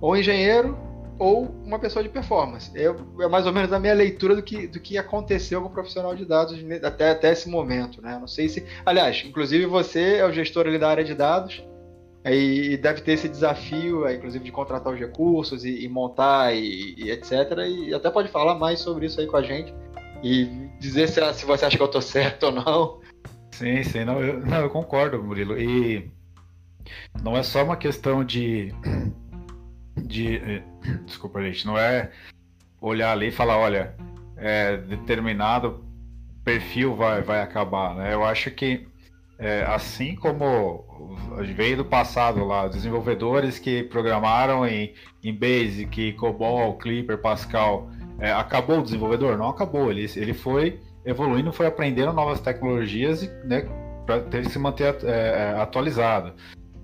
ou 0.00 0.16
engenheiro 0.16 0.76
ou 1.18 1.44
uma 1.64 1.78
pessoa 1.78 2.02
de 2.02 2.10
performance. 2.10 2.70
Eu, 2.74 2.96
é 3.20 3.26
mais 3.26 3.46
ou 3.46 3.52
menos 3.52 3.72
a 3.72 3.78
minha 3.78 3.94
leitura 3.94 4.36
do 4.36 4.42
que, 4.42 4.66
do 4.66 4.78
que 4.78 4.98
aconteceu 4.98 5.62
com 5.62 5.68
o 5.68 5.70
profissional 5.70 6.14
de 6.14 6.26
dados 6.26 6.62
até, 6.82 7.10
até 7.10 7.32
esse 7.32 7.48
momento, 7.48 8.02
né? 8.02 8.18
Não 8.20 8.28
sei 8.28 8.50
se. 8.50 8.64
Aliás, 8.84 9.24
inclusive 9.26 9.64
você 9.64 10.16
é 10.16 10.26
o 10.26 10.32
gestor 10.32 10.66
ali 10.66 10.78
da 10.78 10.90
área 10.90 11.02
de 11.02 11.14
dados 11.14 11.64
e 12.34 12.76
deve 12.76 13.02
ter 13.02 13.12
esse 13.12 13.28
desafio, 13.28 14.08
inclusive, 14.10 14.44
de 14.44 14.50
contratar 14.50 14.92
os 14.92 14.98
recursos 14.98 15.64
e, 15.64 15.84
e 15.84 15.88
montar 15.88 16.54
e, 16.54 16.94
e, 16.96 17.10
etc. 17.10 17.32
E 17.68 17.94
até 17.94 18.10
pode 18.10 18.28
falar 18.28 18.56
mais 18.56 18.80
sobre 18.80 19.06
isso 19.06 19.20
aí 19.20 19.26
com 19.26 19.36
a 19.36 19.42
gente 19.42 19.72
e 20.22 20.46
dizer 20.80 21.08
se, 21.08 21.20
se 21.34 21.46
você 21.46 21.64
acha 21.64 21.76
que 21.76 21.82
eu 21.82 21.86
estou 21.86 22.02
certo 22.02 22.46
ou 22.46 22.52
não. 22.52 23.00
Sim, 23.52 23.82
sim, 23.84 24.04
não 24.04 24.20
eu, 24.20 24.40
não, 24.40 24.58
eu 24.58 24.70
concordo, 24.70 25.22
Murilo. 25.22 25.58
E 25.58 26.10
não 27.22 27.36
é 27.36 27.42
só 27.42 27.62
uma 27.62 27.76
questão 27.76 28.24
de 28.24 28.72
de. 29.96 30.36
Eh, 30.36 30.62
desculpa, 31.04 31.42
gente, 31.42 31.66
não 31.66 31.78
é 31.78 32.10
olhar 32.80 33.12
ali 33.12 33.28
e 33.28 33.32
falar, 33.32 33.56
olha, 33.58 33.94
é, 34.36 34.76
determinado 34.76 35.84
perfil 36.44 36.94
vai, 36.94 37.22
vai 37.22 37.40
acabar, 37.40 37.94
né? 37.94 38.12
Eu 38.12 38.24
acho 38.24 38.50
que 38.50 38.86
é, 39.38 39.64
assim 39.64 40.14
como 40.14 40.84
veio 41.54 41.78
do 41.78 41.84
passado 41.84 42.44
lá, 42.44 42.68
desenvolvedores 42.68 43.58
que 43.58 43.82
programaram 43.84 44.66
em, 44.66 44.94
em 45.22 45.34
Basic, 45.34 46.12
COBOL, 46.14 46.78
Clipper, 46.78 47.18
Pascal, 47.18 47.90
é, 48.18 48.32
acabou 48.32 48.78
o 48.78 48.82
desenvolvedor? 48.82 49.36
Não 49.36 49.48
acabou, 49.48 49.90
ele, 49.90 50.10
ele 50.16 50.32
foi 50.32 50.80
evoluindo, 51.04 51.52
foi 51.52 51.66
aprendendo 51.66 52.12
novas 52.12 52.40
tecnologias 52.40 53.22
e 53.22 53.28
né, 53.46 53.68
ter 54.30 54.42
que 54.42 54.50
se 54.50 54.58
manter 54.58 54.96
é, 55.04 55.54
atualizado. 55.58 56.34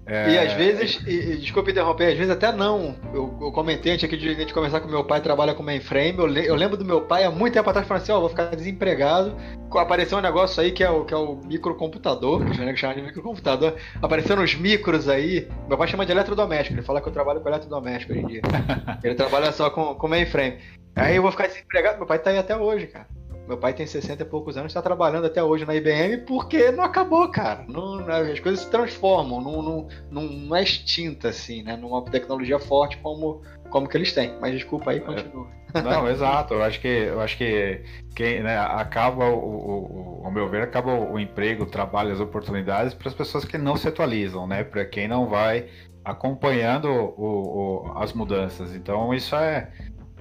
É... 0.06 0.30
E 0.30 0.38
às 0.38 0.52
vezes, 0.54 1.00
e, 1.06 1.36
desculpe 1.36 1.70
interromper, 1.70 2.08
às 2.08 2.18
vezes 2.18 2.30
até 2.30 2.50
não. 2.50 2.96
Eu, 3.14 3.38
eu 3.40 3.52
comentei 3.52 3.92
antes 3.92 4.04
aqui 4.04 4.16
de, 4.16 4.44
de 4.44 4.52
conversar 4.52 4.80
com 4.80 4.88
meu 4.88 5.04
pai, 5.04 5.20
trabalha 5.20 5.54
com 5.54 5.62
mainframe. 5.62 6.18
Eu, 6.18 6.28
eu 6.28 6.54
lembro 6.54 6.76
do 6.76 6.84
meu 6.84 7.02
pai 7.02 7.24
há 7.24 7.30
muito 7.30 7.54
tempo 7.54 7.70
atrás 7.70 7.86
falando 7.86 8.02
assim: 8.02 8.12
Ó, 8.12 8.18
oh, 8.18 8.20
vou 8.20 8.28
ficar 8.28 8.46
desempregado. 8.56 9.36
Apareceu 9.70 10.18
um 10.18 10.20
negócio 10.20 10.60
aí 10.62 10.72
que 10.72 10.82
é 10.82 10.90
o, 10.90 11.04
que 11.04 11.14
é 11.14 11.16
o 11.16 11.36
microcomputador, 11.36 12.44
que 12.44 12.50
os 12.50 12.58
negros 12.58 12.80
chamam 12.80 12.96
de 12.96 13.02
microcomputador. 13.02 13.74
Aparecendo 14.00 14.42
uns 14.42 14.54
micros 14.54 15.08
aí. 15.08 15.48
Meu 15.68 15.78
pai 15.78 15.88
chama 15.88 16.04
de 16.04 16.12
eletrodoméstico, 16.12 16.74
ele 16.74 16.86
fala 16.86 17.00
que 17.00 17.08
eu 17.08 17.12
trabalho 17.12 17.40
com 17.40 17.48
eletrodoméstico 17.48 18.12
hoje 18.12 18.22
em 18.22 18.26
dia. 18.26 18.42
ele 19.04 19.14
trabalha 19.14 19.52
só 19.52 19.70
com, 19.70 19.94
com 19.94 20.08
mainframe. 20.08 20.58
Aí 20.96 21.16
eu 21.16 21.22
vou 21.22 21.30
ficar 21.30 21.46
desempregado. 21.46 21.98
Meu 21.98 22.06
pai 22.06 22.18
tá 22.18 22.30
aí 22.30 22.38
até 22.38 22.56
hoje, 22.56 22.86
cara. 22.88 23.06
Meu 23.46 23.58
pai 23.58 23.74
tem 23.74 23.86
60 23.86 24.22
e 24.22 24.26
poucos 24.26 24.56
anos, 24.56 24.70
está 24.70 24.80
trabalhando 24.80 25.26
até 25.26 25.42
hoje 25.42 25.64
na 25.64 25.74
IBM 25.74 26.18
porque 26.18 26.70
não 26.70 26.84
acabou, 26.84 27.28
cara. 27.28 27.64
Não, 27.68 27.98
as 28.08 28.38
coisas 28.38 28.60
se 28.60 28.70
transformam, 28.70 29.40
não, 29.40 29.62
não, 29.62 29.88
não, 30.10 30.22
não 30.22 30.56
é 30.56 30.62
extinta 30.62 31.28
assim, 31.28 31.62
né? 31.62 31.76
Numa 31.76 32.04
tecnologia 32.04 32.58
forte 32.58 32.96
como, 32.98 33.42
como 33.70 33.88
que 33.88 33.96
eles 33.96 34.12
têm. 34.12 34.32
Mas 34.40 34.54
desculpa 34.54 34.92
aí, 34.92 35.00
continua. 35.00 35.48
Não, 35.82 36.08
exato. 36.10 36.54
Eu 36.54 36.62
acho 36.62 36.80
que 36.80 36.88
eu 36.88 37.20
acho 37.20 37.36
que 37.36 37.82
quem 38.14 38.42
né, 38.42 38.58
acaba 38.58 39.26
o, 39.26 40.20
o, 40.20 40.22
ao 40.24 40.30
meu 40.30 40.48
ver 40.48 40.62
acaba 40.62 40.92
o 40.92 41.18
emprego, 41.18 41.64
o 41.64 41.66
trabalho, 41.66 42.12
as 42.12 42.20
oportunidades 42.20 42.94
para 42.94 43.08
as 43.08 43.14
pessoas 43.14 43.44
que 43.44 43.58
não 43.58 43.76
se 43.76 43.88
atualizam, 43.88 44.46
né? 44.46 44.62
Para 44.62 44.84
quem 44.84 45.08
não 45.08 45.26
vai 45.26 45.66
acompanhando 46.04 46.88
o, 46.88 47.86
o, 47.86 47.98
as 47.98 48.12
mudanças. 48.12 48.74
Então 48.74 49.12
isso 49.14 49.34
é 49.34 49.70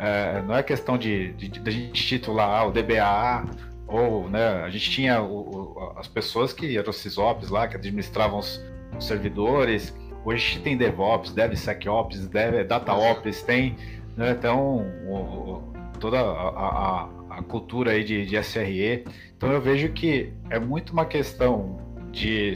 é, 0.01 0.41
não 0.41 0.55
é 0.55 0.63
questão 0.63 0.97
de, 0.97 1.31
de, 1.33 1.47
de, 1.47 1.61
a 1.63 1.71
gente 1.71 2.07
titular 2.07 2.67
o 2.67 2.71
DBA, 2.71 3.45
ou 3.85 4.27
né, 4.27 4.63
a 4.63 4.69
gente 4.71 4.89
tinha 4.89 5.21
o, 5.21 5.75
o, 5.75 5.93
as 5.95 6.07
pessoas 6.07 6.51
que 6.51 6.75
eram 6.75 6.89
os 6.89 6.95
SysOps 6.95 7.51
lá, 7.51 7.67
que 7.67 7.75
administravam 7.75 8.39
os, 8.39 8.59
os 8.97 9.05
servidores. 9.05 9.95
Hoje 10.25 10.43
a 10.43 10.49
gente 10.53 10.63
tem 10.63 10.75
DevOps, 10.75 11.33
DevSecOps, 11.33 12.25
Dev, 12.27 12.65
DataOps, 12.65 13.43
tem 13.43 13.75
né, 14.17 14.31
então 14.31 14.77
o, 15.07 15.71
toda 15.99 16.19
a, 16.19 16.23
a, 16.23 17.09
a, 17.37 17.43
cultura 17.43 17.91
aí 17.91 18.03
de, 18.03 18.25
de 18.25 18.43
SRE. 18.43 19.05
Então 19.37 19.51
eu 19.51 19.61
vejo 19.61 19.89
que 19.89 20.33
é 20.49 20.59
muito 20.59 20.93
uma 20.93 21.05
questão 21.05 21.79
de, 22.11 22.55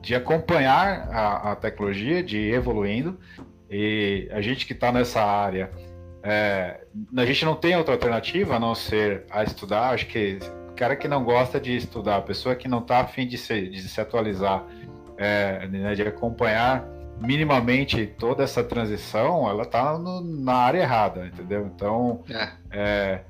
de 0.00 0.14
acompanhar 0.14 1.08
a, 1.10 1.50
a 1.52 1.56
tecnologia, 1.56 2.22
de 2.22 2.38
ir 2.38 2.54
evoluindo. 2.54 3.18
E 3.68 4.28
a 4.30 4.40
gente 4.40 4.66
que 4.66 4.72
está 4.72 4.92
nessa 4.92 5.20
área 5.20 5.68
é, 6.24 6.80
a 7.14 7.26
gente 7.26 7.44
não 7.44 7.54
tem 7.54 7.76
outra 7.76 7.92
alternativa 7.92 8.56
a 8.56 8.58
não 8.58 8.74
ser 8.74 9.26
a 9.30 9.44
estudar. 9.44 9.90
Acho 9.90 10.06
que 10.06 10.38
cara 10.74 10.96
que 10.96 11.06
não 11.06 11.22
gosta 11.22 11.60
de 11.60 11.76
estudar, 11.76 12.16
a 12.16 12.22
pessoa 12.22 12.56
que 12.56 12.66
não 12.66 12.78
está 12.78 13.00
afim 13.00 13.26
de 13.26 13.36
se, 13.36 13.68
de 13.68 13.82
se 13.82 14.00
atualizar, 14.00 14.64
é, 15.18 15.68
né, 15.68 15.94
de 15.94 16.02
acompanhar 16.02 16.84
minimamente 17.20 18.06
toda 18.06 18.42
essa 18.42 18.64
transição, 18.64 19.48
ela 19.48 19.62
está 19.62 19.98
na 19.98 20.54
área 20.54 20.80
errada, 20.80 21.26
entendeu? 21.26 21.70
Então, 21.72 22.24
é. 22.28 22.48
É, 22.70 23.20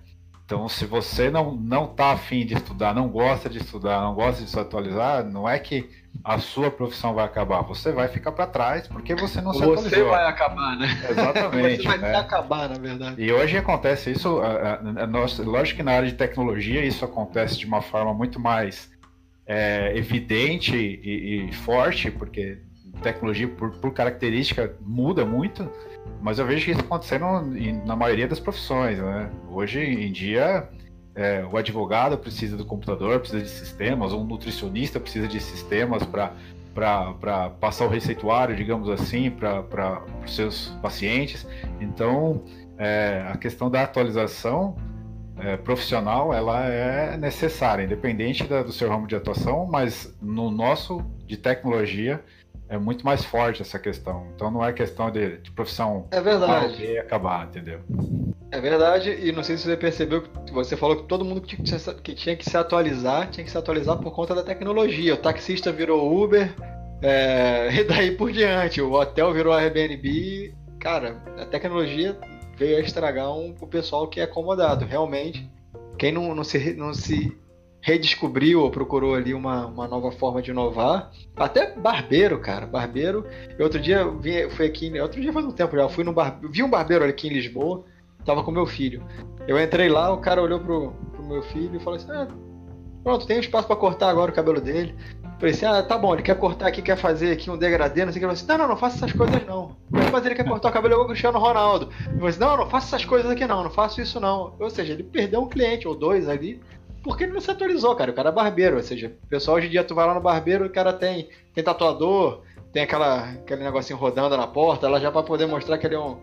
então 0.47 0.69
se 0.69 0.87
você 0.87 1.31
não 1.31 1.55
não 1.55 1.87
está 1.87 2.13
afim 2.13 2.47
de 2.47 2.55
estudar, 2.55 2.95
não 2.95 3.09
gosta 3.09 3.49
de 3.49 3.59
estudar, 3.59 4.01
não 4.01 4.15
gosta 4.15 4.43
de 4.43 4.49
se 4.49 4.59
atualizar, 4.59 5.25
não 5.25 5.49
é 5.49 5.59
que 5.59 5.91
a 6.23 6.39
sua 6.39 6.71
profissão 6.71 7.15
vai 7.15 7.25
acabar. 7.25 7.63
Você 7.63 7.93
vai 7.93 8.09
ficar 8.09 8.33
para 8.33 8.47
trás 8.47 8.87
porque 8.87 9.15
você 9.15 9.41
não 9.41 9.53
se 9.53 9.59
você 9.59 9.65
atualizou. 9.65 9.91
Você 9.91 10.05
vai 10.05 10.27
acabar, 10.27 10.77
né? 10.77 10.89
Exatamente. 11.11 11.77
você 11.83 11.89
vai 11.89 11.99
né? 11.99 12.17
acabar, 12.17 12.69
na 12.69 12.79
verdade. 12.79 13.23
E 13.23 13.33
hoje 13.33 13.57
acontece 13.57 14.11
isso, 14.11 14.41
lógico 15.45 15.79
que 15.79 15.83
na 15.83 15.93
área 15.93 16.09
de 16.09 16.15
tecnologia 16.15 16.85
isso 16.85 17.05
acontece 17.05 17.59
de 17.59 17.67
uma 17.67 17.83
forma 17.83 18.15
muito 18.15 18.39
mais 18.39 18.91
é, 19.47 19.93
evidente 19.97 20.77
e, 20.77 21.49
e, 21.49 21.53
forte, 21.53 22.11
porque 22.11 22.59
tecnologia, 23.03 23.49
por, 23.49 23.73
por, 23.73 23.93
característica, 23.93 24.75
muda 24.81 25.27
muito, 25.27 25.71
mas 26.23 26.39
eu 26.39 26.47
vejo 26.47 26.65
que 26.65 26.71
isso 26.71 26.81
acontecendo 26.81 27.25
na 27.85 27.97
maioria 27.97 28.27
das 28.27 28.41
profissões. 28.41 28.99
Né? 28.99 29.31
Hoje 29.51 29.81
em 29.81 30.13
dia 30.13 30.69
é, 31.15 31.45
o 31.45 31.57
advogado 31.57 32.19
precisa 32.19 32.57
do 32.57 32.65
computador, 32.65 33.21
precisa 33.21 33.43
de 33.43 33.49
sistemas, 33.49 34.13
um 34.13 34.25
nutricionista 34.25 34.99
precisa 34.99 35.29
de 35.29 35.41
sistemas 35.41 36.03
para 36.05 37.51
passar 37.61 37.87
o 37.87 37.89
receituário, 37.89 38.57
digamos 38.57 38.89
assim, 38.89 39.31
para 39.31 40.03
os 40.25 40.35
seus 40.35 40.69
pacientes. 40.83 41.47
Então, 41.81 42.43
é, 42.77 43.25
a 43.29 43.37
questão 43.37 43.71
da 43.71 43.83
atualização 43.83 44.77
é, 45.39 45.57
profissional 45.57 46.33
ela 46.33 46.65
é 46.67 47.17
necessária, 47.17 47.83
independente 47.83 48.45
da, 48.45 48.63
do 48.63 48.73
seu 48.73 48.89
ramo 48.89 49.07
de 49.07 49.15
atuação, 49.15 49.67
mas 49.67 50.17
no 50.21 50.51
nosso 50.51 51.05
de 51.27 51.37
tecnologia 51.37 52.23
é 52.69 52.79
muito 52.79 53.05
mais 53.05 53.25
forte 53.25 53.63
essa 53.63 53.79
questão. 53.79 54.27
Então 54.35 54.51
não 54.51 54.65
é 54.65 54.73
questão 54.73 55.11
de, 55.11 55.39
de 55.39 55.51
profissão 55.51 56.07
é 56.11 56.21
verdade. 56.21 56.99
acabar, 56.99 57.47
entendeu? 57.47 57.81
É 58.55 58.61
verdade, 58.61 59.11
e 59.11 59.33
não 59.33 59.43
sei 59.43 59.57
se 59.57 59.65
você 59.65 59.77
percebeu 59.77 60.23
que 60.23 60.53
você 60.53 60.77
falou 60.77 60.95
que 60.95 61.09
todo 61.09 61.25
mundo 61.25 61.41
que 61.41 61.61
tinha, 62.15 62.37
que 62.37 62.49
se 62.49 62.57
atualizar, 62.57 63.29
tinha 63.29 63.43
que 63.43 63.51
se 63.51 63.59
atualizar 63.59 63.99
por 63.99 64.15
conta 64.15 64.33
da 64.33 64.45
tecnologia. 64.45 65.15
O 65.15 65.17
taxista 65.17 65.73
virou 65.73 66.23
Uber, 66.23 66.55
é, 67.03 67.69
e 67.75 67.83
daí 67.83 68.13
por 68.13 68.31
diante. 68.31 68.81
O 68.81 68.93
hotel 68.93 69.33
virou 69.33 69.53
Airbnb. 69.53 70.55
Cara, 70.79 71.21
a 71.37 71.45
tecnologia 71.47 72.17
veio 72.57 72.77
a 72.77 72.81
estragar 72.81 73.29
um, 73.37 73.57
o 73.61 73.67
pessoal 73.67 74.07
que 74.07 74.21
é 74.21 74.23
acomodado. 74.23 74.85
Realmente, 74.85 75.51
quem 75.99 76.13
não, 76.13 76.33
não, 76.33 76.45
se, 76.45 76.75
não 76.75 76.95
se 76.95 77.37
redescobriu 77.81 78.61
ou 78.61 78.71
procurou 78.71 79.17
ali 79.17 79.35
uma, 79.35 79.67
uma 79.67 79.89
nova 79.89 80.13
forma 80.13 80.41
de 80.41 80.53
inovar. 80.53 81.11
Até 81.35 81.75
barbeiro, 81.75 82.39
cara. 82.39 82.67
Barbeiro. 82.67 83.27
Eu 83.59 83.65
outro 83.65 83.81
dia 83.81 84.09
vi, 84.09 84.49
fui 84.51 84.67
aqui. 84.67 84.97
Outro 85.01 85.21
dia 85.21 85.33
faz 85.33 85.45
um 85.45 85.51
tempo 85.51 85.75
já. 85.75 85.89
Fui 85.89 86.05
no 86.05 86.13
bar, 86.13 86.39
vi 86.41 86.63
um 86.63 86.71
barbeiro 86.71 87.05
aqui 87.05 87.27
em 87.27 87.33
Lisboa. 87.33 87.85
Tava 88.25 88.43
com 88.43 88.51
meu 88.51 88.67
filho. 88.67 89.03
Eu 89.47 89.61
entrei 89.61 89.89
lá, 89.89 90.13
o 90.13 90.19
cara 90.19 90.43
olhou 90.43 90.61
pro, 90.61 90.93
pro 91.13 91.25
meu 91.25 91.43
filho 91.43 91.77
e 91.77 91.81
falou 91.81 91.97
assim: 91.97 92.11
ah, 92.11 92.29
pronto, 93.03 93.27
tem 93.27 93.37
um 93.37 93.41
espaço 93.41 93.67
para 93.67 93.77
cortar 93.77 94.09
agora 94.09 94.31
o 94.31 94.35
cabelo 94.35 94.61
dele. 94.61 94.95
Falei 95.39 95.53
assim, 95.53 95.67
ah, 95.67 95.83
tá 95.83 95.99
bom, 95.99 96.15
ele 96.15 96.23
quer 96.23 96.39
cortar 96.39 96.69
aqui, 96.69 96.81
quer 96.81 96.97
fazer 96.97 97.33
aqui 97.33 97.51
um 97.51 97.59
degradê, 97.59 98.05
não 98.05 98.13
sei 98.13 98.23
o 98.23 98.27
que. 98.27 98.33
Ele 98.33 98.37
falou 98.37 98.45
assim, 98.45 98.47
não, 98.47 98.59
não, 98.59 98.69
não 98.69 98.77
faça 98.77 98.97
essas 98.97 99.13
coisas 99.13 99.45
não. 99.47 99.77
Mas 100.13 100.25
ele 100.25 100.35
quer 100.35 100.47
cortar 100.47 100.69
o 100.69 100.73
cabelo 100.73 100.95
igual 100.95 101.07
o 101.07 101.09
Cristiano 101.09 101.39
Ronaldo. 101.39 101.91
Eu 102.07 102.15
falei 102.15 102.29
assim, 102.29 102.41
não, 102.41 102.57
não 102.57 102.71
faça 102.71 102.97
essas 102.97 103.05
coisas 103.05 103.31
aqui 103.31 103.45
não, 103.47 103.65
não 103.65 103.71
faço 103.71 104.01
isso 104.01 104.21
não. 104.21 104.55
Ou 104.59 104.71
seja, 104.71 104.93
ele 104.93 105.03
perdeu 105.03 105.43
um 105.43 105.49
cliente 105.49 105.89
ou 105.89 105.95
dois 105.95 106.29
ali 106.29 106.61
porque 107.05 107.25
ele 107.25 107.35
não 107.35 107.41
se 107.41 107.51
atualizou, 107.51 107.95
cara. 107.95 108.11
O 108.11 108.15
cara 108.15 108.31
é 108.31 108.33
barbeiro, 108.33 108.77
ou 108.77 108.83
seja, 108.83 109.15
o 109.23 109.27
pessoal 109.27 109.59
hoje 109.59 109.67
em 109.67 109.71
dia 109.71 109.85
tu 109.85 109.95
vai 109.95 110.07
lá 110.07 110.15
no 110.15 110.21
barbeiro, 110.21 110.65
o 110.65 110.71
cara 110.71 110.93
tem, 110.93 111.29
tem 111.53 111.63
tatuador, 111.63 112.41
tem 112.73 112.83
aquela, 112.83 113.31
aquele 113.33 113.63
negocinho 113.63 113.99
rodando 113.99 114.37
na 114.37 114.47
porta, 114.47 114.89
lá 114.89 114.99
já 114.99 115.13
para 115.13 115.23
poder 115.23 115.47
mostrar 115.47 115.77
que 115.77 115.87
ele 115.87 115.97
é 115.97 116.01
um, 116.01 116.17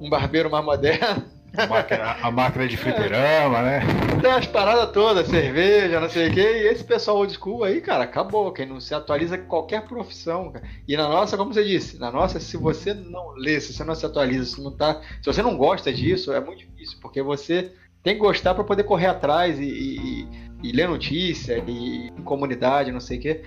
um 0.00 0.08
barbeiro 0.08 0.50
mais 0.50 0.64
moderno. 0.64 1.22
A 1.56 1.66
máquina, 1.66 2.16
a 2.22 2.30
máquina 2.30 2.66
de 2.66 2.76
fliperama, 2.76 3.58
é. 3.58 3.62
né? 3.62 3.80
Tem 4.22 4.30
as 4.30 4.46
paradas 4.46 4.90
todas, 4.90 5.28
cerveja, 5.28 6.00
não 6.00 6.08
sei 6.08 6.28
o 6.28 6.32
quê. 6.32 6.40
E 6.40 6.66
esse 6.68 6.82
pessoal 6.82 7.18
old 7.18 7.32
school 7.34 7.62
aí, 7.62 7.80
cara, 7.80 8.04
acabou. 8.04 8.52
Quem 8.52 8.66
não 8.66 8.80
se 8.80 8.94
atualiza 8.94 9.36
qualquer 9.36 9.82
profissão. 9.82 10.50
Cara. 10.50 10.64
E 10.88 10.96
na 10.96 11.08
nossa, 11.08 11.36
como 11.36 11.52
você 11.52 11.62
disse, 11.62 11.98
na 11.98 12.10
nossa, 12.10 12.40
se 12.40 12.56
você 12.56 12.94
não 12.94 13.32
lê, 13.32 13.60
se 13.60 13.74
você 13.74 13.84
não 13.84 13.94
se 13.94 14.06
atualiza, 14.06 14.44
se 14.46 14.62
não 14.62 14.70
tá. 14.70 15.00
Se 15.20 15.26
você 15.26 15.42
não 15.42 15.56
gosta 15.56 15.92
disso, 15.92 16.32
é 16.32 16.40
muito 16.40 16.60
difícil, 16.60 16.98
porque 17.02 17.20
você 17.20 17.72
tem 18.02 18.14
que 18.14 18.20
gostar 18.20 18.54
para 18.54 18.64
poder 18.64 18.84
correr 18.84 19.06
atrás 19.06 19.60
e, 19.60 19.64
e, 19.64 20.28
e, 20.62 20.72
ler 20.72 20.88
notícia 20.88 21.62
e 21.66 22.10
comunidade, 22.24 22.90
não 22.90 23.00
sei 23.00 23.18
o 23.18 23.20
quê. 23.20 23.42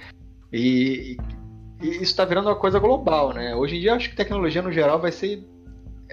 E, 0.53 1.17
e 1.81 1.87
isso 1.87 2.03
está 2.03 2.23
virando 2.23 2.49
uma 2.49 2.55
coisa 2.55 2.77
global, 2.79 3.33
né? 3.33 3.55
Hoje 3.55 3.77
em 3.77 3.81
dia 3.81 3.95
acho 3.95 4.09
que 4.09 4.15
tecnologia 4.15 4.61
no 4.61 4.71
geral 4.71 4.99
vai 4.99 5.11
ser 5.11 5.43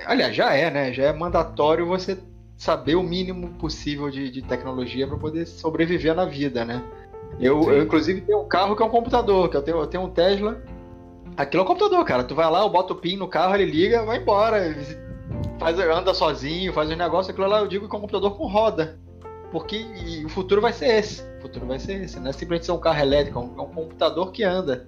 aliás, 0.06 0.34
já 0.34 0.54
é, 0.54 0.70
né? 0.70 0.92
Já 0.92 1.04
é 1.04 1.12
mandatório 1.12 1.86
você 1.86 2.18
saber 2.56 2.94
o 2.94 3.02
mínimo 3.02 3.48
possível 3.54 4.10
de, 4.10 4.30
de 4.30 4.42
tecnologia 4.42 5.06
para 5.06 5.16
poder 5.16 5.46
sobreviver 5.46 6.14
na 6.14 6.24
vida, 6.24 6.64
né? 6.64 6.82
Eu, 7.40 7.62
eu, 7.70 7.82
inclusive, 7.82 8.20
tenho 8.20 8.42
um 8.42 8.48
carro 8.48 8.76
que 8.76 8.82
é 8.82 8.86
um 8.86 8.90
computador, 8.90 9.48
que 9.48 9.56
eu 9.56 9.62
tenho, 9.62 9.78
eu 9.78 9.86
tenho 9.86 10.04
um 10.04 10.10
Tesla. 10.10 10.62
Aquilo 11.36 11.62
é 11.62 11.64
um 11.64 11.66
computador, 11.66 12.04
cara. 12.04 12.24
Tu 12.24 12.34
vai 12.34 12.50
lá, 12.50 12.60
eu 12.60 12.68
boto 12.68 12.92
o 12.92 12.96
PIN 12.96 13.16
no 13.16 13.26
carro, 13.26 13.54
ele 13.54 13.64
liga, 13.64 14.04
vai 14.04 14.18
embora. 14.18 14.74
Faz, 15.58 15.78
anda 15.78 16.12
sozinho, 16.12 16.72
faz 16.72 16.90
os 16.90 16.96
negócios. 16.96 17.30
Aquilo 17.30 17.48
lá 17.48 17.60
eu 17.60 17.68
digo 17.68 17.88
que 17.88 17.94
é 17.94 17.98
um 17.98 18.02
computador 18.02 18.36
com 18.36 18.46
roda. 18.46 18.98
Porque 19.50 19.84
o 20.24 20.28
futuro 20.28 20.60
vai 20.60 20.72
ser 20.72 20.86
esse. 20.86 21.22
O 21.38 21.42
futuro 21.42 21.66
vai 21.66 21.78
ser 21.78 22.02
esse. 22.02 22.18
Não 22.20 22.30
é 22.30 22.32
simplesmente 22.32 22.66
ser 22.66 22.72
um 22.72 22.78
carro 22.78 23.00
elétrico, 23.00 23.38
é 23.38 23.42
um, 23.42 23.58
é 23.58 23.62
um 23.62 23.74
computador 23.74 24.30
que 24.30 24.44
anda. 24.44 24.86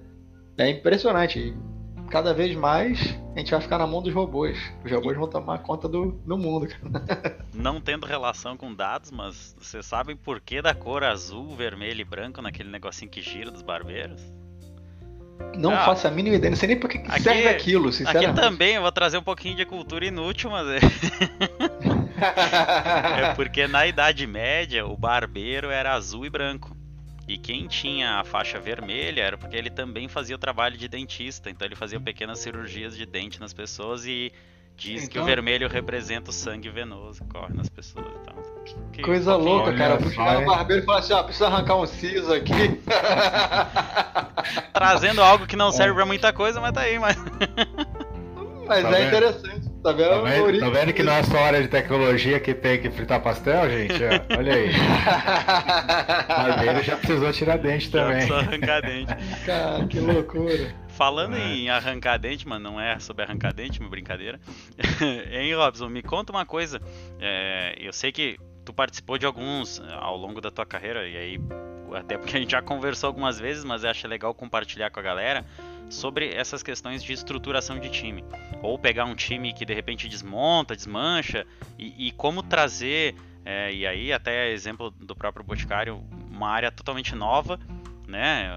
É 0.57 0.69
impressionante 0.69 1.55
cada 2.09 2.33
vez 2.33 2.55
mais 2.55 3.15
a 3.35 3.39
gente 3.39 3.51
vai 3.51 3.59
ficar 3.59 3.77
na 3.77 3.85
mão 3.85 4.01
dos 4.01 4.13
robôs. 4.13 4.57
Os 4.83 4.91
robôs 4.91 5.17
vão 5.17 5.27
tomar 5.27 5.59
conta 5.59 5.89
do, 5.89 6.11
do 6.25 6.37
mundo. 6.37 6.67
Não 7.53 7.81
tendo 7.81 8.05
relação 8.05 8.55
com 8.55 8.73
dados, 8.73 9.11
mas 9.11 9.55
vocês 9.59 9.85
sabem 9.85 10.15
por 10.15 10.39
que 10.39 10.61
da 10.61 10.73
cor 10.73 11.03
azul, 11.03 11.53
vermelho 11.55 12.01
e 12.01 12.05
branco 12.05 12.41
naquele 12.41 12.69
negocinho 12.69 13.11
que 13.11 13.21
gira 13.21 13.51
dos 13.51 13.61
barbeiros? 13.61 14.21
Não 15.57 15.73
ah, 15.73 15.85
faço 15.85 16.07
a 16.07 16.11
mínima 16.11 16.35
ideia, 16.35 16.51
não 16.51 16.57
sei 16.57 16.69
nem 16.69 16.79
por 16.79 16.89
que 16.89 16.97
aqui, 16.97 17.21
serve 17.21 17.47
aquilo, 17.47 17.91
sinceramente. 17.91 18.31
Aqui 18.31 18.41
também 18.41 18.75
eu 18.75 18.81
vou 18.81 18.91
trazer 18.91 19.17
um 19.17 19.23
pouquinho 19.23 19.55
de 19.55 19.65
cultura 19.65 20.05
inútil, 20.05 20.49
mas 20.49 20.67
é... 20.67 20.79
é 23.31 23.35
porque 23.35 23.67
na 23.67 23.85
Idade 23.85 24.25
Média 24.25 24.85
o 24.85 24.97
barbeiro 24.97 25.69
era 25.69 25.93
azul 25.93 26.25
e 26.25 26.29
branco. 26.29 26.75
E 27.27 27.37
quem 27.37 27.67
tinha 27.67 28.19
a 28.19 28.23
faixa 28.23 28.59
vermelha 28.59 29.21
era 29.21 29.37
porque 29.37 29.55
ele 29.55 29.69
também 29.69 30.07
fazia 30.07 30.35
o 30.35 30.39
trabalho 30.39 30.77
de 30.77 30.87
dentista, 30.87 31.49
então 31.49 31.67
ele 31.67 31.75
fazia 31.75 31.99
pequenas 31.99 32.39
cirurgias 32.39 32.95
de 32.95 33.05
dente 33.05 33.39
nas 33.39 33.51
pessoas 33.51 34.05
e 34.05 34.31
diz 34.77 35.03
então... 35.03 35.09
que 35.09 35.19
o 35.19 35.23
vermelho 35.23 35.67
representa 35.67 36.29
o 36.29 36.33
sangue 36.33 36.69
venoso 36.69 37.23
que 37.23 37.29
corre 37.29 37.53
nas 37.53 37.67
pessoas. 37.67 38.05
Então, 38.21 38.35
que 38.91 39.01
Coisa 39.01 39.35
louca, 39.35 39.73
cara. 39.73 39.99
Chegar 40.09 40.39
no 40.39 40.45
barbeiro 40.45 40.83
e 40.83 40.85
falar 40.85 40.99
assim, 40.99 41.13
ó, 41.13 41.23
precisa 41.23 41.47
arrancar 41.47 41.77
um 41.77 41.85
siso 41.87 42.31
aqui. 42.31 42.79
Trazendo 44.71 45.23
algo 45.23 45.47
que 45.47 45.55
não 45.55 45.71
serve 45.71 45.95
pra 45.95 46.05
muita 46.05 46.31
coisa, 46.31 46.61
mas 46.61 46.73
tá 46.73 46.81
aí, 46.81 46.99
mas. 46.99 47.17
Mas 48.67 48.83
tá 48.83 48.89
é 48.89 48.93
vendo? 48.93 49.07
interessante. 49.07 49.74
Tá 49.85 49.91
vendo? 49.91 50.09
Tá 50.09 50.21
vendo, 50.21 50.59
tá 50.59 50.69
vendo 50.69 50.93
que 50.93 51.03
não 51.03 51.13
é 51.13 51.21
só 51.21 51.37
hora 51.37 51.61
de 51.61 51.67
tecnologia 51.67 52.39
que 52.39 52.55
tem 52.55 52.81
que 52.81 52.89
fritar 52.89 53.21
pastel, 53.21 53.69
gente? 53.69 54.03
É, 54.03 54.25
olha 54.35 54.55
aí. 54.55 54.71
Barbeiro 56.27 56.83
já 56.83 56.97
precisou 56.97 57.31
tirar 57.31 57.57
dente 57.59 57.91
também. 57.91 58.21
Já 58.21 58.33
precisou 58.33 58.37
arrancar 58.37 58.81
dente. 58.81 59.13
Cara, 59.45 59.85
que 59.85 59.99
loucura. 59.99 60.75
Falando 60.87 61.37
é. 61.37 61.39
em 61.39 61.69
arrancar 61.69 62.17
dente, 62.17 62.47
mas 62.47 62.59
não 62.59 62.81
é 62.81 62.97
sobre 62.97 63.25
arrancar 63.25 63.53
dente, 63.53 63.79
uma 63.79 63.87
brincadeira. 63.87 64.39
hein, 65.29 65.53
Robson, 65.53 65.87
me 65.87 66.01
conta 66.01 66.33
uma 66.33 66.47
coisa. 66.47 66.81
É, 67.19 67.75
eu 67.79 67.93
sei 67.93 68.11
que 68.11 68.39
tu 68.65 68.73
participou 68.73 69.19
de 69.19 69.27
alguns 69.27 69.79
ao 69.99 70.17
longo 70.17 70.41
da 70.41 70.49
tua 70.49 70.65
carreira, 70.65 71.07
e 71.07 71.15
aí, 71.15 71.39
até 71.93 72.17
porque 72.17 72.35
a 72.35 72.39
gente 72.39 72.53
já 72.53 72.61
conversou 72.63 73.05
algumas 73.05 73.39
vezes, 73.39 73.63
mas 73.63 73.83
eu 73.83 73.91
acho 73.91 74.07
legal 74.07 74.33
compartilhar 74.33 74.89
com 74.89 74.99
a 74.99 75.03
galera 75.03 75.45
sobre 75.89 76.33
essas 76.33 76.63
questões 76.63 77.03
de 77.03 77.13
estruturação 77.13 77.79
de 77.79 77.89
time. 77.89 78.23
Ou 78.61 78.77
pegar 78.77 79.05
um 79.05 79.15
time 79.15 79.53
que 79.53 79.65
de 79.65 79.73
repente 79.73 80.07
desmonta, 80.07 80.75
desmancha, 80.75 81.45
e, 81.77 82.07
e 82.07 82.11
como 82.11 82.41
trazer, 82.43 83.15
é, 83.43 83.73
e 83.73 83.85
aí 83.85 84.11
até 84.11 84.51
exemplo 84.51 84.91
do 84.91 85.15
próprio 85.15 85.45
Boticário, 85.45 86.03
uma 86.29 86.49
área 86.49 86.71
totalmente 86.71 87.15
nova, 87.15 87.59
né? 88.07 88.49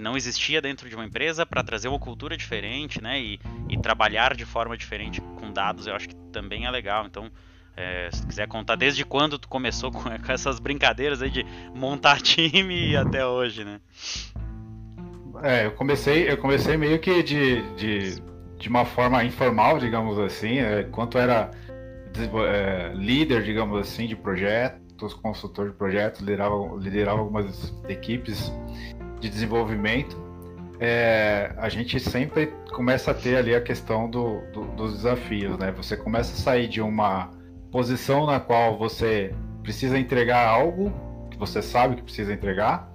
que 0.00 0.02
não 0.02 0.16
existia 0.16 0.62
dentro 0.62 0.88
de 0.88 0.94
uma 0.94 1.04
empresa 1.04 1.44
para 1.44 1.62
trazer 1.62 1.88
uma 1.88 1.98
cultura 1.98 2.34
diferente, 2.34 3.02
né? 3.02 3.20
E, 3.20 3.38
e, 3.68 3.76
trabalhar 3.76 4.34
de 4.34 4.46
forma 4.46 4.74
diferente 4.74 5.20
com 5.20 5.52
dados, 5.52 5.86
eu 5.86 5.94
acho 5.94 6.08
que 6.08 6.14
também 6.32 6.64
é 6.64 6.70
legal. 6.70 7.04
Então, 7.04 7.30
é, 7.76 8.08
se 8.10 8.26
quiser 8.26 8.48
contar 8.48 8.76
desde 8.76 9.04
quando 9.04 9.38
tu 9.38 9.46
começou 9.46 9.90
com, 9.90 10.04
com 10.24 10.32
essas 10.32 10.58
brincadeiras 10.58 11.20
aí 11.20 11.30
de 11.30 11.44
montar 11.74 12.20
time 12.22 12.96
até 12.96 13.26
hoje, 13.26 13.62
né? 13.62 13.78
É, 15.42 15.66
eu 15.66 15.72
comecei, 15.72 16.30
eu 16.30 16.36
comecei 16.36 16.76
meio 16.76 16.98
que 16.98 17.22
de, 17.22 17.62
de, 17.74 18.22
de 18.58 18.68
uma 18.68 18.84
forma 18.84 19.24
informal, 19.24 19.78
digamos 19.78 20.18
assim, 20.18 20.58
é, 20.58 20.82
enquanto 20.82 21.18
era 21.18 21.50
é, 22.46 22.92
líder, 22.94 23.42
digamos 23.42 23.80
assim, 23.80 24.06
de 24.06 24.16
projetos, 24.16 25.14
consultor 25.14 25.70
de 25.70 25.74
projetos, 25.76 26.20
liderava, 26.20 26.76
liderava 26.78 27.20
algumas 27.20 27.74
equipes 27.88 28.52
de 29.20 29.28
desenvolvimento. 29.28 30.16
É, 30.78 31.54
a 31.58 31.68
gente 31.68 32.00
sempre 32.00 32.46
começa 32.72 33.10
a 33.10 33.14
ter 33.14 33.36
ali 33.36 33.54
a 33.54 33.60
questão 33.60 34.08
do, 34.08 34.40
do, 34.52 34.64
dos 34.76 34.94
desafios, 34.94 35.58
né? 35.58 35.72
Você 35.72 35.96
começa 35.96 36.32
a 36.32 36.36
sair 36.36 36.68
de 36.68 36.80
uma 36.80 37.30
posição 37.70 38.26
na 38.26 38.40
qual 38.40 38.78
você 38.78 39.34
precisa 39.62 39.98
entregar 39.98 40.46
algo 40.48 40.92
que 41.30 41.38
você 41.38 41.60
sabe 41.60 41.96
que 41.96 42.02
precisa 42.02 42.32
entregar 42.32 42.90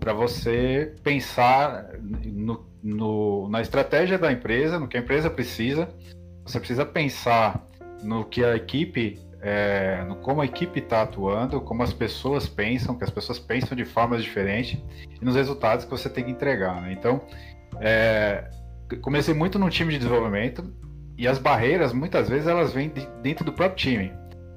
para 0.00 0.14
você 0.14 0.94
pensar 1.04 1.90
no, 2.00 2.66
no, 2.82 3.48
na 3.50 3.60
estratégia 3.60 4.18
da 4.18 4.32
empresa, 4.32 4.80
no 4.80 4.88
que 4.88 4.96
a 4.96 5.00
empresa 5.00 5.28
precisa. 5.28 5.88
Você 6.44 6.58
precisa 6.58 6.86
pensar 6.86 7.64
no 8.02 8.24
que 8.24 8.42
a 8.42 8.56
equipe, 8.56 9.20
é, 9.42 10.02
no 10.08 10.16
como 10.16 10.40
a 10.40 10.46
equipe 10.46 10.80
está 10.80 11.02
atuando, 11.02 11.60
como 11.60 11.82
as 11.82 11.92
pessoas 11.92 12.48
pensam, 12.48 12.96
que 12.96 13.04
as 13.04 13.10
pessoas 13.10 13.38
pensam 13.38 13.76
de 13.76 13.84
formas 13.84 14.24
diferentes 14.24 14.82
e 15.20 15.24
nos 15.24 15.36
resultados 15.36 15.84
que 15.84 15.90
você 15.90 16.08
tem 16.08 16.24
que 16.24 16.30
entregar. 16.30 16.80
Né? 16.80 16.92
Então, 16.92 17.20
é, 17.78 18.50
comecei 19.02 19.34
muito 19.34 19.58
no 19.58 19.68
time 19.68 19.92
de 19.92 19.98
desenvolvimento 19.98 20.72
e 21.16 21.28
as 21.28 21.38
barreiras 21.38 21.92
muitas 21.92 22.30
vezes 22.30 22.48
elas 22.48 22.72
vêm 22.72 22.88
de, 22.88 23.06
dentro 23.22 23.44
do 23.44 23.52
próprio 23.52 23.76
time. 23.76 24.12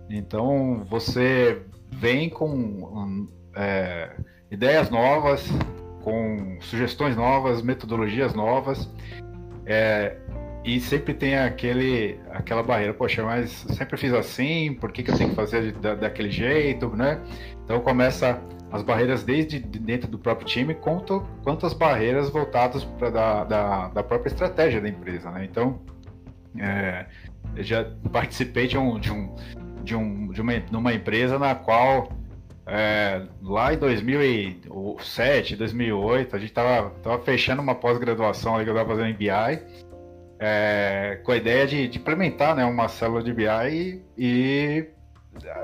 Então, 0.09 0.85
você 0.89 1.61
vem 1.91 2.29
com 2.29 2.49
um, 2.49 3.27
é, 3.55 4.09
ideias 4.53 4.89
novas, 4.89 5.43
com 6.03 6.57
sugestões 6.61 7.15
novas, 7.15 7.61
metodologias 7.61 8.33
novas. 8.33 8.89
É, 9.65 10.17
e 10.63 10.79
sempre 10.79 11.13
tem 11.13 11.35
aquele, 11.35 12.19
aquela 12.31 12.61
barreira, 12.63 12.93
poxa, 12.93 13.23
mas 13.23 13.49
sempre 13.69 13.97
fiz 13.97 14.13
assim, 14.13 14.73
por 14.73 14.91
que, 14.91 15.03
que 15.03 15.11
eu 15.11 15.17
tenho 15.17 15.31
que 15.31 15.35
fazer 15.35 15.73
da, 15.73 15.95
daquele 15.95 16.31
jeito, 16.31 16.87
né? 16.95 17.19
Então 17.63 17.81
começa 17.81 18.41
as 18.71 18.81
barreiras 18.81 19.23
desde 19.23 19.59
dentro 19.59 20.09
do 20.09 20.17
próprio 20.17 20.47
time, 20.47 20.73
quanto, 20.73 21.25
quanto 21.43 21.65
as 21.65 21.73
barreiras 21.73 22.29
voltadas 22.29 22.83
para 22.83 23.09
da, 23.09 23.43
da, 23.43 23.87
da, 23.89 24.03
própria 24.03 24.29
estratégia 24.29 24.79
da 24.79 24.89
empresa, 24.89 25.29
né? 25.31 25.45
Então, 25.45 25.81
é, 26.57 27.05
eu 27.55 27.63
já 27.63 27.85
participei 28.11 28.67
de, 28.67 28.77
um, 28.77 28.99
de, 28.99 29.11
um, 29.11 29.35
de, 29.83 29.95
um, 29.95 30.31
de 30.31 30.41
uma, 30.41 30.53
numa 30.71 30.93
empresa 30.93 31.37
na 31.37 31.53
qual 31.55 32.09
é, 32.65 33.23
lá 33.41 33.73
em 33.73 33.77
2007, 33.77 35.55
2008, 35.55 36.35
a 36.35 36.39
gente 36.39 36.53
tava, 36.53 36.89
tava 37.01 37.21
fechando 37.21 37.61
uma 37.61 37.75
pós-graduação 37.75 38.55
que 38.55 38.69
eu 38.69 38.73
estava 38.73 38.89
fazendo 38.89 39.09
em 39.09 39.13
BI, 39.13 39.29
é, 40.39 41.19
com 41.23 41.31
a 41.31 41.37
ideia 41.37 41.67
de, 41.67 41.87
de, 41.87 41.99
implementar 41.99 42.55
né, 42.55 42.63
uma 42.63 42.87
célula 42.87 43.21
de 43.21 43.33
BI 43.33 43.45
e, 43.47 44.01
e 44.17 44.89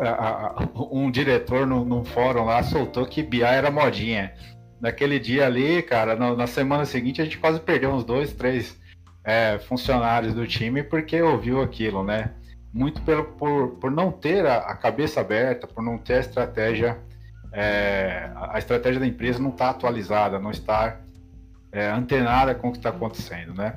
a, 0.02 0.62
a, 0.62 0.68
um 0.92 1.10
diretor 1.10 1.66
no, 1.66 1.86
num 1.86 2.04
fórum 2.04 2.46
lá 2.46 2.62
soltou 2.64 3.06
que 3.06 3.24
BI 3.24 3.44
era 3.44 3.72
modinha. 3.72 4.34
Naquele 4.82 5.20
dia 5.20 5.46
ali, 5.46 5.82
cara, 5.82 6.16
no, 6.16 6.36
na 6.36 6.48
semana 6.48 6.86
seguinte 6.86 7.22
a 7.22 7.26
gente 7.26 7.38
quase 7.38 7.60
perdeu 7.60 7.92
uns 7.92 8.04
dois, 8.04 8.34
três 8.34 8.80
é, 9.24 9.58
funcionários 9.60 10.34
do 10.34 10.46
time 10.48 10.84
porque 10.84 11.22
ouviu 11.22 11.62
aquilo, 11.62 12.04
né? 12.04 12.32
Muito 12.74 13.02
pelo, 13.02 13.24
por, 13.24 13.70
por 13.76 13.92
não 13.92 14.12
ter 14.12 14.46
a, 14.46 14.58
a 14.58 14.76
cabeça 14.76 15.22
aberta, 15.22 15.68
por 15.68 15.84
não 15.84 15.98
ter 15.98 16.16
a 16.16 16.20
estratégia, 16.20 16.98
é, 17.52 18.32
a 18.36 18.58
estratégia 18.58 19.00
da 19.00 19.08
empresa 19.08 19.42
não 19.42 19.50
está 19.50 19.70
atualizada, 19.70 20.40
não 20.40 20.52
está 20.52 21.00
é, 21.72 21.88
antenada 21.90 22.54
com 22.54 22.70
o 22.70 22.72
que 22.72 22.78
está 22.78 22.90
acontecendo, 22.90 23.54
né? 23.54 23.76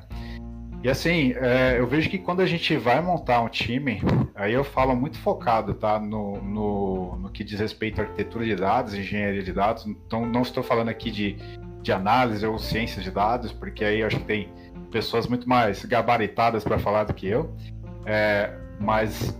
E 0.83 0.89
assim, 0.89 1.33
é, 1.37 1.79
eu 1.79 1.87
vejo 1.87 2.09
que 2.09 2.17
quando 2.17 2.41
a 2.41 2.45
gente 2.45 2.75
vai 2.75 3.01
montar 3.01 3.41
um 3.41 3.47
time, 3.47 4.01
aí 4.35 4.51
eu 4.51 4.65
falo 4.65 4.93
muito 4.93 5.17
focado, 5.17 5.73
tá? 5.73 5.97
No, 5.97 6.41
no, 6.41 7.15
no 7.15 7.29
que 7.29 7.41
diz 7.41 7.57
respeito 7.57 8.01
à 8.01 8.03
arquitetura 8.03 8.43
de 8.43 8.55
dados, 8.55 8.93
engenharia 8.93 9.41
de 9.41 9.53
dados. 9.53 9.87
Então, 9.87 10.25
não 10.25 10.41
estou 10.41 10.61
falando 10.61 10.89
aqui 10.89 11.09
de, 11.09 11.37
de 11.81 11.91
análise 11.93 12.45
ou 12.45 12.59
ciência 12.59 13.01
de 13.01 13.09
dados, 13.09 13.53
porque 13.53 13.85
aí 13.85 14.03
acho 14.03 14.17
que 14.17 14.25
tem 14.25 14.49
pessoas 14.91 15.25
muito 15.25 15.47
mais 15.47 15.85
gabaritadas 15.85 16.65
para 16.65 16.77
falar 16.77 17.05
do 17.05 17.13
que 17.13 17.27
eu. 17.27 17.55
É, 18.05 18.53
mas, 18.83 19.37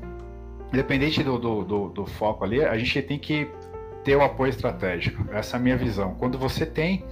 independente 0.71 1.21
do, 1.23 1.37
do, 1.37 1.63
do, 1.63 1.89
do 1.89 2.05
foco 2.05 2.43
ali, 2.43 2.63
a 2.63 2.77
gente 2.77 3.01
tem 3.01 3.19
que 3.19 3.49
ter 4.03 4.15
o 4.15 4.21
apoio 4.21 4.49
estratégico. 4.49 5.25
Essa 5.31 5.57
é 5.57 5.59
a 5.59 5.61
minha 5.61 5.77
visão. 5.77 6.15
Quando 6.15 6.37
você 6.37 6.65
tem 6.65 7.03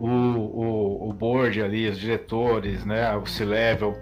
o, 0.00 0.08
o, 0.08 1.08
o 1.10 1.12
board 1.12 1.62
ali, 1.62 1.88
os 1.88 1.98
diretores, 1.98 2.84
né, 2.84 3.14
o 3.16 3.26
C-level, 3.26 3.94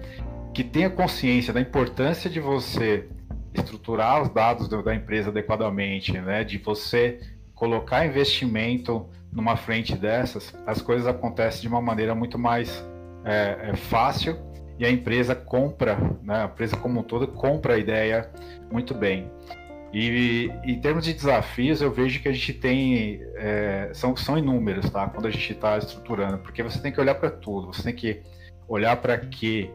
que 0.52 0.62
tenha 0.62 0.88
consciência 0.88 1.52
da 1.52 1.60
importância 1.60 2.30
de 2.30 2.40
você 2.40 3.08
estruturar 3.52 4.22
os 4.22 4.28
dados 4.28 4.68
da 4.68 4.94
empresa 4.94 5.30
adequadamente, 5.30 6.12
né, 6.12 6.42
de 6.42 6.58
você 6.58 7.20
colocar 7.54 8.04
investimento 8.04 9.06
numa 9.32 9.56
frente 9.56 9.96
dessas, 9.96 10.56
as 10.66 10.80
coisas 10.80 11.06
acontecem 11.06 11.62
de 11.62 11.68
uma 11.68 11.80
maneira 11.80 12.14
muito 12.14 12.38
mais 12.38 12.84
é, 13.24 13.70
é 13.70 13.76
fácil 13.76 14.36
e 14.78 14.84
a 14.84 14.90
empresa 14.90 15.34
compra, 15.34 15.96
né, 16.22 16.42
a 16.42 16.44
empresa 16.46 16.76
como 16.76 17.00
um 17.00 17.02
todo 17.02 17.28
compra 17.28 17.74
a 17.74 17.78
ideia 17.78 18.30
muito 18.70 18.94
bem. 18.94 19.30
E 19.92 20.50
em 20.64 20.80
termos 20.80 21.04
de 21.04 21.14
desafios, 21.14 21.80
eu 21.80 21.92
vejo 21.92 22.20
que 22.20 22.28
a 22.28 22.32
gente 22.32 22.52
tem. 22.52 23.22
É, 23.36 23.90
são, 23.94 24.16
são 24.16 24.36
inúmeros, 24.36 24.90
tá? 24.90 25.06
Quando 25.06 25.26
a 25.26 25.30
gente 25.30 25.52
está 25.52 25.78
estruturando, 25.78 26.38
porque 26.38 26.64
você 26.64 26.80
tem 26.80 26.90
que 26.90 27.00
olhar 27.00 27.14
para 27.14 27.30
tudo, 27.30 27.72
você 27.72 27.84
tem 27.84 27.94
que 27.94 28.20
olhar 28.66 28.96
para 28.96 29.16
que 29.18 29.70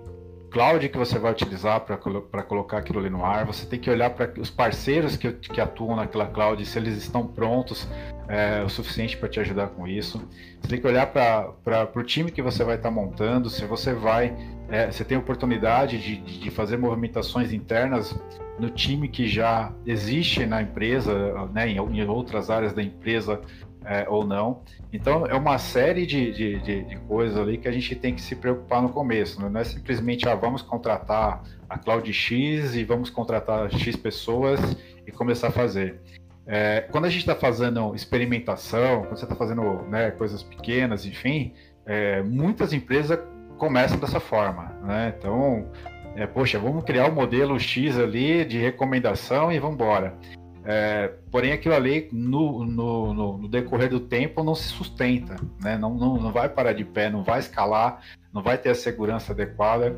cloud 0.49 0.89
que 0.89 0.97
você 0.97 1.17
vai 1.17 1.31
utilizar 1.31 1.79
para 1.81 1.97
colocar 2.43 2.79
aquilo 2.79 2.99
ali 2.99 3.09
no 3.09 3.23
ar, 3.23 3.45
você 3.45 3.65
tem 3.65 3.79
que 3.79 3.89
olhar 3.89 4.09
para 4.09 4.33
os 4.39 4.49
parceiros 4.49 5.15
que, 5.15 5.31
que 5.31 5.61
atuam 5.61 5.95
naquela 5.95 6.25
cloud, 6.25 6.65
se 6.65 6.77
eles 6.77 6.97
estão 6.97 7.25
prontos 7.25 7.87
é, 8.27 8.61
o 8.63 8.69
suficiente 8.69 9.15
para 9.15 9.29
te 9.29 9.39
ajudar 9.39 9.67
com 9.67 9.87
isso. 9.87 10.21
Você 10.59 10.67
tem 10.67 10.81
que 10.81 10.87
olhar 10.87 11.07
para 11.07 11.91
o 11.95 12.03
time 12.03 12.31
que 12.31 12.41
você 12.41 12.63
vai 12.63 12.75
estar 12.75 12.89
tá 12.89 12.95
montando, 12.95 13.49
se 13.49 13.65
você 13.65 13.93
vai. 13.93 14.35
É, 14.71 14.91
você 14.91 15.03
tem 15.03 15.17
oportunidade 15.17 15.97
de, 15.97 16.17
de 16.39 16.51
fazer 16.51 16.77
movimentações 16.77 17.51
internas 17.51 18.15
no 18.59 18.69
time 18.69 19.07
que 19.07 19.27
já 19.27 19.73
existe 19.85 20.45
na 20.45 20.61
empresa, 20.61 21.47
né, 21.53 21.67
em, 21.67 21.77
em 21.77 22.07
outras 22.07 22.49
áreas 22.49 22.73
da 22.73 22.83
empresa 22.83 23.41
é, 23.85 24.07
ou 24.07 24.25
não. 24.25 24.61
Então 24.91 25.25
é 25.25 25.33
uma 25.33 25.57
série 25.57 26.05
de, 26.05 26.31
de, 26.31 26.59
de, 26.59 26.83
de, 26.83 26.95
coisas 26.99 27.37
ali 27.37 27.57
que 27.57 27.67
a 27.67 27.71
gente 27.71 27.95
tem 27.95 28.13
que 28.13 28.21
se 28.21 28.35
preocupar 28.35 28.81
no 28.81 28.89
começo. 28.89 29.41
Né? 29.41 29.49
Não 29.49 29.59
é 29.59 29.63
simplesmente 29.63 30.27
ah, 30.27 30.35
vamos 30.35 30.61
contratar 30.61 31.41
a 31.67 31.77
Cloud 31.77 32.11
X 32.11 32.75
e 32.75 32.83
vamos 32.83 33.09
contratar 33.09 33.71
X 33.71 33.95
pessoas 33.95 34.59
e 35.07 35.11
começar 35.11 35.47
a 35.47 35.51
fazer. 35.51 35.99
É, 36.45 36.81
quando 36.91 37.05
a 37.05 37.09
gente 37.09 37.21
está 37.21 37.35
fazendo 37.35 37.93
experimentação, 37.95 39.03
quando 39.03 39.17
você 39.17 39.25
está 39.25 39.35
fazendo 39.35 39.83
né, 39.83 40.11
coisas 40.11 40.41
pequenas, 40.41 41.05
enfim, 41.05 41.53
é, 41.85 42.21
muitas 42.23 42.73
empresas 42.73 43.19
começam 43.59 43.99
dessa 43.99 44.19
forma. 44.19 44.73
Né? 44.81 45.13
Então, 45.15 45.69
é, 46.15 46.25
poxa, 46.25 46.57
vamos 46.57 46.83
criar 46.83 47.07
o 47.07 47.11
um 47.11 47.15
modelo 47.15 47.59
X 47.59 47.99
ali 47.99 48.43
de 48.43 48.57
recomendação 48.57 49.51
e 49.51 49.59
vamos 49.59 49.75
embora. 49.75 50.17
É, 50.65 51.13
porém, 51.31 51.51
aquilo 51.51 51.75
ali, 51.75 52.09
no, 52.11 52.65
no, 52.65 53.13
no, 53.13 53.37
no, 53.37 53.47
decorrer 53.47 53.89
do 53.89 53.99
tempo, 53.99 54.43
não 54.43 54.55
se 54.55 54.67
sustenta, 54.67 55.35
né? 55.61 55.77
não, 55.77 55.93
não, 55.93 56.17
não 56.17 56.31
vai 56.31 56.49
parar 56.49 56.73
de 56.73 56.83
pé, 56.83 57.09
não 57.09 57.23
vai 57.23 57.39
escalar, 57.39 58.01
não 58.33 58.41
vai 58.41 58.57
ter 58.57 58.69
a 58.69 58.75
segurança 58.75 59.31
adequada 59.31 59.95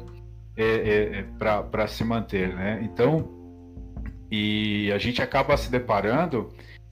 é, 0.55 0.63
é, 0.63 1.19
é 1.19 1.25
para 1.69 1.87
se 1.87 2.03
manter. 2.03 2.53
Né? 2.53 2.81
Então, 2.83 3.29
e 4.31 4.91
a 4.93 4.97
gente 4.97 5.21
acaba 5.21 5.57
se 5.57 5.69
deparando 5.69 6.49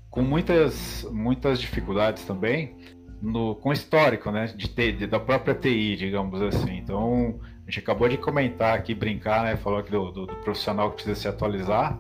com 0.10 0.22
muitas, 0.22 1.08
muitas 1.12 1.60
dificuldades 1.60 2.26
também 2.26 2.76
no, 3.22 3.56
com 3.56 3.72
histórico 3.72 4.32
né? 4.32 4.48
de, 4.56 4.92
de, 4.92 5.08
da 5.08 5.20
própria 5.20 5.54
TI, 5.54 5.96
digamos 5.96 6.42
assim. 6.42 6.78
Então, 6.78 7.40
a 7.66 7.70
gente 7.70 7.80
acabou 7.80 8.08
de 8.08 8.18
comentar 8.18 8.76
aqui, 8.76 8.94
brincar, 8.94 9.44
né? 9.44 9.56
Falou 9.58 9.80
aqui 9.80 9.92
do, 9.92 10.12
do, 10.12 10.26
do 10.26 10.36
profissional 10.38 10.90
que 10.90 10.96
precisa 10.96 11.16
se 11.16 11.28
atualizar. 11.28 12.00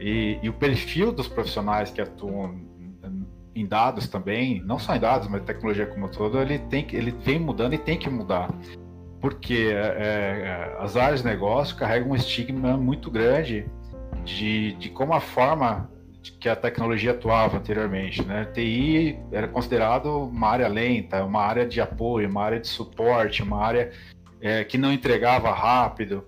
E, 0.00 0.38
e, 0.42 0.48
o 0.48 0.52
perfil 0.52 1.10
dos 1.10 1.26
profissionais 1.26 1.90
que 1.90 2.00
atuam 2.00 2.66
em 3.56 3.66
dados 3.66 4.06
também, 4.06 4.62
não 4.62 4.78
só 4.78 4.94
em 4.94 5.00
dados, 5.00 5.28
mas 5.28 5.42
tecnologia 5.42 5.86
como 5.86 6.10
todo, 6.10 6.38
ele, 6.38 6.58
tem, 6.58 6.86
ele 6.92 7.10
vem 7.10 7.40
mudando 7.40 7.72
e 7.72 7.78
tem 7.78 7.98
que 7.98 8.10
mudar. 8.10 8.50
Porque 9.18 9.70
é, 9.72 9.96
é, 9.96 10.76
as 10.78 10.94
áreas 10.94 11.20
de 11.22 11.26
negócio 11.26 11.74
carregam 11.74 12.10
um 12.10 12.14
estigma 12.14 12.76
muito 12.76 13.10
grande 13.10 13.66
de, 14.24 14.74
de 14.74 14.90
como 14.90 15.14
a 15.14 15.20
forma 15.20 15.90
que 16.32 16.48
a 16.48 16.56
tecnologia 16.56 17.12
atuava 17.12 17.58
anteriormente. 17.58 18.24
Né? 18.24 18.44
TI 18.46 19.18
era 19.30 19.48
considerado 19.48 20.06
uma 20.24 20.48
área 20.48 20.68
lenta, 20.68 21.24
uma 21.24 21.40
área 21.40 21.66
de 21.66 21.80
apoio, 21.80 22.28
uma 22.28 22.42
área 22.42 22.60
de 22.60 22.68
suporte, 22.68 23.42
uma 23.42 23.64
área 23.64 23.92
é, 24.40 24.64
que 24.64 24.78
não 24.78 24.92
entregava 24.92 25.50
rápido. 25.52 26.24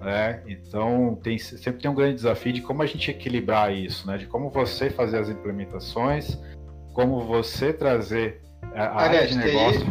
Né? 0.00 0.42
Então 0.46 1.18
tem, 1.22 1.38
sempre 1.38 1.80
tem 1.80 1.90
um 1.90 1.94
grande 1.94 2.16
desafio 2.16 2.52
de 2.52 2.60
como 2.60 2.82
a 2.82 2.86
gente 2.86 3.10
equilibrar 3.10 3.72
isso, 3.72 4.06
né? 4.06 4.18
de 4.18 4.26
como 4.26 4.50
você 4.50 4.90
fazer 4.90 5.18
as 5.18 5.28
implementações, 5.28 6.38
como 6.92 7.20
você 7.20 7.72
trazer 7.72 8.40
a, 8.74 9.02
área 9.02 9.26
de 9.26 9.36
negócio. 9.36 9.84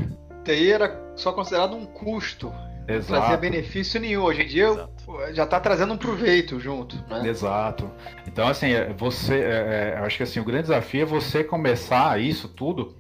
TI, 0.44 0.56
TI 0.56 0.72
era 0.72 1.14
só 1.16 1.32
considerado 1.32 1.76
um 1.76 1.86
custo, 1.86 2.52
Exato. 2.88 3.12
não 3.12 3.20
trazia 3.20 3.38
benefício 3.38 4.00
nenhum. 4.00 4.24
Hoje 4.24 4.42
em 4.42 4.48
dia 4.48 4.68
Exato. 4.68 5.01
Já 5.34 5.44
está 5.44 5.60
trazendo 5.60 5.94
um 5.94 5.98
proveito 5.98 6.60
junto. 6.60 6.96
Né? 7.10 7.28
Exato. 7.28 7.90
Então 8.28 8.48
assim, 8.48 8.72
é, 8.72 8.94
você, 8.94 9.36
é, 9.36 9.96
é, 9.96 10.00
acho 10.00 10.18
que 10.18 10.24
assim 10.24 10.40
o 10.40 10.44
grande 10.44 10.64
desafio 10.64 11.02
é 11.02 11.06
você 11.06 11.44
começar 11.44 12.20
isso 12.20 12.48
tudo 12.48 12.98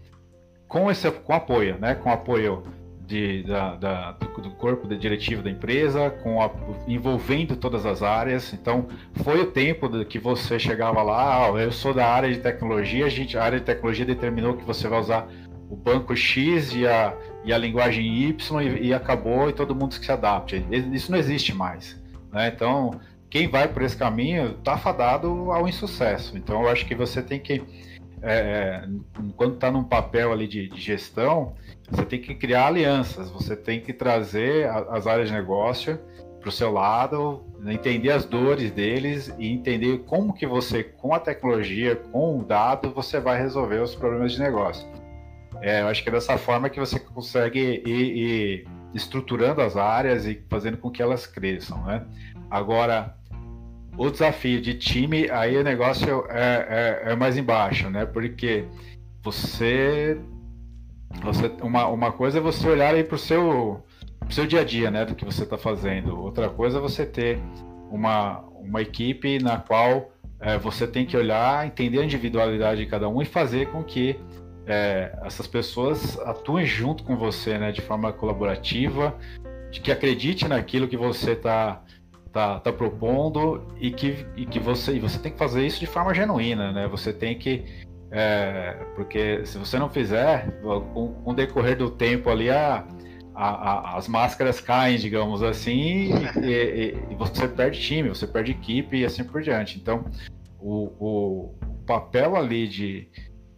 com 0.67 0.89
esse 0.89 1.09
com 1.11 1.33
apoio, 1.33 1.77
né? 1.79 1.95
Com 1.95 2.09
apoio 2.09 2.63
de, 3.11 3.43
da, 3.43 3.75
da, 3.75 4.11
do, 4.13 4.51
corpo 4.51 4.87
diretivo 4.95 5.43
da 5.43 5.49
empresa, 5.49 6.09
com 6.23 6.41
a, 6.41 6.49
envolvendo 6.87 7.57
todas 7.57 7.85
as 7.85 8.01
áreas. 8.01 8.53
Então, 8.53 8.87
foi 9.15 9.41
o 9.41 9.47
tempo 9.47 9.89
que 10.05 10.17
você 10.17 10.57
chegava 10.57 11.03
lá, 11.03 11.45
ah, 11.45 11.49
eu 11.59 11.73
sou 11.73 11.93
da 11.93 12.07
área 12.07 12.31
de 12.31 12.39
tecnologia, 12.39 13.05
a, 13.05 13.09
gente, 13.09 13.37
a 13.37 13.43
área 13.43 13.59
de 13.59 13.65
tecnologia 13.65 14.05
determinou 14.05 14.55
que 14.55 14.63
você 14.63 14.87
vai 14.87 14.99
usar 14.99 15.27
o 15.69 15.75
banco 15.75 16.15
X 16.15 16.73
e 16.73 16.87
a, 16.87 17.13
e 17.43 17.51
a 17.51 17.57
linguagem 17.57 18.29
Y 18.29 18.61
e, 18.61 18.87
e 18.87 18.93
acabou 18.93 19.49
e 19.49 19.53
todo 19.53 19.75
mundo 19.75 19.93
se 19.93 20.11
adapte. 20.11 20.65
Isso 20.93 21.11
não 21.11 21.17
existe 21.17 21.53
mais. 21.53 22.00
Né? 22.31 22.47
Então, 22.47 22.99
quem 23.29 23.47
vai 23.47 23.67
por 23.67 23.81
esse 23.81 23.95
caminho 23.95 24.51
está 24.51 24.77
fadado 24.77 25.51
ao 25.51 25.67
insucesso. 25.67 26.37
Então, 26.37 26.63
eu 26.63 26.69
acho 26.69 26.85
que 26.85 26.95
você 26.95 27.21
tem 27.21 27.39
que, 27.39 27.63
é, 28.21 28.33
é 28.33 28.87
quando 29.35 29.55
está 29.55 29.71
num 29.71 29.83
papel 29.83 30.31
ali 30.31 30.47
de, 30.47 30.67
de 30.67 30.81
gestão, 30.81 31.53
você 31.89 32.05
tem 32.05 32.21
que 32.21 32.35
criar 32.35 32.67
alianças, 32.67 33.29
você 33.29 33.55
tem 33.55 33.81
que 33.81 33.93
trazer 33.93 34.69
as 34.89 35.07
áreas 35.07 35.29
de 35.29 35.33
negócio 35.33 35.99
para 36.39 36.49
o 36.49 36.51
seu 36.51 36.71
lado, 36.71 37.43
entender 37.67 38.11
as 38.11 38.25
dores 38.25 38.71
deles 38.71 39.33
e 39.37 39.47
entender 39.47 39.99
como 39.99 40.33
que 40.33 40.47
você, 40.47 40.83
com 40.83 41.13
a 41.13 41.19
tecnologia, 41.19 41.95
com 41.95 42.39
o 42.39 42.43
dado, 42.43 42.91
você 42.91 43.19
vai 43.19 43.39
resolver 43.39 43.79
os 43.79 43.93
problemas 43.93 44.31
de 44.33 44.39
negócio. 44.39 44.87
É, 45.61 45.81
eu 45.81 45.87
acho 45.87 46.01
que 46.01 46.09
é 46.09 46.11
dessa 46.11 46.37
forma 46.37 46.69
que 46.69 46.79
você 46.79 46.99
consegue 46.99 47.83
ir, 47.85 48.17
ir 48.17 48.67
estruturando 48.93 49.61
as 49.61 49.77
áreas 49.77 50.25
e 50.25 50.43
fazendo 50.49 50.77
com 50.77 50.89
que 50.89 51.01
elas 51.01 51.25
cresçam, 51.25 51.83
né? 51.85 52.05
Agora, 52.49 53.15
o 53.97 54.09
desafio 54.09 54.61
de 54.61 54.73
time, 54.73 55.29
aí 55.29 55.57
o 55.57 55.63
negócio 55.63 56.25
é, 56.29 57.01
é, 57.05 57.11
é 57.11 57.15
mais 57.15 57.37
embaixo, 57.37 57.89
né? 57.89 58.05
Porque 58.05 58.65
você 59.21 60.19
você, 61.19 61.51
uma, 61.61 61.87
uma 61.87 62.11
coisa 62.11 62.37
é 62.37 62.41
você 62.41 62.67
olhar 62.67 62.95
aí 62.95 63.03
para 63.03 63.15
o 63.15 63.19
seu, 63.19 63.83
seu 64.29 64.47
dia 64.47 64.61
a 64.61 64.63
dia, 64.63 64.89
né, 64.89 65.05
do 65.05 65.15
que 65.15 65.25
você 65.25 65.43
está 65.43 65.57
fazendo. 65.57 66.17
Outra 66.17 66.49
coisa 66.49 66.77
é 66.77 66.81
você 66.81 67.05
ter 67.05 67.39
uma, 67.89 68.39
uma 68.59 68.81
equipe 68.81 69.41
na 69.41 69.57
qual 69.57 70.11
é, 70.39 70.57
você 70.57 70.87
tem 70.87 71.05
que 71.05 71.17
olhar, 71.17 71.67
entender 71.67 71.99
a 71.99 72.05
individualidade 72.05 72.83
de 72.83 72.89
cada 72.89 73.09
um 73.09 73.21
e 73.21 73.25
fazer 73.25 73.67
com 73.67 73.83
que 73.83 74.17
é, 74.71 75.11
essas 75.23 75.47
pessoas 75.47 76.17
atuem 76.19 76.65
junto 76.65 77.03
com 77.03 77.17
você, 77.17 77.57
né, 77.57 77.73
de 77.73 77.81
forma 77.81 78.13
colaborativa, 78.13 79.17
de 79.69 79.81
que 79.81 79.91
acredite 79.91 80.47
naquilo 80.47 80.87
que 80.87 80.95
você 80.95 81.31
está 81.33 81.83
tá, 82.31 82.59
tá 82.61 82.71
propondo 82.71 83.67
e 83.77 83.91
que, 83.91 84.25
e 84.37 84.45
que 84.45 84.59
você, 84.59 84.93
e 84.93 84.99
você 84.99 85.19
tem 85.19 85.33
que 85.33 85.37
fazer 85.37 85.65
isso 85.65 85.79
de 85.81 85.87
forma 85.87 86.13
genuína, 86.13 86.71
né? 86.71 86.87
Você 86.87 87.11
tem 87.11 87.37
que 87.37 87.65
é, 88.09 88.77
porque 88.95 89.45
se 89.45 89.57
você 89.57 89.77
não 89.77 89.89
fizer, 89.89 90.51
com, 90.61 91.13
com 91.13 91.31
o 91.31 91.33
decorrer 91.33 91.77
do 91.77 91.89
tempo 91.89 92.29
ali, 92.29 92.49
a, 92.49 92.85
a, 93.35 93.47
a, 93.47 93.97
as 93.97 94.07
máscaras 94.07 94.61
caem, 94.61 94.97
digamos 94.97 95.43
assim, 95.43 96.11
e, 96.41 96.45
e, 96.45 96.97
e, 97.09 97.15
você 97.15 97.47
perde 97.47 97.79
time, 97.79 98.09
você 98.09 98.27
perde 98.27 98.51
equipe 98.51 98.97
e 98.97 99.05
assim 99.05 99.23
por 99.23 99.41
diante. 99.41 99.77
Então, 99.77 100.05
o, 100.59 100.91
o 100.99 101.55
papel 101.85 102.35
ali 102.35 102.67
de, 102.67 103.07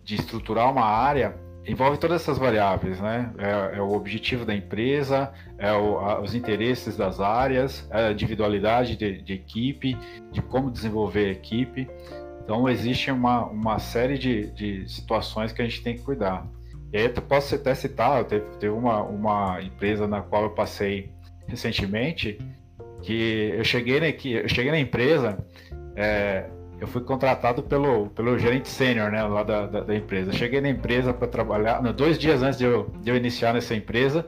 de 0.04 0.16
estruturar 0.16 0.72
uma 0.72 0.86
área 0.86 1.36
envolve 1.66 1.98
todas 1.98 2.22
essas 2.22 2.38
variáveis, 2.38 3.00
né? 3.00 3.34
É, 3.38 3.78
é 3.78 3.82
o 3.82 3.94
objetivo 3.94 4.46
da 4.46 4.54
empresa, 4.54 5.32
é 5.58 5.72
o, 5.72 5.98
a, 6.00 6.22
os 6.22 6.36
interesses 6.36 6.98
das 6.98 7.20
áreas, 7.20 7.88
é 7.92 8.08
a 8.08 8.12
individualidade 8.12 8.96
de, 8.98 9.22
de 9.22 9.34
equipe, 9.34 9.98
de 10.32 10.42
como 10.42 10.70
desenvolver 10.70 11.28
a 11.28 11.32
equipe. 11.32 11.88
Então, 12.44 12.68
existe 12.68 13.10
uma, 13.10 13.46
uma 13.46 13.80
série 13.80 14.18
de, 14.18 14.52
de 14.52 14.90
situações 14.90 15.54
que 15.54 15.62
a 15.62 15.66
gente 15.66 15.82
tem 15.82 15.96
que 15.96 16.04
cuidar. 16.04 16.46
E 16.92 16.98
aí, 16.98 17.06
eu 17.06 17.22
posso 17.22 17.56
até 17.56 17.74
citar, 17.74 18.24
teve, 18.26 18.46
teve 18.60 18.74
uma, 18.74 19.02
uma 19.02 19.62
empresa 19.62 20.06
na 20.06 20.22
qual 20.22 20.44
eu 20.44 20.50
passei 20.50 21.12
recentemente, 21.48 22.38
que 23.02 23.54
eu 23.56 23.64
cheguei, 23.64 24.00
na, 24.00 24.08
eu 24.08 24.50
cheguei 24.50 24.72
na 24.72 24.80
empresa, 24.80 25.38
é, 25.96 26.50
eu 26.84 26.88
fui 26.88 27.02
contratado 27.02 27.64
pelo, 27.64 28.08
pelo 28.10 28.38
gerente 28.38 28.68
sênior 28.68 29.10
né, 29.10 29.24
lá 29.24 29.42
da, 29.42 29.66
da, 29.66 29.80
da, 29.80 29.96
empresa. 29.96 30.34
Cheguei 30.34 30.60
na 30.60 30.68
empresa 30.70 31.14
para 31.14 31.30
trabalhar, 31.30 31.80
dois 31.94 32.20
dias 32.20 32.44
antes 32.44 32.60
de 32.60 32.66
eu, 32.66 32.92
de 33.02 33.10
eu 33.10 33.16
iniciar 33.16 33.54
nessa 33.54 33.74
empresa, 33.74 34.26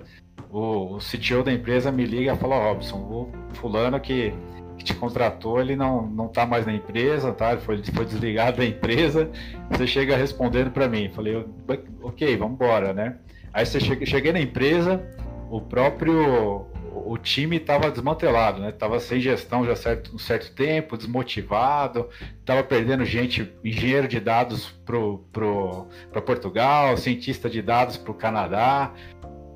o, 0.49 0.95
o 0.95 0.97
CTO 0.99 1.43
da 1.43 1.51
empresa 1.51 1.91
me 1.91 2.05
liga 2.05 2.33
e 2.33 2.37
fala, 2.37 2.55
Robson, 2.55 2.95
o 2.95 3.29
fulano 3.55 3.99
que 3.99 4.33
que 4.77 4.83
te 4.83 4.93
contratou, 4.93 5.61
ele 5.61 5.73
não, 5.73 6.05
não 6.05 6.27
tá 6.27 6.45
mais 6.45 6.65
na 6.65 6.73
empresa, 6.73 7.31
tá? 7.31 7.53
Ele 7.53 7.61
foi, 7.61 7.81
foi 7.81 8.05
desligado 8.05 8.57
da 8.57 8.65
empresa. 8.65 9.29
Você 9.71 9.87
chega 9.87 10.17
respondendo 10.17 10.69
para 10.69 10.85
mim. 10.85 11.09
Falei, 11.15 11.45
ok, 12.01 12.35
vamos 12.35 12.55
embora, 12.55 12.93
né? 12.93 13.15
Aí 13.53 13.65
você 13.65 13.79
cheguei 13.79 14.33
na 14.33 14.41
empresa, 14.41 15.01
o 15.49 15.61
próprio 15.61 16.65
o 16.95 17.17
time 17.17 17.57
estava 17.57 17.91
desmantelado, 17.91 18.61
né? 18.61 18.71
Tava 18.71 18.99
sem 18.99 19.19
gestão 19.19 19.65
já 19.65 19.75
certo, 19.75 20.15
um 20.15 20.17
certo 20.17 20.53
tempo, 20.53 20.95
desmotivado, 20.95 22.09
estava 22.39 22.63
perdendo 22.63 23.03
gente, 23.03 23.51
engenheiro 23.63 24.07
de 24.07 24.19
dados 24.19 24.73
para 24.85 26.21
Portugal, 26.21 26.95
cientista 26.95 27.49
de 27.49 27.61
dados 27.61 27.97
para 27.97 28.11
o 28.11 28.15
Canadá. 28.15 28.93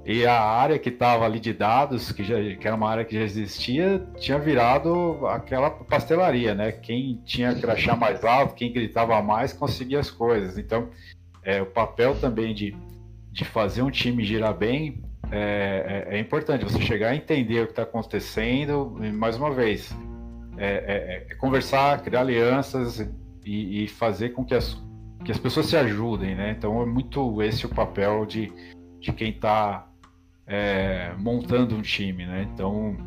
E 0.05 0.25
a 0.25 0.41
área 0.41 0.79
que 0.79 0.89
estava 0.89 1.23
ali 1.23 1.39
de 1.39 1.53
dados, 1.53 2.11
que, 2.11 2.23
já, 2.23 2.35
que 2.55 2.65
era 2.65 2.75
uma 2.75 2.89
área 2.89 3.05
que 3.05 3.13
já 3.15 3.21
existia, 3.21 4.05
tinha 4.17 4.39
virado 4.39 5.25
aquela 5.27 5.69
pastelaria, 5.69 6.55
né? 6.55 6.71
Quem 6.71 7.21
tinha 7.23 7.53
crachá 7.53 7.95
mais 7.95 8.23
alto, 8.25 8.55
quem 8.55 8.73
gritava 8.73 9.21
mais, 9.21 9.53
conseguia 9.53 9.99
as 9.99 10.09
coisas. 10.09 10.57
Então, 10.57 10.89
é, 11.43 11.61
o 11.61 11.65
papel 11.65 12.15
também 12.15 12.53
de, 12.53 12.75
de 13.31 13.45
fazer 13.45 13.81
um 13.81 13.91
time 13.91 14.25
girar 14.25 14.53
bem 14.53 15.03
é, 15.31 16.07
é, 16.09 16.15
é 16.15 16.19
importante. 16.19 16.63
Você 16.63 16.81
chegar 16.81 17.09
a 17.09 17.15
entender 17.15 17.61
o 17.61 17.65
que 17.65 17.71
está 17.71 17.83
acontecendo, 17.83 18.97
e, 19.01 19.11
mais 19.11 19.37
uma 19.37 19.51
vez, 19.51 19.95
é, 20.57 21.25
é, 21.27 21.31
é, 21.31 21.35
conversar, 21.35 22.01
criar 22.01 22.21
alianças 22.21 22.99
e, 23.45 23.83
e, 23.83 23.87
fazer 23.87 24.29
com 24.29 24.43
que 24.43 24.55
as, 24.55 24.81
que 25.23 25.31
as 25.31 25.37
pessoas 25.37 25.67
se 25.67 25.77
ajudem, 25.77 26.35
né? 26.35 26.55
Então, 26.57 26.81
é 26.81 26.85
muito 26.85 27.41
esse 27.41 27.65
o 27.65 27.69
papel 27.69 28.25
de, 28.25 28.51
de 28.99 29.13
quem 29.13 29.29
está 29.29 29.85
montando 31.19 31.75
um 31.75 31.81
time, 31.83 32.25
né? 32.25 32.47
Então, 32.51 32.97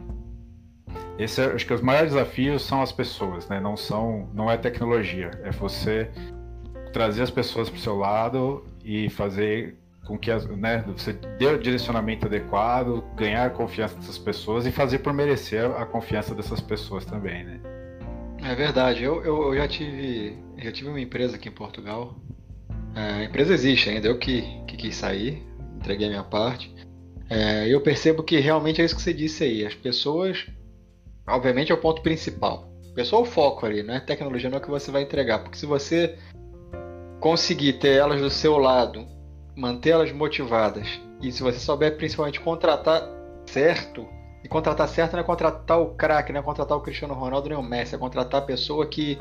esse 1.18 1.40
acho 1.40 1.66
que 1.66 1.74
os 1.74 1.80
maiores 1.80 2.12
desafios 2.12 2.62
são 2.62 2.80
as 2.80 2.92
pessoas, 2.92 3.48
né? 3.48 3.58
Não 3.58 3.76
são, 3.76 4.28
não 4.32 4.48
é 4.48 4.56
tecnologia, 4.56 5.30
é 5.42 5.50
você 5.50 6.08
trazer 6.92 7.22
as 7.22 7.30
pessoas 7.30 7.68
para 7.68 7.78
o 7.78 7.80
seu 7.80 7.96
lado 7.96 8.64
e 8.84 9.10
fazer 9.10 9.81
com 10.04 10.18
que 10.18 10.30
as, 10.30 10.46
né, 10.46 10.84
você 10.86 11.12
dê 11.12 11.46
o 11.46 11.58
direcionamento 11.58 12.26
adequado, 12.26 13.04
ganhar 13.14 13.46
a 13.46 13.50
confiança 13.50 13.94
dessas 13.96 14.18
pessoas 14.18 14.66
e 14.66 14.72
fazer 14.72 14.98
por 14.98 15.12
merecer 15.12 15.64
a 15.64 15.86
confiança 15.86 16.34
dessas 16.34 16.60
pessoas 16.60 17.04
também, 17.04 17.44
né? 17.44 17.60
É 18.44 18.54
verdade. 18.54 19.04
Eu, 19.04 19.22
eu, 19.22 19.42
eu 19.44 19.56
já 19.56 19.68
tive 19.68 20.36
já 20.58 20.72
tive 20.72 20.88
uma 20.88 21.00
empresa 21.00 21.36
aqui 21.36 21.48
em 21.48 21.52
Portugal. 21.52 22.16
É, 22.94 23.00
a 23.00 23.24
empresa 23.24 23.54
existe 23.54 23.88
ainda. 23.88 24.08
Eu 24.08 24.18
que, 24.18 24.42
que 24.66 24.76
quis 24.76 24.96
sair, 24.96 25.42
entreguei 25.76 26.06
a 26.06 26.10
minha 26.10 26.24
parte. 26.24 26.74
É, 27.30 27.66
eu 27.68 27.80
percebo 27.80 28.22
que 28.22 28.38
realmente 28.38 28.80
é 28.80 28.84
isso 28.84 28.94
que 28.96 29.02
você 29.02 29.14
disse 29.14 29.44
aí. 29.44 29.64
As 29.64 29.74
pessoas, 29.74 30.46
obviamente, 31.26 31.72
é 31.72 31.74
o 31.74 31.78
ponto 31.78 32.02
principal. 32.02 32.70
O 32.90 32.94
pessoal 32.94 33.24
é 33.24 33.26
o 33.26 33.30
foco 33.30 33.64
ali, 33.64 33.82
não 33.82 33.94
é 33.94 34.00
tecnologia, 34.00 34.50
não 34.50 34.58
é 34.58 34.60
o 34.60 34.62
que 34.62 34.70
você 34.70 34.90
vai 34.90 35.02
entregar. 35.02 35.38
Porque 35.38 35.56
se 35.56 35.64
você 35.64 36.18
conseguir 37.20 37.74
ter 37.74 37.96
elas 37.96 38.20
do 38.20 38.28
seu 38.28 38.58
lado, 38.58 39.06
manter 39.54 39.90
elas 39.90 40.12
motivadas, 40.12 41.00
e 41.20 41.30
se 41.30 41.42
você 41.42 41.58
souber 41.58 41.96
principalmente 41.96 42.40
contratar 42.40 43.08
certo, 43.46 44.08
e 44.42 44.48
contratar 44.48 44.88
certo 44.88 45.12
não 45.12 45.20
é 45.20 45.24
contratar 45.24 45.80
o 45.80 45.94
craque, 45.94 46.32
não 46.32 46.40
é 46.40 46.42
contratar 46.42 46.76
o 46.76 46.80
Cristiano 46.80 47.14
Ronaldo 47.14 47.48
nem 47.48 47.58
o 47.58 47.62
Messi, 47.62 47.94
é 47.94 47.98
contratar 47.98 48.42
a 48.42 48.44
pessoa 48.44 48.86
que, 48.86 49.18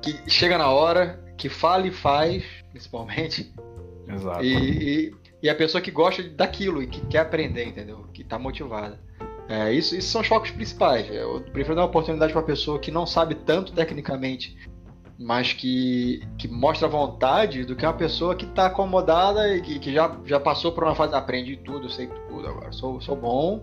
que 0.00 0.30
chega 0.30 0.56
na 0.56 0.70
hora, 0.70 1.22
que 1.36 1.48
fala 1.48 1.86
e 1.86 1.90
faz, 1.90 2.44
principalmente. 2.70 3.52
Exato. 4.08 4.42
E, 4.44 5.08
e, 5.08 5.14
e 5.42 5.50
a 5.50 5.54
pessoa 5.54 5.82
que 5.82 5.90
gosta 5.90 6.22
daquilo 6.22 6.82
e 6.82 6.86
que 6.86 7.00
quer 7.06 7.18
aprender, 7.18 7.66
entendeu? 7.66 8.06
Que 8.12 8.22
está 8.22 8.38
motivada. 8.38 8.98
É, 9.48 9.72
isso, 9.72 9.94
isso 9.96 10.08
são 10.08 10.20
os 10.20 10.26
focos 10.26 10.50
principais. 10.50 11.10
Eu 11.10 11.42
prefiro 11.52 11.74
dar 11.74 11.82
uma 11.82 11.88
oportunidade 11.88 12.32
para 12.32 12.40
a 12.40 12.44
pessoa 12.44 12.78
que 12.78 12.90
não 12.90 13.06
sabe 13.06 13.34
tanto 13.34 13.72
tecnicamente, 13.72 14.56
mas 15.22 15.52
que, 15.52 16.20
que 16.36 16.48
mostra 16.48 16.88
vontade, 16.88 17.64
do 17.64 17.76
que 17.76 17.86
uma 17.86 17.92
pessoa 17.92 18.34
que 18.34 18.44
está 18.44 18.66
acomodada 18.66 19.56
e 19.56 19.62
que, 19.62 19.78
que, 19.78 19.92
já, 19.92 20.16
já 20.24 20.40
passou 20.40 20.72
por 20.72 20.84
uma 20.84 20.94
fase, 20.94 21.14
aprendi 21.14 21.56
tudo, 21.56 21.88
sei 21.88 22.08
tudo 22.28 22.48
agora, 22.48 22.72
sou, 22.72 23.00
sou 23.00 23.16
bom 23.16 23.62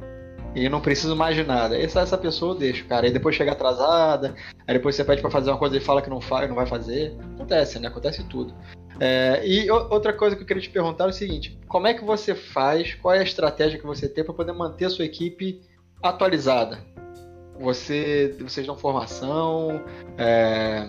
e 0.55 0.68
não 0.68 0.82
preciso 0.82 1.16
mais 1.16 1.36
de 1.36 1.43
nada. 1.43 1.78
Essa, 1.78 2.01
essa 2.01 2.18
pessoa 2.18 2.53
eu 2.53 2.57
deixo, 2.57 2.86
cara. 2.86 3.05
Aí 3.05 3.12
depois 3.12 3.36
chega 3.36 3.51
atrasada, 3.51 4.36
aí 4.68 4.74
depois 4.74 4.95
você 4.95 5.03
pede 5.03 5.22
para 5.22 5.30
fazer 5.30 5.51
uma 5.51 5.57
coisa 5.57 5.78
e 5.78 5.80
fala 5.80 6.01
que 6.01 6.10
não 6.10 6.22
faz, 6.22 6.47
não 6.47 6.55
vai 6.55 6.66
fazer. 6.66 7.16
Acontece, 7.36 7.80
né? 7.80 7.88
Acontece 7.88 8.24
tudo. 8.24 8.53
É, 8.99 9.41
e 9.45 9.70
outra 9.72 10.12
coisa 10.12 10.36
que 10.36 10.41
eu 10.41 10.45
queria 10.45 10.62
te 10.62 10.70
perguntar 10.70 11.05
é 11.05 11.07
o 11.07 11.14
seguinte: 11.14 11.57
como 11.68 11.88
é 11.88 11.93
que 11.93 12.03
você 12.03 12.34
faz? 12.36 12.95
Qual 12.95 13.14
é 13.14 13.20
a 13.20 13.24
estratégia 13.24 13.80
que 13.80 13.86
você 13.86 14.10
tem 14.10 14.24
para 14.24 14.34
poder 14.34 14.51
manter 14.53 14.86
a 14.86 14.89
sua 14.89 15.05
equipe 15.05 15.62
atualizada? 16.01 16.80
Você, 17.60 18.36
vocês 18.39 18.66
dão 18.66 18.78
formação? 18.78 19.84
É, 20.18 20.86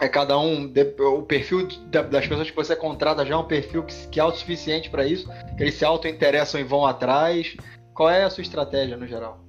é 0.00 0.08
cada 0.08 0.38
um 0.38 0.72
o 0.98 1.22
perfil 1.22 1.68
das 1.90 2.26
pessoas 2.26 2.50
que 2.50 2.56
você 2.56 2.76
contrata 2.76 3.24
já 3.24 3.34
é 3.34 3.36
um 3.36 3.44
perfil 3.44 3.82
que, 3.82 4.08
que 4.08 4.20
é 4.20 4.22
autossuficiente 4.22 4.90
para 4.90 5.06
isso, 5.06 5.28
que 5.56 5.62
eles 5.62 5.74
se 5.74 5.84
auto-interessam 5.84 6.60
e 6.60 6.64
vão 6.64 6.84
atrás. 6.84 7.56
Qual 7.94 8.10
é 8.10 8.24
a 8.24 8.30
sua 8.30 8.42
estratégia 8.42 8.96
no 8.96 9.06
geral? 9.06 9.44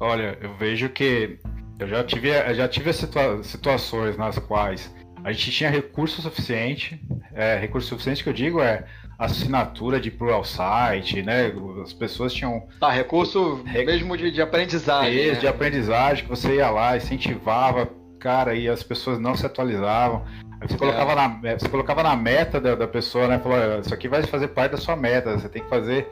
Olha, 0.00 0.38
eu 0.40 0.54
vejo 0.56 0.88
que 0.88 1.38
eu 1.78 1.86
já 1.86 2.02
tive, 2.02 2.30
eu 2.30 2.54
já 2.54 2.68
tive 2.68 2.92
situa 2.92 3.42
situações 3.42 4.16
nas 4.16 4.38
quais 4.38 4.92
a 5.24 5.30
gente 5.32 5.50
tinha 5.50 5.70
recurso 5.70 6.22
suficiente. 6.22 7.00
É, 7.34 7.56
recurso 7.58 7.88
suficiente 7.88 8.22
que 8.22 8.28
eu 8.28 8.32
digo 8.32 8.60
é 8.60 8.84
assinatura 9.18 10.00
de 10.00 10.10
plural 10.10 10.44
site, 10.44 11.22
né? 11.22 11.52
As 11.82 11.92
pessoas 11.92 12.32
tinham. 12.32 12.66
Tá, 12.80 12.90
recurso 12.90 13.62
mesmo 13.64 14.16
de, 14.16 14.30
de 14.30 14.42
aprendizagem. 14.42 15.14
Isso, 15.14 15.34
né? 15.34 15.40
de 15.40 15.46
aprendizagem, 15.46 16.24
que 16.24 16.30
você 16.30 16.56
ia 16.56 16.70
lá, 16.70 16.96
incentivava, 16.96 17.88
cara, 18.22 18.54
e 18.54 18.68
as 18.68 18.84
pessoas 18.84 19.18
não 19.18 19.34
se 19.34 19.44
atualizavam. 19.44 20.24
Aí 20.60 20.68
você, 20.68 20.74
é. 20.74 20.78
colocava 20.78 21.14
na, 21.16 21.40
é, 21.42 21.58
você 21.58 21.68
colocava 21.68 22.02
na 22.04 22.14
meta 22.14 22.60
da, 22.60 22.76
da 22.76 22.86
pessoa, 22.86 23.26
né? 23.26 23.40
Falou, 23.40 23.80
isso 23.80 23.92
aqui 23.92 24.06
vai 24.06 24.22
fazer 24.22 24.48
parte 24.48 24.72
da 24.72 24.78
sua 24.78 24.94
meta. 24.94 25.36
Você 25.36 25.48
tem 25.48 25.62
que 25.62 25.68
fazer 25.68 26.08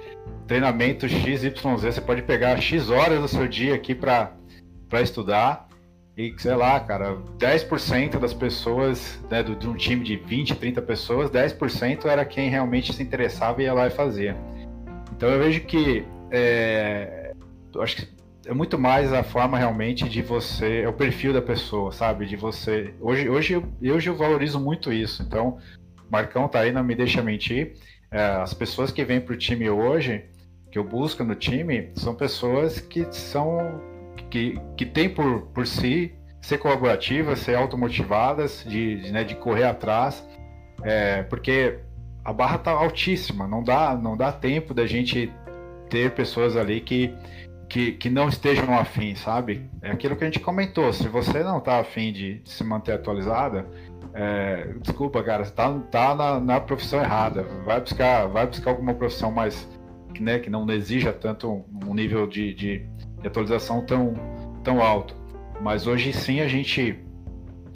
treinamento 0.48 1.08
XYZ. 1.08 1.52
Você 1.62 2.00
pode 2.00 2.22
pegar 2.22 2.60
X 2.60 2.90
horas 2.90 3.20
do 3.20 3.28
seu 3.28 3.46
dia 3.46 3.76
aqui 3.76 3.94
para 3.94 4.32
estudar. 5.00 5.68
E, 6.16 6.34
sei 6.36 6.54
lá, 6.54 6.80
cara, 6.80 7.16
10% 7.38 8.18
das 8.18 8.34
pessoas, 8.34 9.18
né, 9.30 9.42
de 9.42 9.68
um 9.68 9.74
time 9.74 10.04
de 10.04 10.16
20, 10.16 10.56
30 10.56 10.82
pessoas, 10.82 11.30
10% 11.30 12.04
era 12.06 12.24
quem 12.24 12.50
realmente 12.50 12.92
se 12.92 13.02
interessava 13.02 13.62
e 13.62 13.64
ia 13.64 13.72
lá 13.72 13.86
e 13.86 13.90
fazia. 13.90 14.36
Então 15.16 15.28
eu 15.30 15.38
vejo 15.38 15.60
que 15.62 16.04
é, 16.30 17.32
acho 17.78 17.96
que 17.96 18.19
é 18.50 18.52
muito 18.52 18.76
mais 18.76 19.12
a 19.12 19.22
forma 19.22 19.56
realmente 19.56 20.08
de 20.08 20.20
você, 20.22 20.80
é 20.80 20.88
o 20.88 20.92
perfil 20.92 21.32
da 21.32 21.40
pessoa, 21.40 21.92
sabe? 21.92 22.26
De 22.26 22.34
você. 22.34 22.92
Hoje, 23.00 23.28
hoje, 23.28 23.62
hoje 23.80 24.10
eu 24.10 24.16
valorizo 24.16 24.58
muito 24.58 24.92
isso. 24.92 25.22
Então, 25.22 25.58
Marcão 26.10 26.48
tá 26.48 26.58
aí, 26.58 26.72
não 26.72 26.82
me 26.82 26.96
deixa 26.96 27.22
mentir. 27.22 27.74
É, 28.10 28.20
as 28.20 28.52
pessoas 28.52 28.90
que 28.90 29.04
vêm 29.04 29.20
pro 29.20 29.36
time 29.36 29.70
hoje, 29.70 30.24
que 30.68 30.76
eu 30.76 30.82
busco 30.82 31.22
no 31.22 31.36
time, 31.36 31.92
são 31.94 32.12
pessoas 32.12 32.80
que 32.80 33.06
são 33.12 33.80
que, 34.28 34.60
que 34.76 34.84
tem 34.84 35.08
por, 35.08 35.42
por 35.54 35.64
si 35.64 36.12
ser 36.42 36.58
colaborativas, 36.58 37.38
ser 37.38 37.54
automotivadas, 37.54 38.64
de, 38.66 38.96
de, 38.96 39.12
né, 39.12 39.22
de 39.22 39.36
correr 39.36 39.64
atrás, 39.64 40.26
é, 40.82 41.22
porque 41.22 41.78
a 42.24 42.32
barra 42.32 42.58
tá 42.58 42.72
altíssima, 42.72 43.46
não 43.46 43.62
dá, 43.62 43.96
não 43.96 44.16
dá 44.16 44.32
tempo 44.32 44.74
da 44.74 44.86
gente 44.86 45.32
ter 45.88 46.12
pessoas 46.12 46.56
ali 46.56 46.80
que, 46.80 47.14
que, 47.70 47.92
que 47.92 48.10
não 48.10 48.28
estejam 48.28 48.76
afim, 48.76 49.14
sabe? 49.14 49.70
É 49.80 49.90
aquilo 49.90 50.14
que 50.16 50.24
a 50.24 50.26
gente 50.26 50.40
comentou, 50.40 50.92
se 50.92 51.08
você 51.08 51.42
não 51.42 51.60
tá 51.60 51.78
afim 51.80 52.12
de, 52.12 52.40
de 52.40 52.50
se 52.50 52.62
manter 52.62 52.92
atualizada, 52.92 53.66
é, 54.12 54.74
desculpa, 54.82 55.22
cara, 55.22 55.44
você 55.44 55.52
tá, 55.52 55.72
tá 55.90 56.14
na, 56.14 56.40
na, 56.40 56.60
profissão 56.60 57.00
errada. 57.00 57.44
Vai 57.64 57.80
buscar, 57.80 58.26
vai 58.26 58.46
buscar 58.46 58.70
alguma 58.70 58.92
profissão 58.92 59.30
mais 59.30 59.66
né, 60.18 60.38
que 60.38 60.50
não 60.50 60.68
exija 60.70 61.12
tanto 61.12 61.64
um 61.86 61.94
nível 61.94 62.26
de, 62.26 62.52
de 62.52 62.86
de 63.20 63.28
atualização 63.28 63.84
tão, 63.84 64.14
tão 64.64 64.82
alto. 64.82 65.14
Mas 65.60 65.86
hoje 65.86 66.12
sim 66.12 66.40
a 66.40 66.48
gente, 66.48 66.98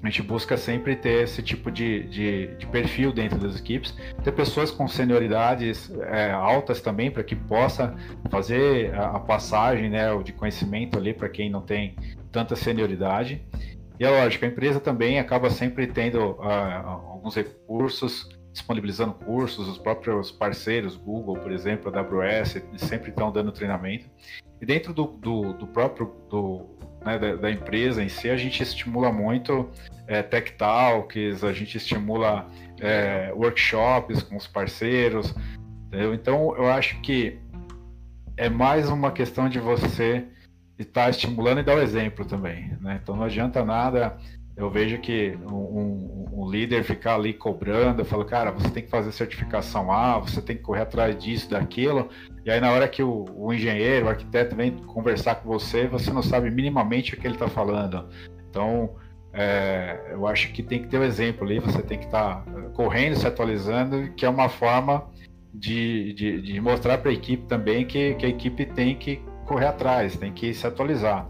a 0.05 0.11
gente 0.11 0.22
busca 0.22 0.55
sempre 0.57 0.94
ter 0.94 1.22
esse 1.22 1.42
tipo 1.42 1.70
de, 1.70 2.05
de, 2.05 2.46
de 2.57 2.66
perfil 2.66 3.11
dentro 3.11 3.38
das 3.38 3.59
equipes, 3.59 3.96
ter 4.22 4.32
pessoas 4.32 4.70
com 4.70 4.86
senioridades 4.86 5.90
é, 5.98 6.30
altas 6.30 6.82
também, 6.82 7.11
para 7.11 7.24
que 7.24 7.34
possa 7.34 7.94
fazer 8.30 8.94
a, 8.94 9.16
a 9.16 9.20
passagem 9.20 9.88
né, 9.88 10.07
de 10.22 10.32
conhecimento 10.34 10.98
ali 10.98 11.14
para 11.14 11.28
quem 11.30 11.48
não 11.48 11.62
tem 11.62 11.96
tanta 12.30 12.55
senioridade. 12.55 13.42
E 13.98 14.05
é 14.05 14.11
lógico, 14.11 14.44
a 14.44 14.48
empresa 14.48 14.78
também 14.78 15.18
acaba 15.18 15.48
sempre 15.48 15.86
tendo 15.86 16.32
uh, 16.32 16.42
alguns 16.42 17.34
recursos, 17.34 18.28
disponibilizando 18.52 19.14
cursos, 19.14 19.66
os 19.68 19.78
próprios 19.78 20.30
parceiros, 20.30 20.96
Google, 20.96 21.36
por 21.36 21.50
exemplo, 21.50 21.90
AWS, 21.96 22.62
sempre 22.76 23.09
estão 23.09 23.32
dando 23.32 23.50
treinamento. 23.52 24.05
E 24.61 24.66
dentro 24.66 24.92
do, 24.92 25.07
do, 25.07 25.55
do 25.55 25.66
próprio 25.66 26.14
do, 26.28 26.76
né, 27.05 27.18
da, 27.18 27.36
da, 27.36 27.50
empresa 27.50 28.02
em 28.02 28.09
si, 28.09 28.30
a 28.30 28.36
gente 28.36 28.62
estimula 28.62 29.12
muito 29.12 29.68
é, 30.07 30.22
tech 30.22 30.52
talks, 30.52 31.44
a 31.44 31.52
gente 31.52 31.76
estimula 31.76 32.46
é, 32.80 33.32
workshops 33.34 34.22
com 34.22 34.36
os 34.36 34.46
parceiros. 34.46 35.34
Entendeu? 35.86 36.14
Então, 36.14 36.57
eu 36.57 36.66
acho 36.70 37.00
que 37.00 37.38
é 38.36 38.48
mais 38.48 38.88
uma 38.88 39.12
questão 39.12 39.48
de 39.48 39.61
você 39.61 40.24
estar 40.78 41.09
estimulando 41.09 41.61
e 41.61 41.62
dar 41.62 41.76
o 41.76 41.82
exemplo 41.82 42.24
também. 42.24 42.76
Né? 42.80 42.98
Então, 43.02 43.16
não 43.16 43.24
adianta 43.24 43.64
nada 43.64 44.16
eu 44.57 44.70
vejo 44.70 44.98
que 44.98 45.36
um, 45.50 46.30
um, 46.32 46.50
líder 46.50 46.84
ficar 46.84 47.16
ali 47.16 47.32
cobrando, 47.32 48.05
falo, 48.05 48.24
cara, 48.24 48.52
você 48.52 48.70
tem 48.70 48.82
que 48.84 48.90
fazer 48.90 49.11
certificação 49.11 49.90
A, 49.90 50.18
você 50.18 50.40
tem 50.40 50.57
que 50.57 50.62
correr 50.62 50.82
atrás 50.82 51.16
disso, 51.18 51.50
daquilo, 51.50 52.09
e 52.44 52.50
aí 52.50 52.61
na 52.61 52.70
hora 52.70 52.86
que 52.86 53.02
o, 53.02 53.24
o 53.34 53.52
engenheiro, 53.52 54.07
o 54.07 54.09
arquiteto 54.09 54.55
vem 54.55 54.70
conversar 54.72 55.36
com 55.36 55.48
você, 55.48 55.88
você 55.88 56.12
não 56.12 56.22
sabe 56.22 56.50
minimamente 56.50 57.14
o 57.14 57.16
que 57.16 57.26
ele 57.26 57.34
está 57.34 57.48
falando. 57.48 58.09
Então, 58.48 58.94
é, 59.32 60.11
eu 60.12 60.26
acho 60.26 60.52
que 60.52 60.62
tem 60.62 60.82
que 60.82 60.88
ter 60.88 60.98
o 60.98 61.00
um 61.00 61.05
exemplo 61.05 61.44
ali, 61.44 61.59
você 61.59 61.82
tem 61.82 61.98
que 61.98 62.05
estar 62.05 62.44
tá 62.44 62.52
correndo, 62.74 63.16
se 63.16 63.26
atualizando, 63.26 64.12
que 64.12 64.24
é 64.24 64.28
uma 64.28 64.48
forma 64.48 65.11
de, 65.52 66.12
de, 66.14 66.42
de 66.42 66.61
mostrar 66.61 66.98
para 66.98 67.11
a 67.11 67.14
equipe 67.14 67.44
também 67.46 67.84
que, 67.84 68.14
que 68.14 68.26
a 68.26 68.28
equipe 68.28 68.64
tem 68.66 68.94
que 68.96 69.20
correr 69.46 69.66
atrás, 69.66 70.16
tem 70.16 70.32
que 70.32 70.55
se 70.55 70.64
atualizar. 70.64 71.28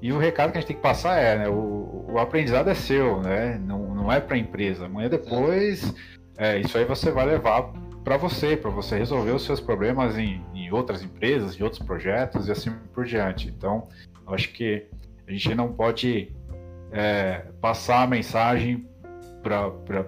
E 0.00 0.12
o 0.12 0.18
recado 0.18 0.52
que 0.52 0.58
a 0.58 0.60
gente 0.60 0.68
tem 0.68 0.76
que 0.76 0.82
passar 0.82 1.18
é, 1.18 1.38
né, 1.38 1.48
o, 1.48 2.06
o 2.08 2.18
aprendizado 2.18 2.70
é 2.70 2.74
seu, 2.74 3.20
né? 3.20 3.60
Não, 3.64 3.94
não 3.94 4.12
é 4.12 4.20
para 4.20 4.36
a 4.36 4.38
empresa. 4.38 4.86
Amanhã 4.86 5.08
depois, 5.08 5.94
é, 6.36 6.58
isso 6.58 6.78
aí 6.78 6.84
você 6.84 7.10
vai 7.10 7.26
levar 7.26 7.72
para 8.04 8.16
você, 8.16 8.56
para 8.56 8.70
você 8.70 8.96
resolver 8.96 9.32
os 9.32 9.44
seus 9.44 9.60
problemas 9.60 10.16
em, 10.16 10.42
em, 10.54 10.72
outras 10.72 11.02
empresas, 11.02 11.58
em 11.58 11.62
outros 11.62 11.82
projetos 11.82 12.48
e 12.48 12.52
assim 12.52 12.70
por 12.94 13.04
diante. 13.04 13.48
Então, 13.48 13.88
acho 14.28 14.52
que 14.52 14.86
a 15.26 15.32
gente 15.32 15.54
não 15.54 15.72
pode 15.72 16.32
é, 16.92 17.44
passar 17.60 18.02
a 18.02 18.06
mensagem 18.06 18.88
para 19.42 19.70
pra, 19.70 20.04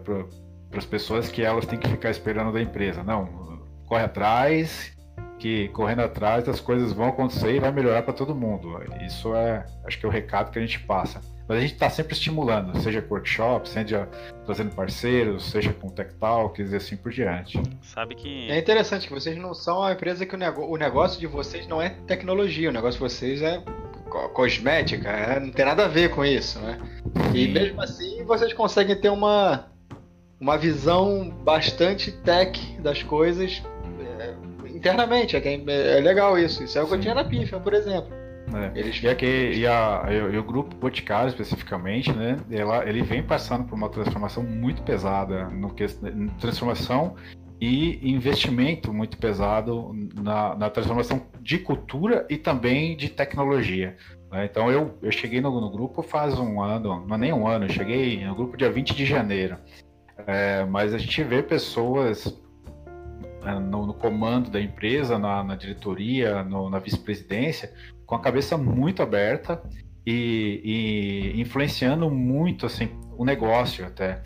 as 0.76 0.86
pessoas 0.86 1.28
que 1.28 1.42
elas 1.42 1.66
têm 1.66 1.78
que 1.78 1.88
ficar 1.88 2.10
esperando 2.10 2.52
da 2.52 2.62
empresa. 2.62 3.02
Não, 3.02 3.60
corre 3.86 4.04
atrás, 4.04 4.96
que 5.40 5.68
correndo 5.68 6.02
atrás 6.02 6.46
as 6.48 6.60
coisas 6.60 6.92
vão 6.92 7.08
acontecer 7.08 7.56
e 7.56 7.58
vai 7.58 7.72
melhorar 7.72 8.02
para 8.02 8.12
todo 8.12 8.34
mundo. 8.34 8.78
Isso 9.04 9.34
é, 9.34 9.64
acho 9.84 9.98
que 9.98 10.04
é 10.04 10.08
o 10.08 10.12
recado 10.12 10.50
que 10.50 10.58
a 10.58 10.62
gente 10.62 10.78
passa. 10.80 11.20
Mas 11.48 11.58
a 11.58 11.60
gente 11.62 11.72
está 11.72 11.90
sempre 11.90 12.12
estimulando, 12.12 12.78
seja 12.80 13.02
com 13.02 13.14
workshop, 13.14 13.68
seja 13.68 14.06
trazendo 14.44 14.72
parceiros, 14.72 15.50
seja 15.50 15.72
com 15.72 15.88
tech 15.88 16.14
talks 16.14 16.72
e 16.72 16.76
assim 16.76 16.96
por 16.96 17.10
diante. 17.10 17.60
Sabe 17.82 18.14
que. 18.14 18.48
É 18.50 18.58
interessante 18.58 19.08
que 19.08 19.12
vocês 19.12 19.36
não 19.36 19.54
são 19.54 19.78
uma 19.78 19.92
empresa 19.92 20.24
que 20.24 20.34
o, 20.34 20.38
nego... 20.38 20.62
o 20.62 20.76
negócio 20.76 21.18
de 21.18 21.26
vocês 21.26 21.66
não 21.66 21.80
é 21.80 21.88
tecnologia, 22.06 22.68
o 22.68 22.72
negócio 22.72 23.00
de 23.00 23.12
vocês 23.12 23.42
é 23.42 23.60
cosmética, 24.34 25.08
é... 25.08 25.40
não 25.40 25.50
tem 25.50 25.64
nada 25.64 25.86
a 25.86 25.88
ver 25.88 26.10
com 26.10 26.24
isso, 26.24 26.60
né? 26.60 26.78
E 27.34 27.48
mesmo 27.48 27.80
assim 27.80 28.22
vocês 28.24 28.52
conseguem 28.52 29.00
ter 29.00 29.08
uma, 29.08 29.70
uma 30.38 30.58
visão 30.58 31.30
bastante 31.42 32.12
tech 32.12 32.78
das 32.80 33.02
coisas 33.02 33.62
internamente. 34.80 35.36
É, 35.36 35.54
é, 35.54 36.00
legal 36.00 36.38
isso. 36.38 36.64
Isso 36.64 36.78
é 36.78 36.82
o 36.82 36.86
que 36.86 36.94
eu 36.94 37.00
tinha 37.00 37.14
na 37.14 37.24
Pifia, 37.24 37.60
por 37.60 37.74
exemplo. 37.74 38.10
É. 38.52 38.78
Eles... 38.78 39.00
E, 39.02 39.08
aqui, 39.08 39.52
e, 39.54 39.66
a, 39.66 40.06
e, 40.10 40.36
o 40.36 40.42
grupo 40.42 40.74
Boticário, 40.74 41.28
especificamente, 41.28 42.12
né, 42.12 42.36
ela, 42.50 42.88
ele 42.88 43.02
vem 43.02 43.22
passando 43.22 43.64
por 43.64 43.76
uma 43.76 43.88
transformação 43.88 44.42
muito 44.42 44.82
pesada, 44.82 45.44
no 45.50 45.72
que, 45.72 45.86
transformação 46.40 47.14
e 47.60 48.10
investimento 48.10 48.92
muito 48.92 49.18
pesado 49.18 49.94
na, 50.14 50.56
na 50.56 50.70
transformação 50.70 51.26
de 51.40 51.58
cultura 51.58 52.26
e 52.28 52.36
também 52.36 52.96
de 52.96 53.10
tecnologia. 53.10 53.96
Né? 54.32 54.46
Então 54.46 54.72
eu, 54.72 54.98
eu 55.02 55.12
cheguei 55.12 55.40
no, 55.40 55.60
no, 55.60 55.70
grupo 55.70 56.02
faz 56.02 56.38
um 56.38 56.60
ano, 56.60 57.04
não 57.06 57.16
é 57.16 57.18
nem 57.18 57.32
um 57.32 57.46
ano, 57.46 57.66
eu 57.66 57.68
cheguei 57.68 58.24
no 58.24 58.34
grupo 58.34 58.56
dia 58.56 58.72
20 58.72 58.94
de 58.94 59.04
janeiro. 59.04 59.58
É, 60.26 60.64
mas 60.64 60.94
a 60.94 60.98
gente 60.98 61.22
vê 61.22 61.42
pessoas 61.42 62.34
no, 63.60 63.86
no, 63.86 63.94
comando 63.94 64.50
da 64.50 64.60
empresa, 64.60 65.18
na, 65.18 65.42
na 65.42 65.56
diretoria, 65.56 66.42
no, 66.44 66.68
na 66.68 66.78
vice-presidência, 66.78 67.72
com 68.06 68.14
a 68.14 68.20
cabeça 68.20 68.56
muito 68.56 69.02
aberta 69.02 69.62
e, 70.06 71.32
e, 71.34 71.40
influenciando 71.40 72.10
muito 72.10 72.66
assim 72.66 72.90
o 73.16 73.24
negócio 73.24 73.86
até. 73.86 74.22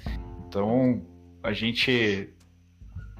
Então 0.46 1.02
a 1.42 1.52
gente 1.52 2.34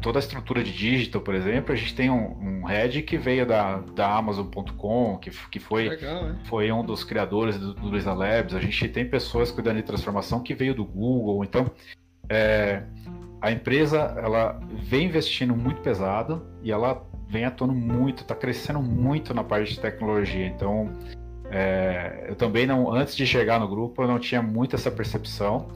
toda 0.00 0.18
a 0.18 0.20
estrutura 0.20 0.62
de 0.62 0.72
digital, 0.72 1.22
por 1.22 1.34
exemplo, 1.34 1.72
a 1.72 1.76
gente 1.76 1.94
tem 1.94 2.10
um, 2.10 2.60
um 2.60 2.64
head 2.64 3.02
que 3.02 3.16
veio 3.16 3.46
da, 3.46 3.78
da 3.78 4.14
Amazon.com, 4.14 5.18
que, 5.18 5.30
que 5.50 5.58
foi, 5.58 5.88
Legal, 5.88 6.34
foi 6.44 6.70
um 6.70 6.84
dos 6.84 7.04
criadores 7.04 7.58
do, 7.58 7.72
do 7.74 7.88
Luiza 7.88 8.12
Labs. 8.12 8.54
A 8.54 8.60
gente 8.60 8.88
tem 8.88 9.08
pessoas 9.08 9.50
cuidando 9.50 9.76
de 9.76 9.82
transformação 9.82 10.42
que 10.42 10.54
veio 10.54 10.74
do 10.74 10.84
Google. 10.84 11.44
Então, 11.44 11.70
é, 12.28 12.82
a 13.44 13.52
empresa 13.52 13.98
ela 14.16 14.58
vem 14.72 15.04
investindo 15.04 15.54
muito 15.54 15.82
pesado 15.82 16.42
e 16.62 16.72
ela 16.72 17.06
vem 17.28 17.44
atuando 17.44 17.74
muito, 17.74 18.22
está 18.22 18.34
crescendo 18.34 18.80
muito 18.80 19.34
na 19.34 19.44
parte 19.44 19.74
de 19.74 19.80
tecnologia. 19.80 20.46
Então, 20.46 20.90
é, 21.50 22.24
eu 22.26 22.36
também 22.36 22.66
não, 22.66 22.90
antes 22.90 23.14
de 23.14 23.26
chegar 23.26 23.60
no 23.60 23.68
grupo, 23.68 24.02
eu 24.02 24.08
não 24.08 24.18
tinha 24.18 24.40
muito 24.40 24.74
essa 24.74 24.90
percepção, 24.90 25.68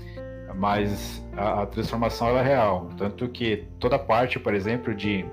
mas 0.56 1.22
a, 1.36 1.64
a 1.64 1.66
transformação 1.66 2.38
é 2.38 2.42
real. 2.42 2.88
Tanto 2.96 3.28
que 3.28 3.68
toda 3.78 3.96
a 3.96 3.98
parte, 3.98 4.38
por 4.38 4.54
exemplo, 4.54 4.94
de, 4.94 5.26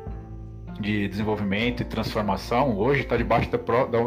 de 0.78 1.08
desenvolvimento 1.08 1.84
e 1.84 1.86
transformação 1.86 2.78
hoje 2.78 3.04
está 3.04 3.16
debaixo 3.16 3.50
da, 3.50 3.58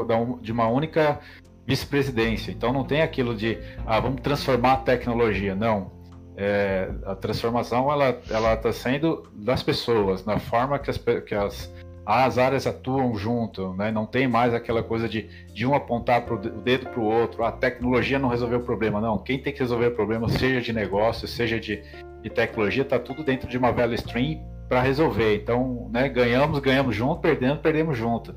da, 0.04 0.24
de 0.42 0.52
uma 0.52 0.68
única 0.68 1.18
vice-presidência. 1.66 2.50
Então 2.50 2.74
não 2.74 2.84
tem 2.84 3.00
aquilo 3.00 3.34
de 3.34 3.56
ah, 3.86 3.98
vamos 3.98 4.20
transformar 4.20 4.72
a 4.72 4.76
tecnologia. 4.76 5.54
Não 5.54 5.97
é, 6.40 6.88
a 7.04 7.16
transformação 7.16 7.90
ela 7.90 8.16
ela 8.30 8.54
está 8.54 8.72
sendo 8.72 9.28
das 9.34 9.60
pessoas, 9.60 10.24
na 10.24 10.38
forma 10.38 10.78
que 10.78 10.88
as, 10.88 10.96
que 11.26 11.34
as, 11.34 11.74
as 12.06 12.38
áreas 12.38 12.64
atuam 12.64 13.16
junto, 13.16 13.74
né? 13.74 13.90
Não 13.90 14.06
tem 14.06 14.28
mais 14.28 14.54
aquela 14.54 14.80
coisa 14.80 15.08
de, 15.08 15.28
de 15.52 15.66
um 15.66 15.74
apontar 15.74 16.24
pro, 16.24 16.36
o 16.36 16.38
dedo 16.38 16.86
para 16.90 17.00
o 17.00 17.04
outro, 17.04 17.42
a 17.42 17.50
tecnologia 17.50 18.20
não 18.20 18.28
resolveu 18.28 18.60
o 18.60 18.62
problema, 18.62 19.00
não. 19.00 19.18
Quem 19.18 19.42
tem 19.42 19.52
que 19.52 19.58
resolver 19.58 19.88
o 19.88 19.94
problema, 19.96 20.28
seja 20.28 20.60
de 20.60 20.72
negócio, 20.72 21.26
seja 21.26 21.58
de, 21.58 21.82
de 22.22 22.30
tecnologia, 22.30 22.84
está 22.84 23.00
tudo 23.00 23.24
dentro 23.24 23.48
de 23.48 23.58
uma 23.58 23.72
value 23.72 23.96
stream 23.96 24.40
para 24.68 24.80
resolver. 24.80 25.34
Então, 25.34 25.90
né, 25.92 26.08
ganhamos, 26.08 26.60
ganhamos 26.60 26.94
junto, 26.94 27.20
perdendo, 27.20 27.58
perdemos 27.58 27.98
junto. 27.98 28.32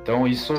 Então, 0.00 0.24
isso 0.24 0.54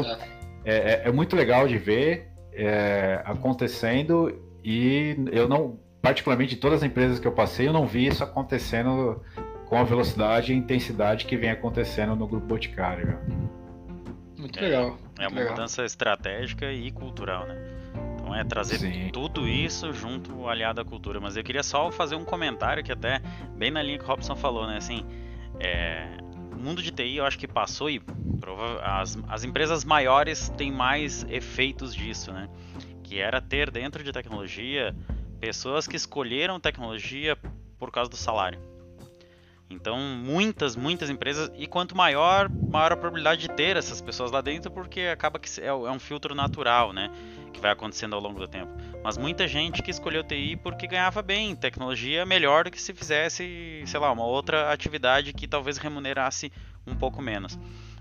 é, 0.66 0.74
é, 0.74 1.02
é 1.06 1.12
muito 1.12 1.38
legal 1.38 1.70
de 1.70 1.78
ver 1.78 2.28
é, 2.52 3.22
acontecendo 3.24 4.38
e 4.62 5.16
eu 5.32 5.48
não 5.48 5.80
particularmente 6.02 6.56
de 6.56 6.62
todas 6.62 6.82
as 6.82 6.84
empresas 6.84 7.20
que 7.20 7.28
eu 7.28 7.32
passei, 7.32 7.68
eu 7.68 7.74
não 7.74 7.86
vi 7.86 8.08
isso 8.08 8.24
acontecendo 8.24 9.22
com 9.68 9.78
a 9.78 9.84
velocidade 9.84 10.52
e 10.52 10.56
intensidade 10.56 11.26
que 11.26 11.38
vem 11.38 11.50
acontecendo 11.50 12.16
no 12.16 12.28
grupo 12.28 12.46
Boticário. 12.48 13.18
Muito 14.38 14.60
é, 14.60 14.62
legal. 14.64 14.98
É 15.20 15.28
uma 15.28 15.38
legal. 15.38 15.54
mudança 15.54 15.86
estratégica 15.86 16.72
e 16.72 16.92
cultural, 16.92 17.46
né? 17.46 17.56
Então 18.16 18.36
é 18.36 18.44
trazer 18.44 18.80
Sim. 18.80 19.10
tudo 19.14 19.48
isso 19.48 19.94
junto 19.94 20.48
aliado 20.48 20.82
à 20.82 20.86
cultura. 20.86 21.20
Mas 21.20 21.38
eu 21.38 21.44
queria 21.44 21.64
só 21.64 21.92
fazer 21.92 22.16
um 22.16 22.26
comentário 22.26 22.84
que 22.84 22.92
até 22.92 23.22
bem 23.56 23.70
na 23.70 23.84
linha 23.84 23.98
que 23.98 24.04
o 24.04 24.08
Robson 24.08 24.36
falou, 24.36 24.66
né? 24.66 24.78
Assim, 24.78 25.06
é, 25.60 26.18
o 26.52 26.56
mundo 26.56 26.82
de 26.82 26.92
TI 26.92 27.18
eu 27.18 27.26
acho 27.26 27.38
que 27.38 27.48
passou 27.48 27.90
e 27.90 28.02
as, 28.84 29.18
as 29.30 29.44
empresas 29.44 29.86
maiores 29.86 30.50
têm 30.58 30.72
mais 30.72 31.24
efeitos 31.30 31.94
disso, 31.94 32.34
né? 32.34 32.50
Que 33.04 33.20
era 33.20 33.40
ter 33.40 33.70
dentro 33.70 34.04
de 34.04 34.12
tecnologia 34.12 34.96
Pessoas 35.42 35.88
que 35.88 35.96
escolheram 35.96 36.60
tecnologia 36.60 37.36
por 37.80 37.92
causa 37.92 38.10
do 38.10 38.16
salário. 38.16 38.60
Então, 39.72 39.98
muitas, 39.98 40.76
muitas 40.76 41.10
empresas, 41.10 41.50
e 41.58 41.66
quanto 41.66 41.98
maior, 41.98 42.48
maior 42.50 42.92
a 42.92 42.96
probabilidade 42.96 43.42
de 43.42 43.50
ter 43.50 43.76
essas 43.76 44.02
pessoas 44.02 44.30
lá 44.30 44.40
dentro, 44.40 44.70
porque 44.70 45.02
acaba 45.02 45.40
que 45.40 45.60
é, 45.60 45.68
é 45.68 45.74
um 45.74 45.98
filtro 45.98 46.36
natural, 46.36 46.94
né? 46.94 47.10
Que 47.52 47.60
vai 47.60 47.72
acontecendo 47.72 48.14
ao 48.14 48.22
longo 48.22 48.40
do 48.40 48.48
tempo. 48.48 48.72
Mas 49.04 49.18
muita 49.18 49.48
gente 49.48 49.82
que 49.82 49.90
escolheu 49.90 50.24
TI 50.24 50.58
porque 50.58 50.86
ganhava 50.86 51.24
bem, 51.24 51.56
tecnologia 51.56 52.24
melhor 52.24 52.66
do 52.66 52.72
que 52.72 52.80
se 52.80 52.94
fizesse, 52.94 53.82
sei 53.88 54.00
lá, 54.00 54.12
uma 54.12 54.26
outra 54.26 54.72
atividade 54.72 55.34
que 55.34 55.48
talvez 55.48 55.78
remunerasse 55.78 56.52
um 56.86 56.96
pouco 56.96 57.20
menos. 57.20 57.58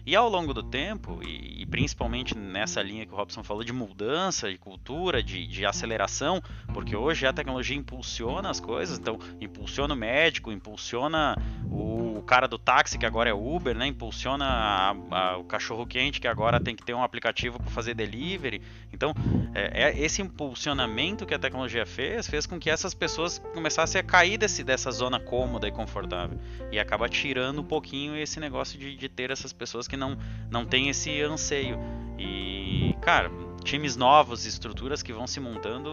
E 0.07 0.17
ao 0.17 0.29
longo 0.29 0.55
do 0.55 0.63
tempo, 0.63 1.21
e, 1.23 1.63
e, 1.63 1.67
principalmente 1.67 2.37
nessa 2.37 2.83
linha 2.83 3.07
que 3.07 3.13
o 3.13 3.17
Robson 3.17 3.43
falou 3.43 3.63
de 3.63 3.73
mudança, 3.73 4.51
de 4.51 4.59
cultura, 4.59 5.23
de, 5.23 5.47
de, 5.47 5.67
aceleração, 5.67 6.43
porque 6.73 6.97
hoje 6.97 7.27
a 7.27 7.33
tecnologia 7.33 7.77
impulsiona 7.77 8.51
as 8.51 8.61
coisas, 8.61 8.99
então 8.99 9.19
impulsiona 9.41 9.95
o 9.95 9.97
médico, 9.97 10.51
impulsiona 10.51 11.37
o, 11.71 12.23
cara 12.31 12.47
do 12.47 12.59
táxi, 12.59 12.97
que 12.97 13.05
agora 13.05 13.31
é 13.31 13.35
Uber, 13.35 13.77
né? 13.77 13.89
impulsiona 13.89 14.45
a, 14.45 14.91
a, 15.11 15.37
o 15.37 15.43
cachorro 15.43 15.85
quente, 15.85 16.21
que 16.21 16.29
agora 16.29 16.61
tem 16.61 16.77
que 16.77 16.85
ter 16.85 16.95
um 16.95 17.03
aplicativo 17.03 17.59
para 17.59 17.71
fazer 17.73 17.93
delivery. 17.93 18.63
Então, 18.93 19.13
é, 19.53 19.89
é, 19.89 19.99
esse 19.99 20.23
impulsionamento 20.23 21.27
que 21.27 21.35
a 21.35 21.39
tecnologia 21.41 21.85
fez, 21.85 22.29
fez 22.29 22.47
com 22.47 22.57
que 22.57 22.71
essas 22.71 22.95
pessoas 22.95 23.41
começassem 23.53 24.01
a 24.01 24.05
cair 24.05 24.39
desse, 24.39 24.63
dessa 24.63 24.93
zona 24.93 25.19
cômoda 25.19 25.67
e 25.67 25.73
confortável. 25.73 26.39
E 26.71 26.79
acaba 26.79 27.09
tirando 27.09 27.63
um 27.63 27.65
pouquinho 27.65 28.17
esse 28.17 28.39
negócio 28.39 28.79
de, 28.79 28.95
de 28.95 29.09
ter 29.09 29.33
essas 29.33 29.53
pessoas 29.53 29.89
que 29.91 29.97
não, 29.97 30.17
não 30.49 30.65
têm 30.65 30.89
esse 30.89 31.21
anseio. 31.21 31.79
E, 32.17 32.95
cara, 33.03 33.31
times 33.65 33.97
novos, 33.97 34.47
estruturas 34.47 35.03
que 35.03 35.13
vão 35.13 35.27
se 35.27 35.41
montando, 35.41 35.91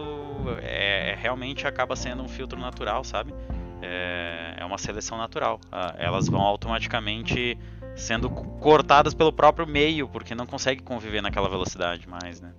é, 0.62 1.16
realmente 1.18 1.66
acaba 1.66 1.96
sendo 1.96 2.22
um 2.22 2.28
filtro 2.28 2.58
natural, 2.58 3.02
sabe? 3.02 3.34
É, 3.82 4.54
é 4.58 4.64
uma 4.64 4.78
seleção 4.78 5.18
natural. 5.18 5.60
Ah, 5.70 5.94
elas 5.98 6.28
vão 6.28 6.40
automaticamente 6.40 7.58
sendo 7.96 8.30
cortadas 8.30 9.12
pelo 9.12 9.32
próprio 9.32 9.66
meio, 9.66 10.08
porque 10.08 10.34
não 10.34 10.46
consegue 10.46 10.82
conviver 10.82 11.20
naquela 11.20 11.48
velocidade 11.48 12.08
mais, 12.08 12.40
né? 12.40 12.52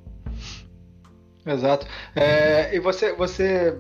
Exato. 1.46 1.88
É, 2.16 2.76
e 2.76 2.80
você, 2.80 3.14
você 3.14 3.78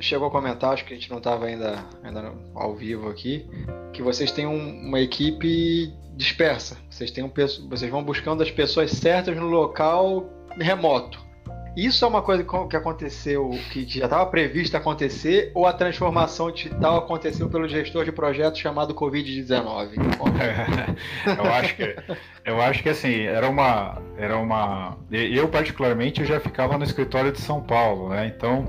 chegou 0.00 0.28
a 0.28 0.30
comentar, 0.30 0.72
acho 0.72 0.84
que 0.84 0.94
a 0.94 0.96
gente 0.96 1.10
não 1.10 1.18
estava 1.18 1.46
ainda, 1.46 1.84
ainda 2.02 2.32
ao 2.54 2.74
vivo 2.74 3.08
aqui, 3.08 3.46
que 3.92 4.02
vocês 4.02 4.32
têm 4.32 4.46
um, 4.46 4.86
uma 4.88 5.00
equipe 5.00 5.92
dispersa. 6.16 6.76
Vocês, 6.90 7.10
têm 7.10 7.24
um, 7.24 7.30
vocês 7.68 7.90
vão 7.90 8.02
buscando 8.02 8.42
as 8.42 8.50
pessoas 8.50 8.90
certas 8.90 9.36
no 9.36 9.46
local 9.46 10.28
remoto. 10.58 11.30
Isso 11.76 12.04
é 12.04 12.08
uma 12.08 12.20
coisa 12.20 12.44
que 12.68 12.76
aconteceu, 12.76 13.50
que 13.72 13.86
já 13.88 14.04
estava 14.04 14.26
prevista 14.26 14.78
acontecer, 14.78 15.52
ou 15.54 15.66
a 15.66 15.72
transformação 15.72 16.50
digital 16.50 16.98
aconteceu 16.98 17.48
pelo 17.48 17.68
gestor 17.68 18.04
de 18.04 18.10
projeto 18.10 18.58
chamado 18.58 18.92
Covid-19? 18.92 19.92
eu 21.38 21.52
acho 21.52 21.76
que, 21.76 21.96
eu 22.44 22.60
acho 22.60 22.82
que 22.82 22.88
assim 22.88 23.22
era 23.22 23.48
uma, 23.48 24.02
era 24.18 24.36
uma, 24.36 24.98
eu 25.12 25.48
particularmente 25.48 26.20
eu 26.20 26.26
já 26.26 26.40
ficava 26.40 26.76
no 26.76 26.82
escritório 26.82 27.30
de 27.30 27.40
São 27.40 27.62
Paulo, 27.62 28.08
né? 28.08 28.26
Então 28.26 28.64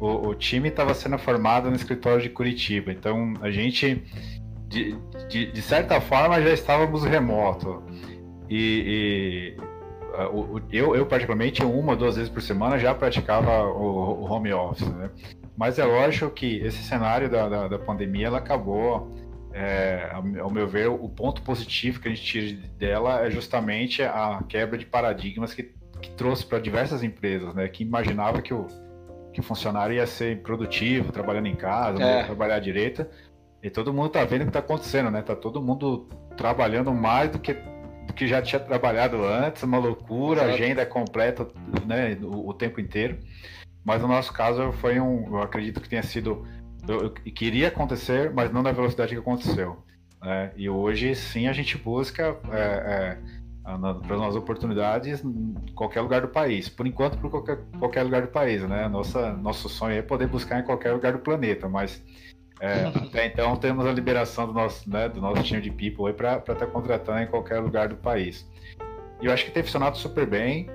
o, 0.00 0.28
o 0.28 0.34
time 0.34 0.68
estava 0.68 0.94
sendo 0.94 1.18
formado 1.18 1.70
no 1.70 1.76
escritório 1.76 2.22
de 2.22 2.30
Curitiba. 2.30 2.92
Então 2.92 3.34
a 3.40 3.50
gente, 3.50 4.02
de, 4.68 4.96
de, 5.28 5.52
de 5.52 5.62
certa 5.62 6.00
forma, 6.00 6.40
já 6.40 6.52
estávamos 6.52 7.04
remoto. 7.04 7.82
E, 8.48 9.54
e 9.56 10.76
eu, 10.76 10.94
eu, 10.94 11.06
particularmente, 11.06 11.62
uma 11.64 11.92
ou 11.92 11.98
duas 11.98 12.16
vezes 12.16 12.30
por 12.30 12.40
semana 12.40 12.78
já 12.78 12.94
praticava 12.94 13.64
o, 13.66 14.22
o 14.22 14.24
home 14.30 14.52
office, 14.52 14.88
né? 14.88 15.10
Mas 15.56 15.78
é 15.78 15.84
lógico 15.84 16.30
que 16.30 16.58
esse 16.58 16.82
cenário 16.82 17.30
da, 17.30 17.48
da, 17.48 17.68
da 17.68 17.78
pandemia, 17.78 18.26
ela 18.26 18.38
acabou, 18.38 19.14
é, 19.52 20.10
ao 20.40 20.50
meu 20.50 20.68
ver, 20.68 20.88
o 20.88 21.08
ponto 21.08 21.42
positivo 21.42 22.00
que 22.00 22.08
a 22.08 22.10
gente 22.10 22.22
tira 22.22 22.68
dela 22.78 23.26
é 23.26 23.30
justamente 23.30 24.02
a 24.02 24.42
quebra 24.46 24.76
de 24.76 24.84
paradigmas 24.84 25.54
que, 25.54 25.74
que 26.00 26.10
trouxe 26.10 26.44
para 26.44 26.58
diversas 26.58 27.02
empresas, 27.02 27.54
né? 27.54 27.66
Que 27.68 27.82
imaginava 27.82 28.42
que 28.42 28.52
o, 28.52 28.66
que 29.36 29.40
o 29.40 29.42
funcionário 29.42 29.94
ia 29.94 30.06
ser 30.06 30.40
produtivo, 30.40 31.12
trabalhando 31.12 31.46
em 31.46 31.54
casa, 31.54 32.02
é. 32.02 32.24
trabalhar 32.24 32.58
direito. 32.58 33.04
E 33.62 33.68
todo 33.68 33.92
mundo 33.92 34.08
tá 34.08 34.24
vendo 34.24 34.42
o 34.42 34.46
que 34.46 34.52
tá 34.52 34.60
acontecendo, 34.60 35.10
né? 35.10 35.20
Tá 35.20 35.36
todo 35.36 35.60
mundo 35.60 36.08
trabalhando 36.38 36.90
mais 36.94 37.30
do 37.30 37.38
que 37.38 37.54
que 38.14 38.26
já 38.26 38.40
tinha 38.40 38.58
trabalhado 38.58 39.22
antes, 39.22 39.62
uma 39.62 39.76
loucura, 39.76 40.44
Exato. 40.44 40.54
agenda 40.54 40.86
completa 40.86 41.46
né, 41.84 42.16
o, 42.22 42.48
o, 42.48 42.54
tempo 42.54 42.80
inteiro. 42.80 43.18
Mas 43.84 44.00
no 44.00 44.08
nosso 44.08 44.32
caso 44.32 44.72
foi 44.72 44.98
um, 44.98 45.26
eu 45.36 45.42
acredito 45.42 45.82
que 45.82 45.88
tenha 45.88 46.02
sido, 46.02 46.46
eu, 46.88 47.02
eu 47.02 47.10
queria 47.10 47.68
acontecer, 47.68 48.32
mas 48.32 48.50
não 48.50 48.62
na 48.62 48.72
velocidade 48.72 49.12
que 49.12 49.20
aconteceu. 49.20 49.84
Né? 50.22 50.50
E 50.56 50.70
hoje 50.70 51.14
sim 51.14 51.46
a 51.46 51.52
gente 51.52 51.76
busca 51.76 52.38
é, 52.50 52.58
é, 52.58 53.18
para 54.06 54.26
as 54.26 54.36
oportunidades 54.36 55.24
em 55.24 55.54
qualquer 55.74 56.00
lugar 56.00 56.20
do 56.20 56.28
país. 56.28 56.68
Por 56.68 56.86
enquanto, 56.86 57.18
para 57.18 57.28
qualquer, 57.28 57.58
qualquer 57.78 58.02
lugar 58.04 58.22
do 58.22 58.28
país, 58.28 58.62
né? 58.62 58.88
Nossa, 58.88 59.32
nosso 59.32 59.68
sonho 59.68 59.96
é 59.96 60.02
poder 60.02 60.28
buscar 60.28 60.60
em 60.60 60.62
qualquer 60.62 60.92
lugar 60.92 61.12
do 61.14 61.18
planeta, 61.18 61.68
mas 61.68 62.02
é, 62.60 62.86
até 62.94 63.26
então 63.26 63.56
temos 63.56 63.84
a 63.84 63.92
liberação 63.92 64.46
do 64.46 64.52
nosso, 64.52 64.88
né, 64.88 65.08
do 65.08 65.20
nosso 65.20 65.42
time 65.42 65.60
de 65.60 65.70
people 65.70 66.12
para 66.12 66.36
estar 66.36 66.54
tá 66.54 66.66
contratando 66.66 67.20
em 67.20 67.26
qualquer 67.26 67.58
lugar 67.58 67.88
do 67.88 67.96
país. 67.96 68.48
E 69.20 69.26
eu 69.26 69.32
acho 69.32 69.44
que 69.44 69.50
tem 69.50 69.62
funcionado 69.62 69.96
super 69.96 70.26
bem 70.26 70.68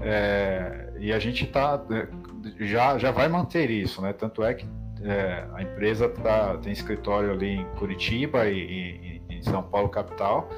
é, 0.00 0.92
e 0.98 1.12
a 1.12 1.18
gente 1.18 1.46
tá, 1.46 1.82
é, 1.90 2.64
já, 2.64 2.96
já 2.96 3.10
vai 3.10 3.28
manter 3.28 3.70
isso, 3.70 4.00
né? 4.00 4.12
Tanto 4.12 4.44
é 4.44 4.54
que 4.54 4.66
é, 5.02 5.46
a 5.54 5.62
empresa 5.62 6.08
tá, 6.08 6.56
tem 6.58 6.72
escritório 6.72 7.32
ali 7.32 7.56
em 7.56 7.64
Curitiba 7.76 8.46
e, 8.46 8.58
e, 8.58 9.22
em 9.28 9.42
São 9.42 9.62
Paulo 9.62 9.88
capital, 9.88 10.48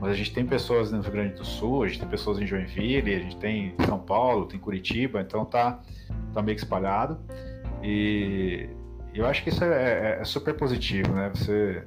mas 0.00 0.10
a 0.10 0.14
gente 0.14 0.32
tem 0.32 0.44
pessoas 0.44 0.92
no 0.92 1.00
Rio 1.00 1.12
Grande 1.12 1.34
do 1.34 1.44
Sul, 1.44 1.84
a 1.84 1.88
gente 1.88 2.00
tem 2.00 2.08
pessoas 2.08 2.38
em 2.38 2.46
Joinville, 2.46 3.14
a 3.14 3.18
gente 3.18 3.36
tem 3.36 3.74
em 3.78 3.86
São 3.86 3.98
Paulo, 3.98 4.46
tem 4.46 4.58
Curitiba, 4.60 5.20
então 5.20 5.44
tá, 5.44 5.80
tá 6.34 6.42
meio 6.42 6.56
que 6.56 6.62
espalhado. 6.62 7.18
E 7.82 8.68
eu 9.14 9.26
acho 9.26 9.42
que 9.42 9.48
isso 9.48 9.64
é, 9.64 10.18
é, 10.18 10.18
é 10.20 10.24
super 10.24 10.54
positivo, 10.54 11.12
né? 11.14 11.30
Você, 11.34 11.82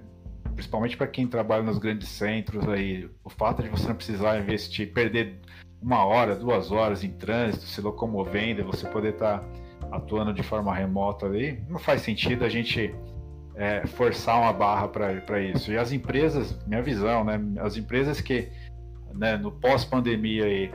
principalmente 0.56 0.98
para 0.98 1.08
quem 1.08 1.28
trabalha 1.28 1.62
nos 1.62 1.78
grandes 1.78 2.10
centros 2.10 2.68
aí, 2.68 3.10
o 3.24 3.30
fato 3.30 3.62
de 3.62 3.70
você 3.70 3.88
não 3.88 3.96
precisar 3.96 4.40
investir, 4.40 4.92
perder 4.92 5.40
uma 5.82 6.04
hora, 6.04 6.36
duas 6.36 6.72
horas 6.72 7.04
em 7.04 7.12
trânsito, 7.12 7.66
se 7.66 7.80
locomovendo, 7.80 8.64
você 8.66 8.88
poder 8.88 9.14
estar 9.14 9.40
tá 9.40 9.46
atuando 9.92 10.34
de 10.34 10.44
forma 10.44 10.74
remota 10.74 11.26
ali, 11.26 11.64
não 11.70 11.80
faz 11.80 12.02
sentido 12.02 12.44
a 12.44 12.50
gente 12.50 12.94
é, 13.60 13.86
forçar 13.86 14.40
uma 14.40 14.54
barra 14.54 14.88
para 14.88 15.42
isso. 15.42 15.70
E 15.70 15.78
as 15.78 15.92
empresas, 15.92 16.58
minha 16.66 16.82
visão, 16.82 17.26
né? 17.26 17.40
As 17.60 17.76
empresas 17.76 18.22
que 18.22 18.50
né, 19.14 19.36
no 19.36 19.52
pós-pandemia 19.52 20.72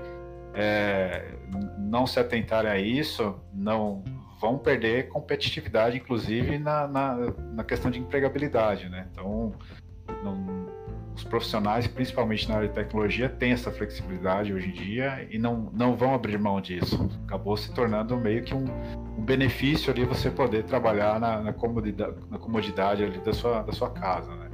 é, 0.52 1.32
não 1.78 2.06
se 2.06 2.20
atentarem 2.20 2.70
a 2.70 2.78
isso, 2.78 3.40
não 3.54 4.04
vão 4.38 4.58
perder 4.58 5.08
competitividade, 5.08 5.96
inclusive 5.96 6.58
na, 6.58 6.86
na, 6.86 7.16
na 7.54 7.64
questão 7.64 7.90
de 7.90 7.98
empregabilidade, 7.98 8.90
né? 8.90 9.08
Então, 9.10 9.54
não, 10.22 10.36
os 11.16 11.22
profissionais, 11.22 11.86
principalmente 11.86 12.48
na 12.48 12.56
área 12.56 12.68
de 12.68 12.74
tecnologia, 12.74 13.28
têm 13.28 13.52
essa 13.52 13.70
flexibilidade 13.70 14.52
hoje 14.52 14.68
em 14.68 14.72
dia 14.72 15.26
e 15.30 15.38
não, 15.38 15.70
não 15.72 15.94
vão 15.94 16.14
abrir 16.14 16.38
mão 16.38 16.60
disso. 16.60 17.08
Acabou 17.24 17.56
se 17.56 17.72
tornando 17.72 18.16
meio 18.16 18.42
que 18.42 18.54
um, 18.54 18.64
um 19.16 19.22
benefício 19.22 19.92
ali 19.92 20.04
você 20.04 20.30
poder 20.30 20.64
trabalhar 20.64 21.20
na, 21.20 21.40
na, 21.40 21.52
comodidade, 21.52 22.16
na 22.30 22.38
comodidade 22.38 23.04
ali 23.04 23.18
da 23.18 23.32
sua, 23.32 23.62
da 23.62 23.72
sua 23.72 23.90
casa, 23.90 24.34
né? 24.34 24.50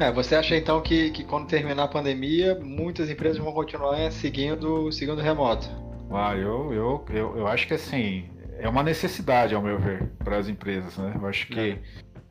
É, 0.00 0.10
você 0.10 0.34
acha 0.34 0.56
então 0.56 0.80
que, 0.80 1.10
que 1.12 1.22
quando 1.22 1.46
terminar 1.46 1.84
a 1.84 1.88
pandemia, 1.88 2.58
muitas 2.60 3.08
empresas 3.08 3.38
vão 3.38 3.52
continuar 3.52 4.10
seguindo, 4.10 4.90
seguindo 4.90 5.20
remoto? 5.20 5.70
Ah, 6.10 6.34
eu, 6.34 6.72
eu, 6.72 7.04
eu, 7.10 7.38
eu 7.38 7.46
acho 7.46 7.68
que 7.68 7.74
assim, 7.74 8.24
é 8.58 8.68
uma 8.68 8.82
necessidade, 8.82 9.54
ao 9.54 9.62
meu 9.62 9.78
ver, 9.78 10.10
para 10.18 10.36
as 10.36 10.48
empresas, 10.48 10.96
né? 10.98 11.12
Eu 11.14 11.26
acho 11.28 11.46
que 11.46 11.60
é. 11.60 11.78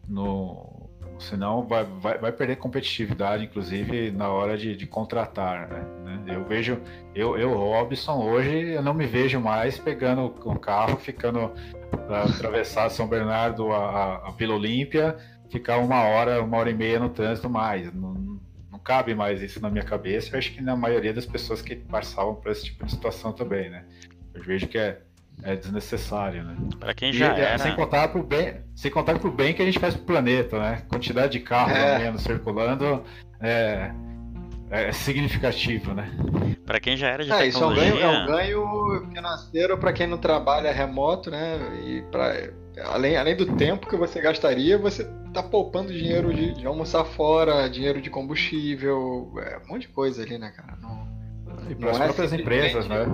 no 0.10 0.73
senão 1.20 1.64
vai, 1.66 1.84
vai, 1.84 2.18
vai, 2.18 2.32
perder 2.32 2.58
competitividade, 2.58 3.46
inclusive 3.46 4.12
na 4.12 4.30
hora 4.30 4.58
de, 4.58 4.76
de 4.76 4.86
contratar, 4.86 5.68
né? 5.70 5.86
Eu 6.28 6.44
vejo, 6.46 6.80
eu, 7.14 7.38
eu, 7.38 7.54
Robson, 7.54 8.24
hoje 8.24 8.74
eu 8.74 8.82
não 8.82 8.94
me 8.94 9.06
vejo 9.06 9.40
mais 9.40 9.78
pegando 9.78 10.34
um 10.46 10.56
carro, 10.56 10.98
ficando 10.98 11.52
para 12.08 12.24
atravessar 12.24 12.90
São 12.90 13.08
Bernardo 13.08 13.72
a, 13.72 13.78
a, 13.78 14.28
a 14.28 14.32
Vila 14.32 14.56
Olímpia, 14.56 15.18
ficar 15.50 15.78
uma 15.78 16.02
hora, 16.02 16.42
uma 16.42 16.58
hora 16.58 16.70
e 16.70 16.74
meia 16.74 17.00
no 17.00 17.10
trânsito 17.10 17.50
mais. 17.50 17.94
Não, 17.94 18.40
não 18.72 18.80
cabe 18.80 19.14
mais 19.14 19.42
isso 19.42 19.62
na 19.62 19.70
minha 19.70 19.84
cabeça. 19.84 20.34
Eu 20.34 20.40
acho 20.40 20.54
que 20.54 20.62
na 20.62 20.76
maioria 20.76 21.14
das 21.14 21.26
pessoas 21.26 21.62
que 21.62 21.76
passavam 21.76 22.36
por 22.36 22.52
esse 22.52 22.66
tipo 22.66 22.86
de 22.86 22.92
situação 22.92 23.32
também, 23.34 23.70
né? 23.70 23.86
Eu 24.34 24.42
vejo 24.44 24.68
que 24.68 24.78
é 24.78 25.02
é 25.42 25.56
desnecessário, 25.56 26.44
né? 26.44 26.56
Para 26.80 26.94
quem 26.94 27.12
já 27.12 27.38
e, 27.38 27.42
é, 27.42 27.44
era... 27.44 27.58
Sem 27.58 27.76
contar 27.76 28.08
pro 28.10 28.24
bem, 28.24 28.62
sem 28.76 28.92
contar 28.92 29.18
pro 29.18 29.32
bem 29.32 29.54
que 29.54 29.62
a 29.62 29.66
gente 29.66 29.80
faz 29.80 29.96
pro 29.96 30.06
planeta, 30.06 30.60
né? 30.60 30.84
Quantidade 30.88 31.34
de 31.34 31.40
carros 31.40 31.76
é. 31.76 32.00
menos 32.00 32.22
circulando 32.22 33.04
é, 33.42 33.92
é 34.70 34.92
significativo, 34.92 35.94
né? 35.94 36.10
Para 36.66 36.80
quem 36.80 36.96
já 36.96 37.08
era 37.08 37.24
de 37.24 37.32
é, 37.32 37.38
tecnologia... 37.38 37.84
Isso 37.90 37.98
é 37.98 38.08
um 38.08 38.12
ganho, 38.12 38.16
é 38.16 38.24
um 38.24 38.28
ganho 38.28 39.10
financeiro 39.12 39.78
para 39.78 39.94
quem 39.94 40.08
não 40.08 40.18
trabalha 40.18 40.72
remoto, 40.72 41.30
né? 41.30 41.58
E 41.86 42.02
para 42.04 42.52
além, 42.86 43.18
além 43.18 43.36
do 43.36 43.56
tempo 43.56 43.88
que 43.88 43.96
você 43.96 44.22
gastaria, 44.22 44.78
você 44.78 45.04
tá 45.34 45.44
poupando 45.44 45.92
dinheiro 45.92 46.34
de, 46.34 46.54
de 46.54 46.66
almoçar 46.66 47.04
fora, 47.04 47.68
dinheiro 47.70 48.02
de 48.02 48.10
combustível, 48.10 49.32
é, 49.38 49.60
um 49.64 49.74
monte 49.74 49.84
de 49.84 49.88
coisa 49.90 50.24
ali, 50.24 50.38
né, 50.38 50.52
cara? 50.56 50.78
Não... 50.82 51.12
E 51.70 51.76
para 51.76 51.92
as 51.92 52.00
é 52.00 52.04
próprias 52.06 52.34
empresas, 52.34 52.88
né? 52.88 53.06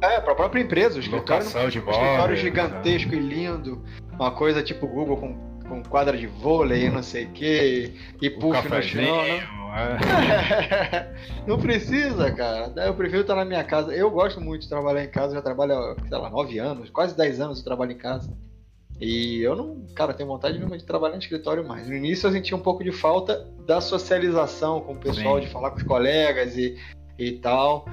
É, 0.00 0.20
para 0.20 0.32
a 0.32 0.36
própria 0.36 0.60
empresa. 0.60 0.96
O 0.96 1.00
escritório, 1.00 1.44
Locação 1.44 1.68
de 1.68 1.78
imóveis, 1.78 2.02
escritório 2.02 2.36
gigantesco 2.36 3.10
né? 3.12 3.16
e 3.16 3.20
lindo. 3.20 3.82
Uma 4.12 4.30
coisa 4.32 4.62
tipo 4.62 4.86
Google 4.86 5.16
com, 5.16 5.34
com 5.68 5.82
quadra 5.84 6.16
de 6.16 6.26
vôlei, 6.26 6.90
não 6.90 7.02
sei 7.02 7.24
o 7.24 7.30
quê. 7.30 7.94
E 8.20 8.30
puff 8.30 8.68
no 8.68 8.82
chão. 8.82 9.22
Né? 9.22 9.48
É. 9.72 11.12
não 11.46 11.58
precisa, 11.58 12.30
cara. 12.32 12.72
Eu 12.76 12.94
prefiro 12.94 13.22
estar 13.22 13.36
na 13.36 13.44
minha 13.44 13.64
casa. 13.64 13.94
Eu 13.94 14.10
gosto 14.10 14.40
muito 14.40 14.62
de 14.62 14.68
trabalhar 14.68 15.04
em 15.04 15.10
casa. 15.10 15.34
Já 15.34 15.42
trabalho, 15.42 15.96
sei 16.08 16.18
lá, 16.18 16.28
nove 16.28 16.58
anos. 16.58 16.90
Quase 16.90 17.16
dez 17.16 17.40
anos 17.40 17.58
eu 17.58 17.64
trabalho 17.64 17.92
em 17.92 17.98
casa. 17.98 18.30
E 19.00 19.42
eu 19.42 19.56
não, 19.56 19.84
cara, 19.96 20.14
tenho 20.14 20.28
vontade 20.28 20.58
nenhuma 20.58 20.78
de 20.78 20.84
trabalhar 20.84 21.14
no 21.14 21.22
escritório 21.22 21.66
mais. 21.66 21.88
No 21.88 21.94
início 21.94 22.26
eu 22.26 22.32
sentia 22.32 22.56
um 22.56 22.60
pouco 22.60 22.84
de 22.84 22.92
falta 22.92 23.48
da 23.66 23.80
socialização 23.80 24.80
com 24.80 24.92
o 24.92 24.96
pessoal, 24.96 25.40
Sim. 25.40 25.46
de 25.46 25.52
falar 25.52 25.70
com 25.70 25.78
os 25.78 25.82
colegas 25.82 26.56
e 26.56 26.76
e 27.28 27.38
tal. 27.38 27.86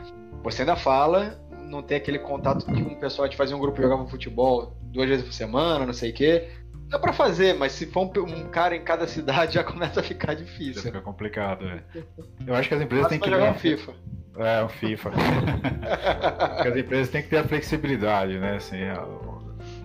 Você 0.43 0.61
ainda 0.61 0.75
fala, 0.75 1.39
não 1.69 1.81
tem 1.81 1.97
aquele 1.97 2.19
contato 2.19 2.65
que 2.65 2.81
um 2.81 2.95
pessoal 2.95 3.27
de 3.27 3.37
fazer 3.37 3.53
um 3.53 3.59
grupo 3.59 3.81
jogava 3.81 4.05
futebol 4.07 4.73
duas 4.91 5.07
vezes 5.07 5.25
por 5.25 5.33
semana, 5.33 5.85
não 5.85 5.93
sei 5.93 6.11
o 6.11 6.13
quê. 6.13 6.49
Dá 6.87 6.97
pra 6.97 7.13
fazer, 7.13 7.53
mas 7.53 7.73
se 7.73 7.85
for 7.85 8.11
um, 8.17 8.21
um, 8.23 8.49
cara 8.49 8.75
em 8.75 8.83
cada 8.83 9.05
cidade 9.07 9.53
já 9.53 9.63
começa 9.63 9.99
a 9.99 10.03
ficar 10.03 10.33
difícil. 10.33 10.81
Fica 10.81 11.01
complicado, 11.01 11.65
é. 11.65 11.83
Eu 12.45 12.55
acho 12.55 12.67
que 12.67 12.75
as 12.75 12.81
empresas 12.81 13.07
têm 13.07 13.19
que. 13.19 13.29
jogar 13.29 13.51
um 13.51 13.55
FIFA. 13.55 13.93
É, 14.37 14.63
um 14.63 14.69
FIFA. 14.69 15.11
as 16.65 16.75
empresas 16.75 17.09
têm 17.09 17.21
que 17.21 17.29
ter 17.29 17.37
a 17.37 17.43
flexibilidade, 17.43 18.39
né? 18.39 18.55
Assim, 18.55 18.77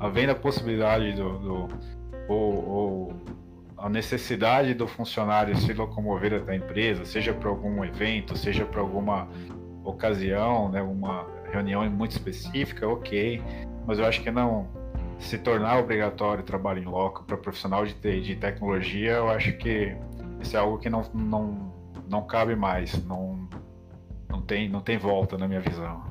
havendo 0.00 0.32
a 0.32 0.34
possibilidade 0.34 1.12
do. 1.12 1.38
do 1.38 1.68
ou, 2.26 2.68
ou 2.68 3.14
a 3.84 3.88
necessidade 3.90 4.72
do 4.72 4.88
funcionário 4.88 5.54
se 5.58 5.74
locomover 5.74 6.32
até 6.32 6.52
a 6.52 6.56
empresa, 6.56 7.04
seja 7.04 7.34
para 7.34 7.50
algum 7.50 7.84
evento, 7.84 8.34
seja 8.34 8.64
para 8.64 8.80
alguma 8.80 9.28
ocasião, 9.84 10.70
né, 10.70 10.80
uma 10.80 11.26
reunião 11.52 11.86
muito 11.90 12.12
específica, 12.12 12.88
ok. 12.88 13.42
Mas 13.86 13.98
eu 13.98 14.06
acho 14.06 14.22
que 14.22 14.30
não 14.30 14.66
se 15.18 15.36
tornar 15.36 15.78
obrigatório 15.78 16.42
o 16.42 16.46
trabalho 16.46 16.82
em 16.82 16.86
loco 16.86 17.24
para 17.24 17.36
profissional 17.36 17.84
de, 17.84 17.92
de 18.22 18.36
tecnologia, 18.36 19.12
eu 19.16 19.28
acho 19.28 19.52
que 19.58 19.94
isso 20.40 20.56
é 20.56 20.60
algo 20.60 20.78
que 20.78 20.88
não, 20.88 21.02
não, 21.12 21.74
não 22.08 22.26
cabe 22.26 22.56
mais, 22.56 23.04
não, 23.04 23.46
não, 24.30 24.40
tem, 24.40 24.66
não 24.66 24.80
tem 24.80 24.96
volta 24.96 25.36
na 25.36 25.46
minha 25.46 25.60
visão. 25.60 26.02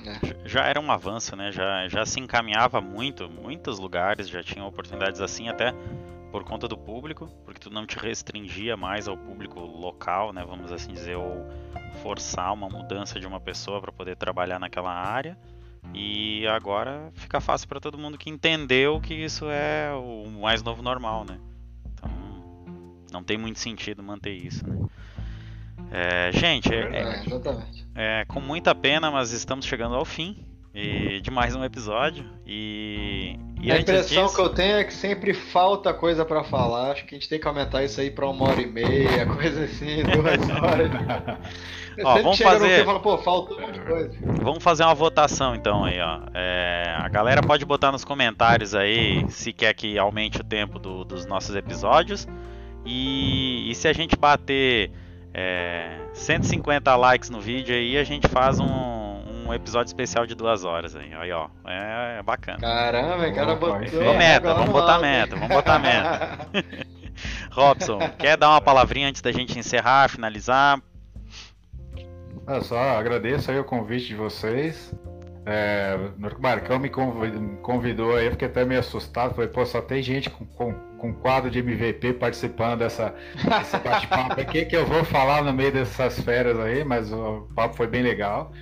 É. 0.00 0.48
Já 0.48 0.64
era 0.64 0.80
um 0.80 0.90
avanço, 0.90 1.36
né? 1.36 1.52
Já, 1.52 1.86
já 1.86 2.04
se 2.04 2.18
encaminhava 2.18 2.80
muito, 2.80 3.30
muitos 3.30 3.78
lugares 3.78 4.28
já 4.28 4.42
tinham 4.42 4.66
oportunidades 4.66 5.20
assim, 5.20 5.48
até 5.48 5.72
por 6.36 6.44
conta 6.44 6.68
do 6.68 6.76
público, 6.76 7.30
porque 7.46 7.58
tu 7.58 7.70
não 7.70 7.86
te 7.86 7.98
restringia 7.98 8.76
mais 8.76 9.08
ao 9.08 9.16
público 9.16 9.58
local, 9.58 10.34
né? 10.34 10.44
Vamos 10.46 10.70
assim 10.70 10.92
dizer, 10.92 11.16
ou 11.16 11.46
forçar 12.02 12.52
uma 12.52 12.68
mudança 12.68 13.18
de 13.18 13.26
uma 13.26 13.40
pessoa 13.40 13.80
para 13.80 13.90
poder 13.90 14.16
trabalhar 14.16 14.58
naquela 14.58 14.92
área. 14.92 15.38
E 15.94 16.46
agora 16.46 17.10
fica 17.14 17.40
fácil 17.40 17.66
para 17.66 17.80
todo 17.80 17.96
mundo 17.96 18.18
que 18.18 18.28
entendeu 18.28 19.00
que 19.00 19.14
isso 19.14 19.46
é 19.48 19.90
o 19.94 20.28
mais 20.28 20.62
novo 20.62 20.82
normal, 20.82 21.24
né? 21.24 21.40
Então 21.94 22.10
não 23.10 23.24
tem 23.24 23.38
muito 23.38 23.58
sentido 23.58 24.02
manter 24.02 24.34
isso, 24.34 24.68
né? 24.68 24.76
É, 25.90 26.32
gente, 26.32 26.68
é, 26.70 27.22
é, 27.94 28.20
é, 28.20 28.24
com 28.26 28.42
muita 28.42 28.74
pena, 28.74 29.10
mas 29.10 29.32
estamos 29.32 29.64
chegando 29.64 29.94
ao 29.94 30.04
fim 30.04 30.44
e, 30.76 31.20
de 31.22 31.30
mais 31.30 31.56
um 31.56 31.64
episódio. 31.64 32.22
E, 32.46 33.38
e 33.62 33.72
a 33.72 33.80
impressão 33.80 34.24
disso... 34.24 34.36
que 34.36 34.42
eu 34.42 34.50
tenho 34.50 34.76
é 34.76 34.84
que 34.84 34.92
sempre 34.92 35.32
falta 35.32 35.94
coisa 35.94 36.22
para 36.22 36.44
falar. 36.44 36.92
Acho 36.92 37.06
que 37.06 37.14
a 37.14 37.18
gente 37.18 37.30
tem 37.30 37.40
que 37.40 37.48
aumentar 37.48 37.82
isso 37.82 37.98
aí 37.98 38.10
para 38.10 38.28
uma 38.28 38.50
hora 38.50 38.60
e 38.60 38.66
meia, 38.66 39.24
coisa 39.34 39.64
assim, 39.64 40.02
duas 40.02 40.38
horas. 40.62 40.90
ó, 42.04 42.22
vamos 42.22 42.38
fazer. 42.38 42.84
Fala, 42.84 43.00
Pô, 43.00 43.16
faltou 43.16 43.56
coisa. 43.56 44.12
Vamos 44.20 44.62
fazer 44.62 44.84
uma 44.84 44.94
votação 44.94 45.54
então 45.54 45.82
aí, 45.82 45.98
ó. 45.98 46.20
É, 46.34 46.94
a 46.98 47.08
galera 47.08 47.40
pode 47.40 47.64
botar 47.64 47.90
nos 47.90 48.04
comentários 48.04 48.74
aí 48.74 49.24
se 49.30 49.54
quer 49.54 49.72
que 49.72 49.98
aumente 49.98 50.42
o 50.42 50.44
tempo 50.44 50.78
do, 50.78 51.04
dos 51.04 51.24
nossos 51.24 51.56
episódios. 51.56 52.28
E, 52.84 53.70
e 53.70 53.74
se 53.74 53.88
a 53.88 53.94
gente 53.94 54.14
bater 54.14 54.92
é, 55.32 55.98
150 56.12 56.94
likes 56.96 57.30
no 57.30 57.40
vídeo 57.40 57.74
aí, 57.74 57.96
a 57.96 58.04
gente 58.04 58.28
faz 58.28 58.60
um, 58.60 58.95
um 59.46 59.54
episódio 59.54 59.88
especial 59.88 60.26
de 60.26 60.34
duas 60.34 60.64
horas 60.64 60.96
aí. 60.96 61.12
Aí, 61.14 61.32
ó. 61.32 61.48
É, 61.66 62.18
é 62.18 62.22
bacana. 62.22 62.58
Caramba, 62.58 63.32
cara 63.32 63.54
botou. 63.54 64.14
meta, 64.14 64.54
vamos 64.54 64.70
botar 64.70 64.98
meta, 64.98 65.36
vamos 65.36 65.48
botar 65.48 65.78
meta. 65.78 66.48
Robson, 67.50 67.98
quer 68.18 68.36
dar 68.36 68.50
uma 68.50 68.60
palavrinha 68.60 69.08
antes 69.08 69.22
da 69.22 69.32
gente 69.32 69.58
encerrar, 69.58 70.08
finalizar? 70.08 70.80
É, 72.46 72.60
só 72.60 72.78
agradeço 72.78 73.50
aí 73.50 73.58
o 73.58 73.64
convite 73.64 74.08
de 74.08 74.14
vocês. 74.14 74.94
É, 75.48 75.96
o 76.18 76.42
Marcão 76.42 76.78
me 76.78 76.90
convidou 76.90 78.16
aí, 78.16 78.26
eu 78.26 78.32
fiquei 78.32 78.48
até 78.48 78.64
meio 78.64 78.80
assustado. 78.80 79.34
Falei, 79.34 79.48
pô, 79.48 79.64
só 79.64 79.80
tem 79.80 80.02
gente 80.02 80.28
com, 80.28 80.44
com, 80.44 80.72
com 80.98 81.14
quadro 81.14 81.48
de 81.50 81.60
MVP 81.60 82.14
participando 82.14 82.80
dessa, 82.80 83.14
desse 83.34 83.78
bate-papo. 83.78 84.40
O 84.40 84.44
que, 84.44 84.64
que 84.64 84.76
eu 84.76 84.84
vou 84.84 85.04
falar 85.04 85.42
no 85.42 85.52
meio 85.52 85.72
dessas 85.72 86.20
férias 86.20 86.58
aí? 86.58 86.84
Mas 86.84 87.12
o 87.12 87.48
papo 87.54 87.76
foi 87.76 87.86
bem 87.86 88.02
legal. 88.02 88.52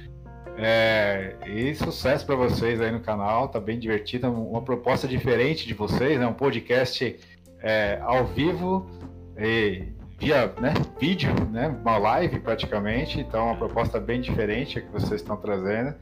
É, 0.56 1.34
e 1.46 1.74
sucesso 1.74 2.24
para 2.24 2.36
vocês 2.36 2.80
aí 2.80 2.90
no 2.90 3.00
canal, 3.00 3.48
tá 3.48 3.60
bem 3.60 3.78
divertido. 3.78 4.30
Uma 4.30 4.62
proposta 4.62 5.08
diferente 5.08 5.66
de 5.66 5.74
vocês, 5.74 6.18
né? 6.18 6.26
Um 6.26 6.34
podcast 6.34 7.18
é, 7.60 7.98
ao 8.02 8.24
vivo 8.26 8.88
e 9.36 9.88
via 10.18 10.46
né, 10.60 10.72
vídeo, 11.00 11.32
né, 11.50 11.68
uma 11.68 11.98
live 11.98 12.38
praticamente, 12.40 13.20
então 13.20 13.46
uma 13.46 13.56
proposta 13.56 13.98
bem 13.98 14.20
diferente 14.20 14.80
que 14.80 14.90
vocês 14.92 15.20
estão 15.20 15.36
trazendo. 15.36 15.94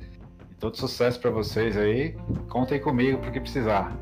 Todo 0.62 0.76
sucesso 0.76 1.18
para 1.18 1.28
vocês 1.28 1.76
aí. 1.76 2.14
Contem 2.48 2.78
comigo 2.78 3.18
porque 3.18 3.40
precisar. 3.40 3.98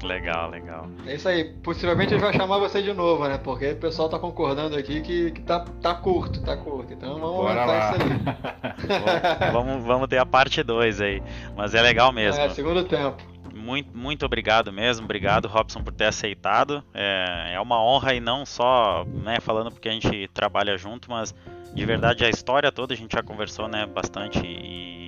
Legal, 0.00 0.48
legal. 0.48 0.88
É 1.08 1.16
isso 1.16 1.28
aí. 1.28 1.42
Possivelmente 1.60 2.14
a 2.14 2.16
gente 2.16 2.24
vai 2.24 2.32
chamar 2.32 2.58
você 2.58 2.80
de 2.80 2.92
novo, 2.92 3.26
né? 3.26 3.36
Porque 3.36 3.72
o 3.72 3.76
pessoal 3.76 4.08
tá 4.08 4.16
concordando 4.16 4.76
aqui 4.76 5.00
que, 5.00 5.32
que 5.32 5.42
tá, 5.42 5.64
tá 5.82 5.92
curto, 5.92 6.40
tá 6.40 6.56
curto. 6.56 6.92
Então 6.92 7.18
vamos 7.18 7.38
Bora 7.38 7.64
lá. 7.64 7.96
isso 7.96 8.02
aí. 8.04 9.50
vamos, 9.52 9.82
vamos 9.82 10.06
ter 10.06 10.18
a 10.18 10.24
parte 10.24 10.62
2 10.62 11.00
aí. 11.00 11.20
Mas 11.56 11.74
é 11.74 11.82
legal 11.82 12.12
mesmo. 12.12 12.40
É, 12.40 12.48
segundo 12.48 12.84
tempo 12.84 13.20
muito, 13.52 13.96
muito 13.96 14.24
obrigado 14.24 14.72
mesmo. 14.72 15.04
Obrigado, 15.04 15.48
Robson, 15.48 15.82
por 15.82 15.92
ter 15.92 16.04
aceitado. 16.04 16.84
É, 16.94 17.54
é 17.54 17.60
uma 17.60 17.82
honra 17.82 18.14
e 18.14 18.20
não 18.20 18.46
só 18.46 19.04
né, 19.04 19.40
falando 19.40 19.72
porque 19.72 19.88
a 19.88 19.92
gente 19.92 20.28
trabalha 20.32 20.76
junto, 20.76 21.10
mas 21.10 21.34
de 21.74 21.84
verdade 21.84 22.24
a 22.24 22.28
história 22.28 22.70
toda 22.70 22.94
a 22.94 22.96
gente 22.96 23.12
já 23.12 23.22
conversou 23.22 23.66
né, 23.66 23.84
bastante 23.86 24.38
e, 24.44 25.03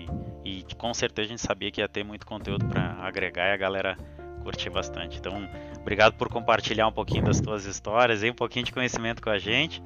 e 0.47 0.75
com 0.77 0.95
certeza 0.95 1.27
a 1.27 1.29
gente 1.31 1.43
sabia 1.43 1.73
que 1.73 1.81
ia 1.81 1.89
ter 1.89 2.05
muito 2.05 2.25
conteúdo 2.25 2.65
para 2.67 2.93
agregar 3.03 3.49
e 3.49 3.53
a 3.53 3.57
galera 3.57 3.97
curtir 4.45 4.71
bastante. 4.71 5.19
Então, 5.19 5.49
obrigado 5.81 6.15
por 6.15 6.29
compartilhar 6.29 6.87
um 6.87 6.93
pouquinho 6.93 7.25
das 7.25 7.41
tuas 7.41 7.65
histórias 7.65 8.23
e 8.23 8.31
um 8.31 8.35
pouquinho 8.35 8.65
de 8.65 8.73
conhecimento 8.73 9.21
com 9.21 9.31
a 9.31 9.39
gente. 9.39 9.83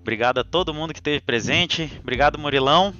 Obrigado 0.00 0.38
a 0.38 0.44
todo 0.44 0.72
mundo 0.72 0.94
que 0.94 1.00
esteve 1.00 1.20
presente. 1.20 1.92
Obrigado, 2.00 2.38
Murilão. 2.38 2.94